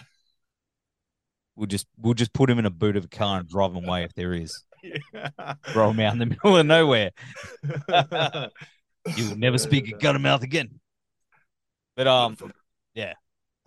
We'll 1.56 1.67
just 1.67 1.88
we'll 1.98 2.13
just 2.13 2.34
put 2.34 2.50
him 2.50 2.60
in 2.60 2.65
a 2.65 2.72
boot 2.72 2.98
of 2.98 3.06
a 3.06 3.10
car 3.10 3.39
and 3.39 3.48
drive 3.48 3.74
him 3.74 3.86
away 3.86 4.04
if 4.04 4.13
there 4.13 4.34
is. 4.34 4.63
Yeah. 4.84 5.30
Throw 5.67 5.91
him 5.91 6.00
out 6.00 6.13
in 6.13 6.20
the 6.20 6.26
middle 6.28 6.58
of 6.58 6.65
nowhere. 6.65 7.12
You 9.15 9.30
will 9.30 9.38
never 9.38 9.58
speak 9.58 9.88
a 9.88 9.93
Guttermouth 9.93 10.43
again. 10.43 10.80
But 11.96 12.08
um, 12.08 12.38
yeah. 12.93 13.13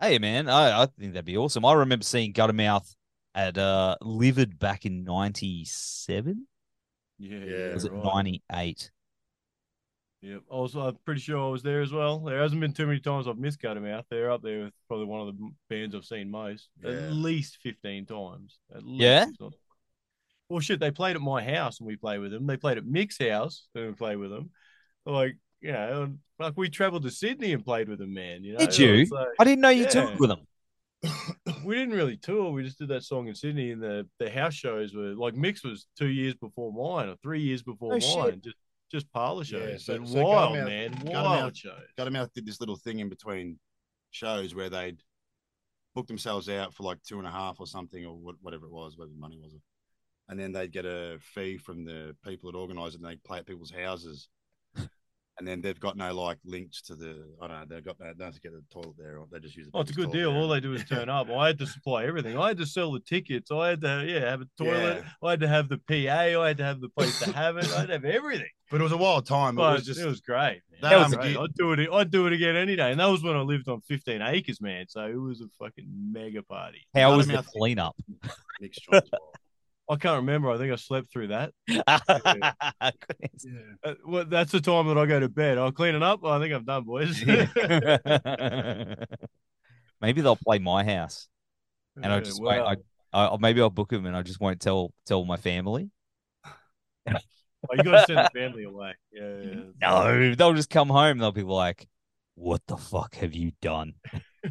hey 0.01 0.19
man, 0.19 0.49
I, 0.49 0.83
I 0.83 0.87
think 0.87 1.15
that'd 1.15 1.25
be 1.25 1.37
awesome. 1.37 1.65
I 1.65 1.73
remember 1.73 2.05
seeing 2.05 2.33
Guttermouth 2.33 2.95
at 3.35 3.57
uh 3.57 3.97
Livid 4.03 4.59
back 4.59 4.85
in 4.85 5.05
'97. 5.05 6.47
yeah, 7.19 7.39
Yeah, 7.39 7.75
Was 7.75 7.85
it 7.85 7.93
'98? 7.93 8.91
Yep. 10.23 10.43
Also, 10.51 10.81
I'm 10.81 10.99
pretty 11.07 11.21
sure 11.23 11.39
I 11.43 11.49
was 11.49 11.63
there 11.63 11.81
as 11.81 11.93
well. 11.93 12.19
There 12.19 12.41
hasn't 12.43 12.61
been 12.61 12.73
too 12.75 12.87
many 12.87 13.01
times 13.01 13.27
I've 13.27 13.39
missed 13.39 13.61
Guttermouth. 13.63 14.05
They're 14.11 14.31
up 14.31 14.43
there 14.43 14.65
with 14.65 14.75
probably 14.87 15.07
one 15.07 15.21
of 15.27 15.35
the 15.37 15.51
bands 15.71 15.95
I've 15.95 16.05
seen 16.05 16.31
most. 16.31 16.69
Yeah. 16.83 16.91
At 16.91 17.13
least 17.13 17.57
15 17.63 18.05
times. 18.07 18.59
At 18.75 18.85
least, 18.85 19.01
Yeah? 19.03 19.27
Well, 20.51 20.61
shit, 20.61 20.81
they 20.81 20.91
played 20.91 21.17
at 21.17 21.23
my 21.23 21.43
house 21.43 21.79
and 21.79 21.87
we 21.87 21.97
played 21.97 22.19
with 22.19 22.33
them. 22.33 22.47
They 22.47 22.57
played 22.57 22.77
at 22.77 22.85
Mick's 22.85 23.19
house 23.19 23.67
and 23.75 23.87
we 23.87 23.93
played 23.93 24.17
with 24.19 24.31
them. 24.31 24.51
Like, 25.07 25.37
you 25.61 25.73
know, 25.73 26.13
like 26.39 26.55
we 26.57 26.69
traveled 26.69 27.05
to 27.05 27.11
Sydney 27.11 27.53
and 27.53 27.65
played 27.65 27.89
with 27.89 27.99
them, 28.01 28.13
man. 28.13 28.43
You 28.45 28.55
know, 28.55 28.59
Did 28.59 28.77
you? 28.77 29.07
So, 29.07 29.27
I 29.39 29.45
didn't 29.45 29.61
know 29.61 29.69
you 29.71 29.85
Yeah. 29.85 29.89
toured 29.89 30.19
with 30.21 30.29
them. 30.31 30.47
we 31.65 31.77
didn't 31.77 31.95
really 31.95 32.17
tour. 32.19 32.51
We 32.51 32.63
just 32.63 32.79
did 32.79 32.89
that 32.89 33.05
song 33.05 33.29
in 33.29 33.35
Sydney, 33.35 33.71
and 33.71 33.83
the 33.83 34.07
the 34.19 34.29
house 34.31 34.53
shows 34.53 34.95
were 34.95 35.15
like 35.15 35.35
Mick's 35.35 35.65
was 35.65 35.87
two 35.99 36.09
years 36.09 36.35
before 36.35 36.73
mine 36.73 37.09
or 37.09 37.17
three 37.23 37.41
years 37.41 37.63
before 37.63 37.95
Oh, 37.95 37.99
shit. 37.99 38.19
mine. 38.19 38.41
Just 38.45 38.57
just 38.91 39.11
parlor 39.13 39.43
Yeah, 39.45 39.59
shows. 39.77 39.85
so- 39.85 39.99
but 39.99 40.09
so 40.09 40.23
wild, 40.25 40.57
Guttermouth- 40.57 40.67
man, 40.67 40.93
Guttermouth- 40.95 41.25
wild 41.25 41.57
shows. 41.57 41.89
Guttermouth 41.97 42.33
did 42.33 42.47
this 42.47 42.61
little 42.61 42.77
thing 42.77 42.99
in 43.01 43.09
between 43.09 43.59
shows 44.11 44.55
where 44.55 44.69
they'd 44.71 45.03
book 45.95 46.07
themselves 46.07 46.49
out 46.49 46.75
for 46.75 46.83
like 46.85 47.03
two 47.03 47.19
and 47.19 47.27
a 47.27 47.31
half 47.31 47.61
or 47.61 47.67
something 47.67 48.05
or 48.07 48.17
whatever 48.17 48.67
it 48.67 48.73
was, 48.73 48.97
whatever 48.97 49.13
the 49.13 49.21
money 49.21 49.39
was. 49.39 49.55
And 50.29 50.39
then 50.39 50.53
they'd 50.53 50.73
get 50.73 50.87
a 50.87 51.19
fee 51.21 51.57
from 51.57 51.85
the 51.85 52.17
people 52.25 52.51
that 52.53 52.59
organised 52.59 52.95
it 52.95 53.01
and 53.01 53.05
they'd 53.11 53.23
play 53.25 53.39
at 53.39 53.47
people's 53.47 53.73
houses. 53.73 54.29
And 55.41 55.49
then 55.49 55.63
they've 55.63 55.81
got 55.81 55.97
no 55.97 56.13
like 56.15 56.37
links 56.45 56.83
to 56.83 56.95
the, 56.95 57.25
I 57.41 57.49
don't 57.49 57.61
know, 57.61 57.65
they've 57.75 57.83
got 57.85 57.99
no, 57.99 58.09
they 58.09 58.13
don't 58.13 58.27
have 58.27 58.35
to 58.35 58.41
get 58.43 58.53
the 58.53 58.63
toilet 58.71 58.95
there 58.99 59.17
or 59.19 59.27
they 59.33 59.39
just 59.41 59.57
use 59.57 59.69
the 59.69 59.73
Oh, 59.75 59.81
it's 59.81 59.91
a 59.91 59.95
good 59.95 60.13
deal. 60.13 60.31
toilet 60.33 60.39
All 60.43 60.49
they 60.49 60.61
do 60.61 60.75
is 60.75 60.85
turn 60.85 61.09
up. 61.09 61.31
I 61.31 61.47
had 61.47 61.59
to 61.61 61.67
supply 61.67 62.05
everything. 62.05 62.37
I 62.37 62.49
had 62.49 62.59
to 62.59 62.67
sell 62.67 62.93
the 62.93 63.01
tickets. 63.01 63.51
I 63.51 63.71
had 63.71 63.81
to, 63.81 64.05
yeah, 64.07 64.29
have 64.29 64.43
a 64.43 64.49
toilet. 64.59 65.03
Yeah. 65.03 65.27
I 65.27 65.31
had 65.31 65.41
to 65.41 65.49
have 65.49 65.71
the 65.71 65.79
PA. 65.79 66.43
I 66.43 66.49
had 66.49 66.59
to 66.59 66.65
have 66.65 66.83
the 66.83 66.91
place 66.91 67.19
to 67.21 67.33
have 67.33 67.57
it. 67.57 67.73
I 67.73 67.79
had 67.81 67.87
to 67.87 67.93
have 67.95 68.05
everything. 68.05 68.51
But 68.71 68.81
it 68.81 68.85
was 68.85 68.93
a 68.93 68.99
wild 68.99 69.25
time. 69.25 69.59
It 69.59 69.63
was 69.63 69.87
just, 69.87 69.99
it 69.99 70.07
was 70.07 70.21
great. 70.21 70.61
That 70.83 70.91
That 70.91 70.99
was 71.09 71.15
great. 71.15 71.37
I'd 71.39 71.55
do 71.55 71.73
it. 71.73 71.89
I'd 71.91 72.11
do 72.11 72.27
it 72.27 72.35
again 72.35 72.55
any 72.55 72.77
day. 72.77 72.91
And 72.91 73.01
that 73.01 73.07
was 73.07 73.23
when 73.23 73.35
I 73.35 73.41
lived 73.41 73.67
on 73.69 73.81
15 73.81 74.21
acres, 74.21 74.61
man. 74.61 74.87
So 74.89 75.07
it 75.07 75.17
was 75.19 75.41
a 75.41 75.49
fucking 75.59 75.87
mega 76.13 76.43
party. 76.43 76.87
How 76.95 77.17
was 77.17 77.27
the 77.27 77.33
Guttermouth- 77.33 77.47
cleanup? 77.57 77.97
mixed 78.61 78.83
joints. 78.91 79.09
I 79.91 79.97
can't 79.97 80.19
remember. 80.19 80.51
I 80.51 80.57
think 80.57 80.73
I 80.73 80.77
slept 80.77 81.11
through 81.13 81.27
that. 81.29 81.53
Answer. 82.81 83.77
Uh, 83.83 83.95
well, 84.07 84.25
that's 84.25 84.53
the 84.53 84.61
time 84.61 84.87
that 84.87 84.97
I 84.97 85.05
go 85.05 85.19
to 85.19 85.29
bed. 85.29 85.59
I'll 85.59 85.73
clean 85.73 85.97
it 85.97 86.03
up. 86.03 86.25
I 86.25 86.39
think 86.39 86.55
I'm 86.55 86.65
done, 86.65 86.85
boys. 86.85 87.21
maybe 90.01 90.21
they'll 90.21 90.37
play 90.37 90.61
my 90.61 90.85
house, 90.85 91.27
and 91.97 92.07
I 92.13 92.21
just 92.21 92.41
well, 92.41 92.67
wait. 92.67 92.79
I, 93.13 93.27
I 93.27 93.37
maybe 93.41 93.61
I'll 93.61 93.69
book 93.69 93.91
them, 93.91 94.07
and 94.07 94.17
I 94.17 94.23
just 94.23 94.41
won't 94.41 94.61
tell 94.61 94.93
tell 95.07 95.25
my 95.25 95.37
family. 95.37 95.91
oh, 96.47 96.53
you 97.73 97.83
got 97.83 97.91
to 97.91 98.05
send 98.07 98.19
the 98.19 98.31
family 98.33 98.63
away. 98.63 98.95
Yeah, 99.13 99.39
yeah, 99.43 99.55
yeah. 99.55 99.63
No, 99.83 100.35
they'll 100.37 100.55
just 100.55 100.71
come 100.71 100.89
home. 100.89 101.19
They'll 101.19 101.33
be 101.33 101.43
like, 101.43 101.89
"What 102.37 102.63
the 102.69 102.77
fuck 102.77 103.17
have 103.17 103.35
you 103.35 103.51
done?" 103.61 103.95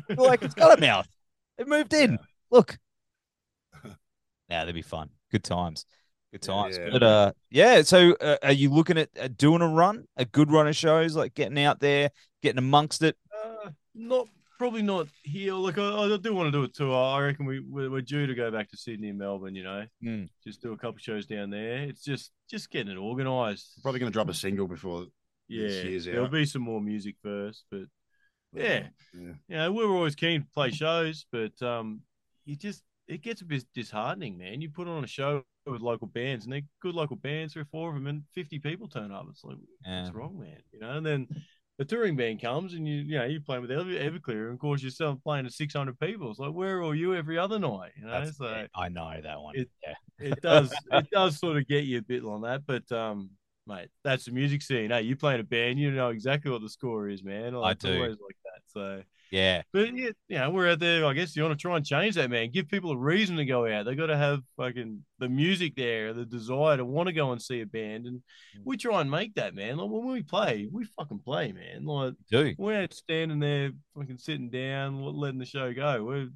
Like, 0.10 0.42
"It's 0.42 0.54
got 0.54 0.78
a 0.78 0.82
mouth. 0.82 1.08
It 1.58 1.66
moved 1.66 1.94
in. 1.94 2.20
Look." 2.52 2.78
Yeah, 4.50 4.62
that'd 4.62 4.76
be 4.76 4.82
fun. 4.82 5.12
Good 5.32 5.44
times. 5.44 5.86
Good 6.32 6.42
times. 6.44 6.78
Yeah. 6.78 6.90
But 6.92 7.04
uh, 7.04 7.32
yeah. 7.50 7.82
So, 7.82 8.14
uh, 8.22 8.38
are 8.44 8.52
you 8.52 8.70
looking 8.70 8.98
at 8.98 9.10
uh, 9.20 9.30
doing 9.36 9.62
a 9.62 9.68
run, 9.68 10.06
a 10.18 10.26
good 10.26 10.52
run 10.52 10.68
of 10.68 10.76
shows, 10.76 11.16
like 11.16 11.34
getting 11.34 11.60
out 11.64 11.80
there, 11.80 12.12
getting 12.44 12.60
amongst 12.60 13.02
it? 13.02 13.18
Uh, 13.34 13.70
not 13.96 14.28
probably 14.60 14.82
not 14.84 15.08
here. 15.24 15.54
Look, 15.54 15.78
I, 15.78 15.82
I 16.14 16.18
do 16.18 16.34
want 16.36 16.48
to 16.48 16.52
do 16.52 16.64
a 16.64 16.68
tour. 16.68 16.96
I 16.96 17.22
reckon 17.22 17.46
we 17.46 17.60
we're, 17.62 17.90
we're 17.90 18.02
due 18.02 18.28
to 18.28 18.36
go 18.36 18.52
back 18.52 18.70
to 18.70 18.78
Sydney 18.78 19.10
and 19.10 19.18
Melbourne. 19.18 19.56
You 19.56 19.64
know, 19.64 19.86
Hmm. 20.04 20.24
just 20.44 20.62
do 20.62 20.74
a 20.74 20.78
couple 20.78 20.98
shows 21.00 21.26
down 21.26 21.50
there. 21.50 21.80
It's 21.84 22.04
just 22.04 22.32
just 22.50 22.70
getting 22.70 22.92
it 22.92 22.98
organised. 23.00 23.82
Probably 23.82 24.00
going 24.00 24.12
to 24.12 24.16
drop 24.16 24.30
a 24.30 24.34
single 24.34 24.68
before. 24.68 25.06
Yeah, 25.48 25.68
this 25.68 25.84
year's 25.86 26.06
there'll 26.06 26.26
out. 26.26 26.32
be 26.32 26.46
some 26.46 26.62
more 26.62 26.80
music 26.82 27.16
first, 27.24 27.64
but 27.72 27.82
yeah, 28.54 28.88
Yeah. 29.16 29.32
you 29.48 29.56
know, 29.58 29.72
we 29.72 29.84
were 29.84 29.96
always 29.96 30.14
keen 30.16 30.42
to 30.42 30.48
play 30.54 30.70
shows, 30.70 31.26
but 31.32 31.60
um, 31.64 32.02
you 32.46 32.56
just 32.56 32.84
it 33.10 33.22
gets 33.22 33.42
a 33.42 33.46
bit 33.46 33.66
disheartening, 33.74 34.38
man. 34.38 34.62
You 34.62 34.70
put 34.70 34.88
on 34.88 35.04
a 35.04 35.08
show 35.08 35.44
with 35.66 35.82
local 35.82 36.08
bands, 36.08 36.46
and 36.46 36.54
they're 36.54 36.62
good 36.82 36.96
local 36.96 37.16
bands, 37.18 37.54
three 37.54 37.64
or 37.64 37.66
four 37.72 37.90
of 37.90 37.96
them, 37.96 38.08
and 38.08 38.24
fifty 38.34 38.60
people 38.60 38.88
turn 38.88 39.12
up. 39.12 39.26
It's 39.30 39.44
like, 39.44 39.58
Yeah. 39.86 40.04
what's 40.04 40.16
wrong, 40.16 40.40
man? 40.40 40.62
You 40.72 40.80
know, 40.80 40.92
and 40.98 41.06
then 41.06 41.28
the 41.78 41.86
touring 41.86 42.16
band 42.16 42.42
comes, 42.42 42.74
and 42.74 42.88
you, 42.88 42.96
you 43.02 43.18
know, 43.18 43.26
you're 43.26 43.42
playing 43.42 43.62
with 43.64 43.72
Ever- 43.72 43.86
Everclear, 43.90 44.46
and 44.46 44.54
of 44.54 44.60
course, 44.60 44.82
you're 44.82 44.92
still 44.92 45.20
playing 45.24 45.46
to 45.46 45.52
six 45.52 45.74
hundred 45.74 46.00
people. 46.00 46.30
It's 46.30 46.40
like, 46.40 46.54
where 46.54 46.84
are 46.84 46.96
you 46.96 47.16
every 47.16 47.38
other 47.38 47.60
night? 47.60 47.92
You 47.98 48.06
know, 48.06 48.12
That's- 48.12 48.38
so 48.38 48.68
I 48.76 48.90
know 48.90 49.20
that 49.22 49.42
one. 49.42 49.56
It- 49.58 49.70
yeah. 49.84 49.96
it 50.20 50.42
does, 50.42 50.74
it 50.92 51.08
does 51.12 51.40
sort 51.40 51.58
of 51.58 51.68
get 51.68 51.86
you 51.86 51.98
a 52.00 52.02
bit 52.04 52.24
on 52.24 52.42
that, 52.42 52.66
but 52.66 52.90
um. 52.92 53.32
Mate, 53.68 53.90
that's 54.04 54.26
the 54.26 54.32
music 54.32 54.64
scene. 54.64 54.90
Hey, 54.90 55.04
you 55.04 55.16
playing 55.16 55.42
a 55.42 55.44
band, 55.44 55.78
you 55.78 55.92
know 55.92 56.10
exactly 56.10 56.50
what 56.50 56.64
the 56.64 56.70
score 56.70 57.08
is, 57.08 57.24
man. 57.24 57.54
Like, 57.54 57.76
it's 57.76 57.86
do. 57.86 57.94
always 57.98 58.18
like 58.20 58.38
that. 58.46 58.62
So, 58.66 59.04
Yeah. 59.32 59.62
but 59.72 59.94
yeah, 59.96 60.10
you 60.28 60.38
know, 60.40 60.50
we're 60.50 60.72
out 60.72 60.80
there. 60.80 61.06
I 61.06 61.14
guess 61.14 61.36
you 61.36 61.44
want 61.44 61.58
to 61.58 61.62
try 61.62 61.78
and 61.78 61.86
change 61.86 62.16
that, 62.16 62.30
man. 62.30 62.50
Give 62.52 62.68
people 62.68 62.92
a 62.92 62.98
reason 62.98 63.38
to 63.38 63.46
go 63.46 63.66
out. 63.68 63.86
They 63.86 63.94
got 63.96 64.08
to 64.08 64.18
have 64.18 64.42
fucking 64.58 65.04
the 65.20 65.30
music 65.30 65.76
there, 65.76 66.14
the 66.14 66.26
desire 66.26 66.78
to 66.78 66.86
want 66.86 67.08
to 67.08 67.14
go 67.14 67.32
and 67.32 67.42
see 67.42 67.62
a 67.62 67.66
band, 67.66 68.06
and 68.08 68.22
we 68.64 68.76
try 68.78 69.02
and 69.02 69.12
make 69.12 69.36
that, 69.36 69.54
man. 69.54 69.78
Like 69.78 69.90
when 69.90 70.08
we 70.08 70.24
play, 70.24 70.68
we 70.72 70.86
fucking 70.98 71.20
play, 71.20 71.52
man. 71.52 71.86
Like 71.86 72.14
Do. 72.32 72.56
we're 72.58 72.82
not 72.82 72.94
standing 72.94 73.40
there, 73.40 73.72
fucking 73.96 74.18
sitting 74.18 74.50
down, 74.50 75.02
letting 75.02 75.40
the 75.40 75.46
show 75.46 75.72
go. 75.74 76.04
We're 76.04 76.30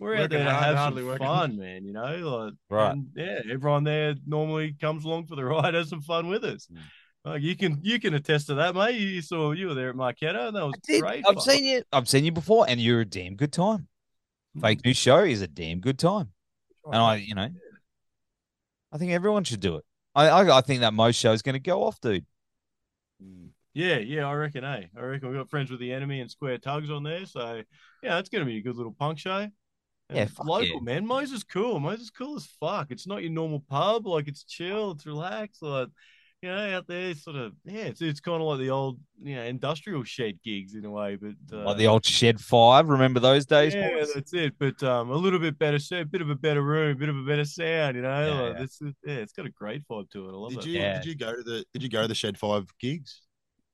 we're 0.00 0.16
out 0.16 0.30
there 0.30 0.42
to 0.44 0.50
hard, 0.50 0.76
have 0.76 0.92
some 0.94 1.06
working. 1.06 1.24
fun, 1.26 1.56
man. 1.56 1.84
You 1.84 1.92
know, 1.92 2.16
like 2.42 2.54
Right. 2.68 2.92
and, 2.92 3.06
yeah, 3.14 3.38
everyone 3.48 3.84
there 3.84 4.16
normally 4.26 4.74
comes 4.80 5.04
along 5.04 5.26
for 5.28 5.36
the 5.36 5.44
ride, 5.46 5.74
has 5.74 5.88
some 5.88 6.00
fun 6.02 6.26
with 6.26 6.42
us. 6.44 6.66
Mm. 6.72 6.78
Like 7.24 7.42
you 7.42 7.56
can 7.56 7.78
you 7.82 7.98
can 7.98 8.14
attest 8.14 8.48
to 8.48 8.54
that, 8.56 8.74
mate. 8.74 8.96
You 8.96 9.22
saw 9.22 9.52
you 9.52 9.68
were 9.68 9.74
there 9.74 9.88
at 9.88 9.96
Marketta, 9.96 10.48
and 10.48 10.56
that 10.56 10.64
was 10.66 10.74
great. 11.00 11.24
I've 11.26 11.36
fun. 11.36 11.40
seen 11.40 11.64
you. 11.64 11.82
I've 11.92 12.08
seen 12.08 12.24
you 12.24 12.32
before, 12.32 12.66
and 12.68 12.78
you're 12.80 13.00
a 13.00 13.04
damn 13.06 13.36
good 13.36 13.52
time. 13.52 13.88
Mm. 14.56 14.60
Fake 14.60 14.84
news 14.84 14.96
show 14.98 15.20
is 15.20 15.40
a 15.40 15.48
damn 15.48 15.80
good 15.80 15.98
time, 15.98 16.32
and 16.84 16.96
I, 16.96 17.16
you 17.16 17.34
know, 17.34 17.48
I 18.92 18.98
think 18.98 19.12
everyone 19.12 19.44
should 19.44 19.60
do 19.60 19.76
it. 19.76 19.84
I, 20.14 20.28
I, 20.28 20.58
I 20.58 20.60
think 20.60 20.80
that 20.80 20.92
most 20.92 21.16
shows 21.16 21.42
going 21.42 21.54
to 21.54 21.58
go 21.60 21.82
off, 21.82 22.00
dude. 22.00 22.26
Yeah, 23.72 23.98
yeah, 23.98 24.28
I 24.28 24.34
reckon, 24.34 24.62
eh? 24.62 24.84
I 24.96 25.00
reckon 25.00 25.28
we've 25.28 25.38
got 25.38 25.50
friends 25.50 25.70
with 25.70 25.80
the 25.80 25.92
enemy 25.92 26.20
and 26.20 26.30
square 26.30 26.58
tugs 26.58 26.90
on 26.90 27.02
there. 27.02 27.26
So 27.26 27.62
yeah, 28.02 28.18
it's 28.18 28.28
gonna 28.28 28.44
be 28.44 28.58
a 28.58 28.62
good 28.62 28.76
little 28.76 28.94
punk 28.96 29.18
show. 29.18 29.38
And 29.38 29.52
Yeah, 30.18 30.26
fuck 30.26 30.46
local, 30.46 30.66
yeah. 30.66 30.80
man. 30.82 31.06
Mo's 31.06 31.32
is 31.32 31.42
cool. 31.42 31.80
Mo's 31.80 32.00
is 32.00 32.10
cool 32.10 32.36
as 32.36 32.46
fuck. 32.60 32.90
It's 32.90 33.06
not 33.06 33.22
your 33.22 33.32
normal 33.32 33.64
pub, 33.68 34.06
like 34.06 34.28
it's 34.28 34.44
chill, 34.44 34.92
it's 34.92 35.06
relaxed, 35.06 35.62
like 35.62 35.88
you 36.44 36.50
know, 36.50 36.76
out 36.76 36.86
there 36.86 37.14
sort 37.14 37.36
of 37.36 37.54
yeah, 37.64 37.84
it's 37.84 38.02
it's 38.02 38.20
kind 38.20 38.42
of 38.42 38.46
like 38.46 38.58
the 38.58 38.68
old, 38.68 38.98
you 39.22 39.34
know, 39.34 39.44
industrial 39.44 40.04
shed 40.04 40.38
gigs 40.44 40.74
in 40.74 40.84
a 40.84 40.90
way, 40.90 41.16
but 41.16 41.32
uh, 41.56 41.64
Like 41.64 41.78
the 41.78 41.86
old 41.86 42.04
Shed 42.04 42.38
Five. 42.38 42.90
Remember 42.90 43.18
those 43.18 43.46
days? 43.46 43.74
yeah, 43.74 43.88
boys? 43.94 44.12
that's 44.12 44.34
it. 44.34 44.52
But 44.58 44.82
um, 44.82 45.10
a 45.10 45.16
little 45.16 45.38
bit 45.38 45.58
better, 45.58 45.78
a 45.92 46.04
bit 46.04 46.20
of 46.20 46.28
a 46.28 46.34
better 46.34 46.60
room, 46.60 46.92
a 46.92 46.94
bit 46.94 47.08
of 47.08 47.16
a 47.16 47.22
better 47.22 47.46
sound. 47.46 47.96
You 47.96 48.02
know, 48.02 48.26
Yeah, 48.26 48.40
like, 48.42 48.56
yeah. 48.58 48.62
It's, 48.62 48.78
yeah, 48.82 49.14
it's 49.14 49.32
got 49.32 49.46
a 49.46 49.50
great 49.50 49.88
vibe 49.88 50.10
to 50.10 50.28
it. 50.28 50.32
I 50.32 50.36
love 50.36 50.50
Did 50.50 50.58
it. 50.58 50.66
you 50.66 50.80
Yeah. 50.80 50.94
did 50.98 51.06
you 51.06 51.14
go 51.14 51.34
to 51.34 51.42
the 51.42 51.64
did 51.72 51.82
you 51.82 51.88
go 51.88 52.02
to 52.02 52.08
the 52.08 52.14
Shed 52.14 52.36
Five 52.36 52.66
gigs? 52.78 53.22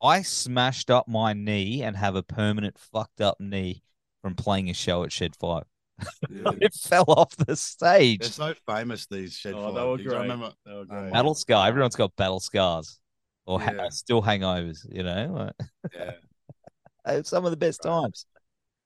I 0.00 0.22
smashed 0.22 0.90
up 0.92 1.08
my 1.08 1.32
knee 1.32 1.82
and 1.82 1.96
have 1.96 2.14
a 2.14 2.22
permanent 2.22 2.78
fucked 2.78 3.20
up 3.20 3.40
knee 3.40 3.82
from 4.22 4.36
playing 4.36 4.70
a 4.70 4.74
show 4.74 5.02
at 5.02 5.10
Shed 5.10 5.34
Five. 5.34 5.64
it 6.60 6.74
fell 6.74 7.04
off 7.08 7.34
the 7.36 7.56
stage. 7.56 8.20
They're 8.20 8.28
so 8.30 8.54
famous 8.66 9.06
these 9.06 9.34
Shed 9.34 9.54
Oh, 9.54 9.66
Five 9.66 9.74
they 9.74 9.84
were 9.88 9.96
gigs. 9.98 10.08
I 10.08 10.10
great. 10.16 10.22
remember 10.22 10.52
They 10.66 10.72
were 10.74 10.84
great. 10.84 11.12
battle 11.12 11.34
scar. 11.34 11.68
Everyone's 11.68 11.96
got 11.96 12.14
battle 12.16 12.40
scars 12.40 12.98
or 13.46 13.60
ha- 13.60 13.88
still 13.90 14.22
hangovers. 14.22 14.86
You 14.90 15.02
know, 15.02 15.50
yeah. 15.94 17.22
Some 17.22 17.44
of 17.44 17.50
the 17.50 17.56
best 17.56 17.80
Right. 17.84 17.90
times. 18.02 18.26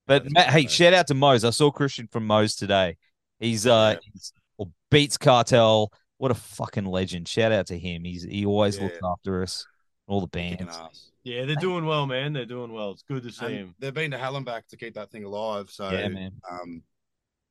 But 0.07 0.31
Matt, 0.31 0.51
hey, 0.51 0.67
shout 0.67 0.93
out 0.95 1.07
to 1.09 1.15
Mo's. 1.15 1.45
I 1.45 1.51
saw 1.51 1.71
Christian 1.71 2.09
from 2.13 2.27
Mo's 2.27 2.55
today. 2.55 2.97
He's 3.41 3.67
uh, 3.67 3.97
Yeah. 3.97 4.09
he's, 4.13 4.33
or 4.59 4.69
beats 4.91 5.17
cartel. 5.19 5.91
What 6.19 6.31
a 6.31 6.35
fucking 6.35 6.85
legend! 6.87 7.27
Shout 7.27 7.53
out 7.53 7.67
to 7.69 7.79
him. 7.79 8.05
He's 8.05 8.23
he 8.23 8.47
always 8.47 8.79
looks 8.81 8.99
after 9.05 9.43
us, 9.43 9.67
all 10.07 10.21
the 10.21 10.27
bands. 10.29 10.79
Yeah, 11.25 11.45
they're 11.47 11.57
doing 11.57 11.87
well, 11.87 12.07
man. 12.07 12.33
They're 12.35 12.45
doing 12.45 12.71
well. 12.73 12.93
It's 12.93 13.03
good 13.03 13.23
to 13.25 13.33
see 13.33 13.47
And 13.47 13.55
him. 13.55 13.75
they've 13.79 13.93
been 13.95 14.11
to 14.13 14.19
Hallenback 14.19 14.67
to 14.69 14.77
keep 14.77 14.95
that 14.95 15.11
thing 15.11 15.25
alive. 15.25 15.71
So 15.71 15.91
Yeah, 15.91 16.09
man. 16.09 16.33
um, 16.51 16.83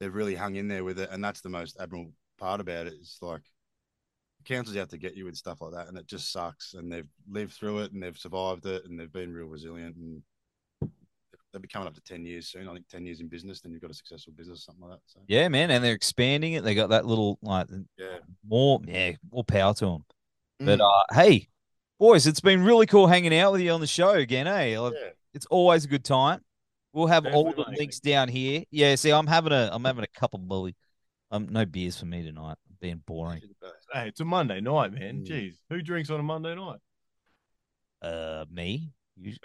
they've 0.04 0.14
really 0.14 0.36
hung 0.36 0.56
in 0.56 0.68
there 0.68 0.84
with 0.84 1.00
it, 1.00 1.10
and 1.12 1.24
that's 1.24 1.40
the 1.42 1.50
most 1.50 1.78
admirable 1.80 2.12
part 2.38 2.60
about 2.60 2.88
it. 2.88 2.94
It's 3.00 3.20
like 3.22 3.42
council's 4.46 4.76
out 4.76 4.90
to 4.90 4.98
get 4.98 5.16
you 5.16 5.24
with 5.26 5.38
stuff 5.38 5.62
like 5.62 5.72
that, 5.74 5.88
and 5.88 5.98
it 5.98 6.06
just 6.08 6.32
sucks. 6.32 6.74
And 6.74 6.92
they've 6.92 7.08
lived 7.30 7.54
through 7.54 7.80
it, 7.80 7.94
and 7.94 8.04
they've 8.04 8.18
survived 8.18 8.66
it, 8.66 8.84
and 8.86 9.00
they've 9.00 9.12
been 9.12 9.34
real 9.34 9.48
resilient. 9.48 9.96
And 9.96 10.22
they'll 11.52 11.62
be 11.62 11.68
coming 11.70 11.88
up 11.88 11.94
to 11.96 12.02
ten 12.02 12.26
years 12.26 12.48
soon. 12.48 12.68
I 12.68 12.74
think 12.74 12.88
ten 12.90 13.06
years 13.06 13.22
in 13.22 13.28
business, 13.30 13.62
then 13.62 13.72
you've 13.72 13.82
got 13.82 13.92
a 13.92 13.96
successful 13.96 14.34
business, 14.36 14.66
something 14.66 14.84
like 14.84 14.98
that. 14.98 15.02
So 15.06 15.22
Yeah, 15.28 15.48
man, 15.48 15.72
and 15.72 15.84
they're 15.84 15.94
expanding 15.94 16.54
it. 16.54 16.64
They 16.66 16.76
got 16.76 16.90
that 16.90 17.06
little 17.06 17.40
like 17.42 17.68
yeah, 17.98 18.18
more, 18.46 18.82
yeah, 18.86 19.14
more 19.32 19.46
power 19.46 19.74
to 19.76 19.86
them. 19.86 20.06
But 20.60 20.80
Mm. 20.80 20.82
uh, 20.82 21.14
hey, 21.16 21.48
boys, 22.00 22.28
it's 22.28 22.42
been 22.42 22.64
really 22.64 22.86
cool 22.86 23.08
hanging 23.08 23.38
out 23.38 23.54
with 23.54 23.62
you 23.62 23.72
on 23.72 23.82
the 23.82 23.88
show 23.88 24.12
again. 24.12 24.46
Hey, 24.46 24.78
Like, 24.78 24.94
yeah. 24.94 25.10
it's 25.34 25.46
always 25.48 25.86
a 25.86 25.88
good 25.88 26.04
time. 26.04 26.44
We'll 26.94 27.08
have 27.08 27.26
all 27.26 27.52
the 27.52 27.66
mate. 27.70 27.80
links 27.80 28.00
down 28.00 28.30
here. 28.30 28.64
Yeah, 28.70 28.96
see, 28.96 29.12
I'm 29.12 29.28
having 29.28 29.52
a, 29.52 29.70
I'm 29.72 29.84
having 29.84 30.04
a 30.04 30.20
couple 30.20 30.40
of 30.40 30.48
bully. 30.48 30.76
Um, 31.32 31.48
no 31.50 31.66
beers 31.66 32.00
for 32.00 32.06
me 32.06 32.24
tonight. 32.24 32.58
I'm 32.70 32.78
being 32.80 33.02
boring. 33.06 33.42
You're 33.42 33.50
the 33.60 33.68
best. 33.68 33.88
Hey, 33.92 34.08
it's 34.10 34.20
a 34.20 34.26
Monday 34.26 34.62
night, 34.62 34.94
man. 34.94 35.24
Mm. 35.24 35.28
Jeez, 35.28 35.56
who 35.70 35.82
drinks 35.82 36.12
on 36.12 36.20
a 36.20 36.24
Monday 36.24 36.54
night? 36.54 36.80
Uh, 38.04 38.46
me. 38.52 38.92
Maybe. 39.24 39.36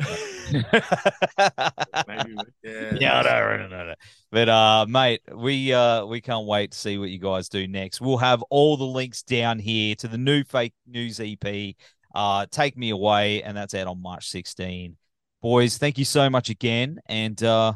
Yeah, 2.62 2.94
Yeah, 3.00 3.22
no, 3.22 3.56
no, 3.56 3.68
no, 3.68 3.86
no. 3.86 3.94
But 4.30 4.48
uh, 4.48 4.86
mate, 4.88 5.20
we 5.34 5.72
uh 5.72 6.04
we 6.06 6.20
can't 6.20 6.46
wait 6.46 6.72
to 6.72 6.78
see 6.78 6.98
what 6.98 7.10
you 7.10 7.18
guys 7.18 7.48
do 7.48 7.68
next. 7.68 8.00
We'll 8.00 8.18
have 8.18 8.42
all 8.50 8.76
the 8.76 8.84
links 8.84 9.22
down 9.22 9.58
here 9.58 9.94
to 9.96 10.08
the 10.08 10.18
new 10.18 10.42
fake 10.44 10.74
news 10.86 11.20
EP. 11.20 11.74
Uh, 12.14 12.46
take 12.50 12.76
me 12.76 12.90
away, 12.90 13.42
and 13.42 13.56
that's 13.56 13.74
out 13.74 13.86
on 13.86 14.02
March 14.02 14.28
16. 14.28 14.96
Boys, 15.40 15.78
thank 15.78 15.98
you 15.98 16.04
so 16.04 16.28
much 16.28 16.50
again, 16.50 17.00
and 17.06 17.40
uh, 17.44 17.74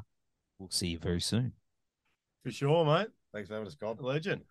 we'll 0.58 0.70
see 0.70 0.88
you 0.88 0.98
very 0.98 1.20
soon. 1.20 1.52
For 2.42 2.50
sure, 2.50 2.84
mate. 2.84 3.08
Thanks 3.32 3.48
for 3.48 3.54
having 3.54 3.68
us, 3.68 3.76
God. 3.76 4.00
Legend. 4.00 4.42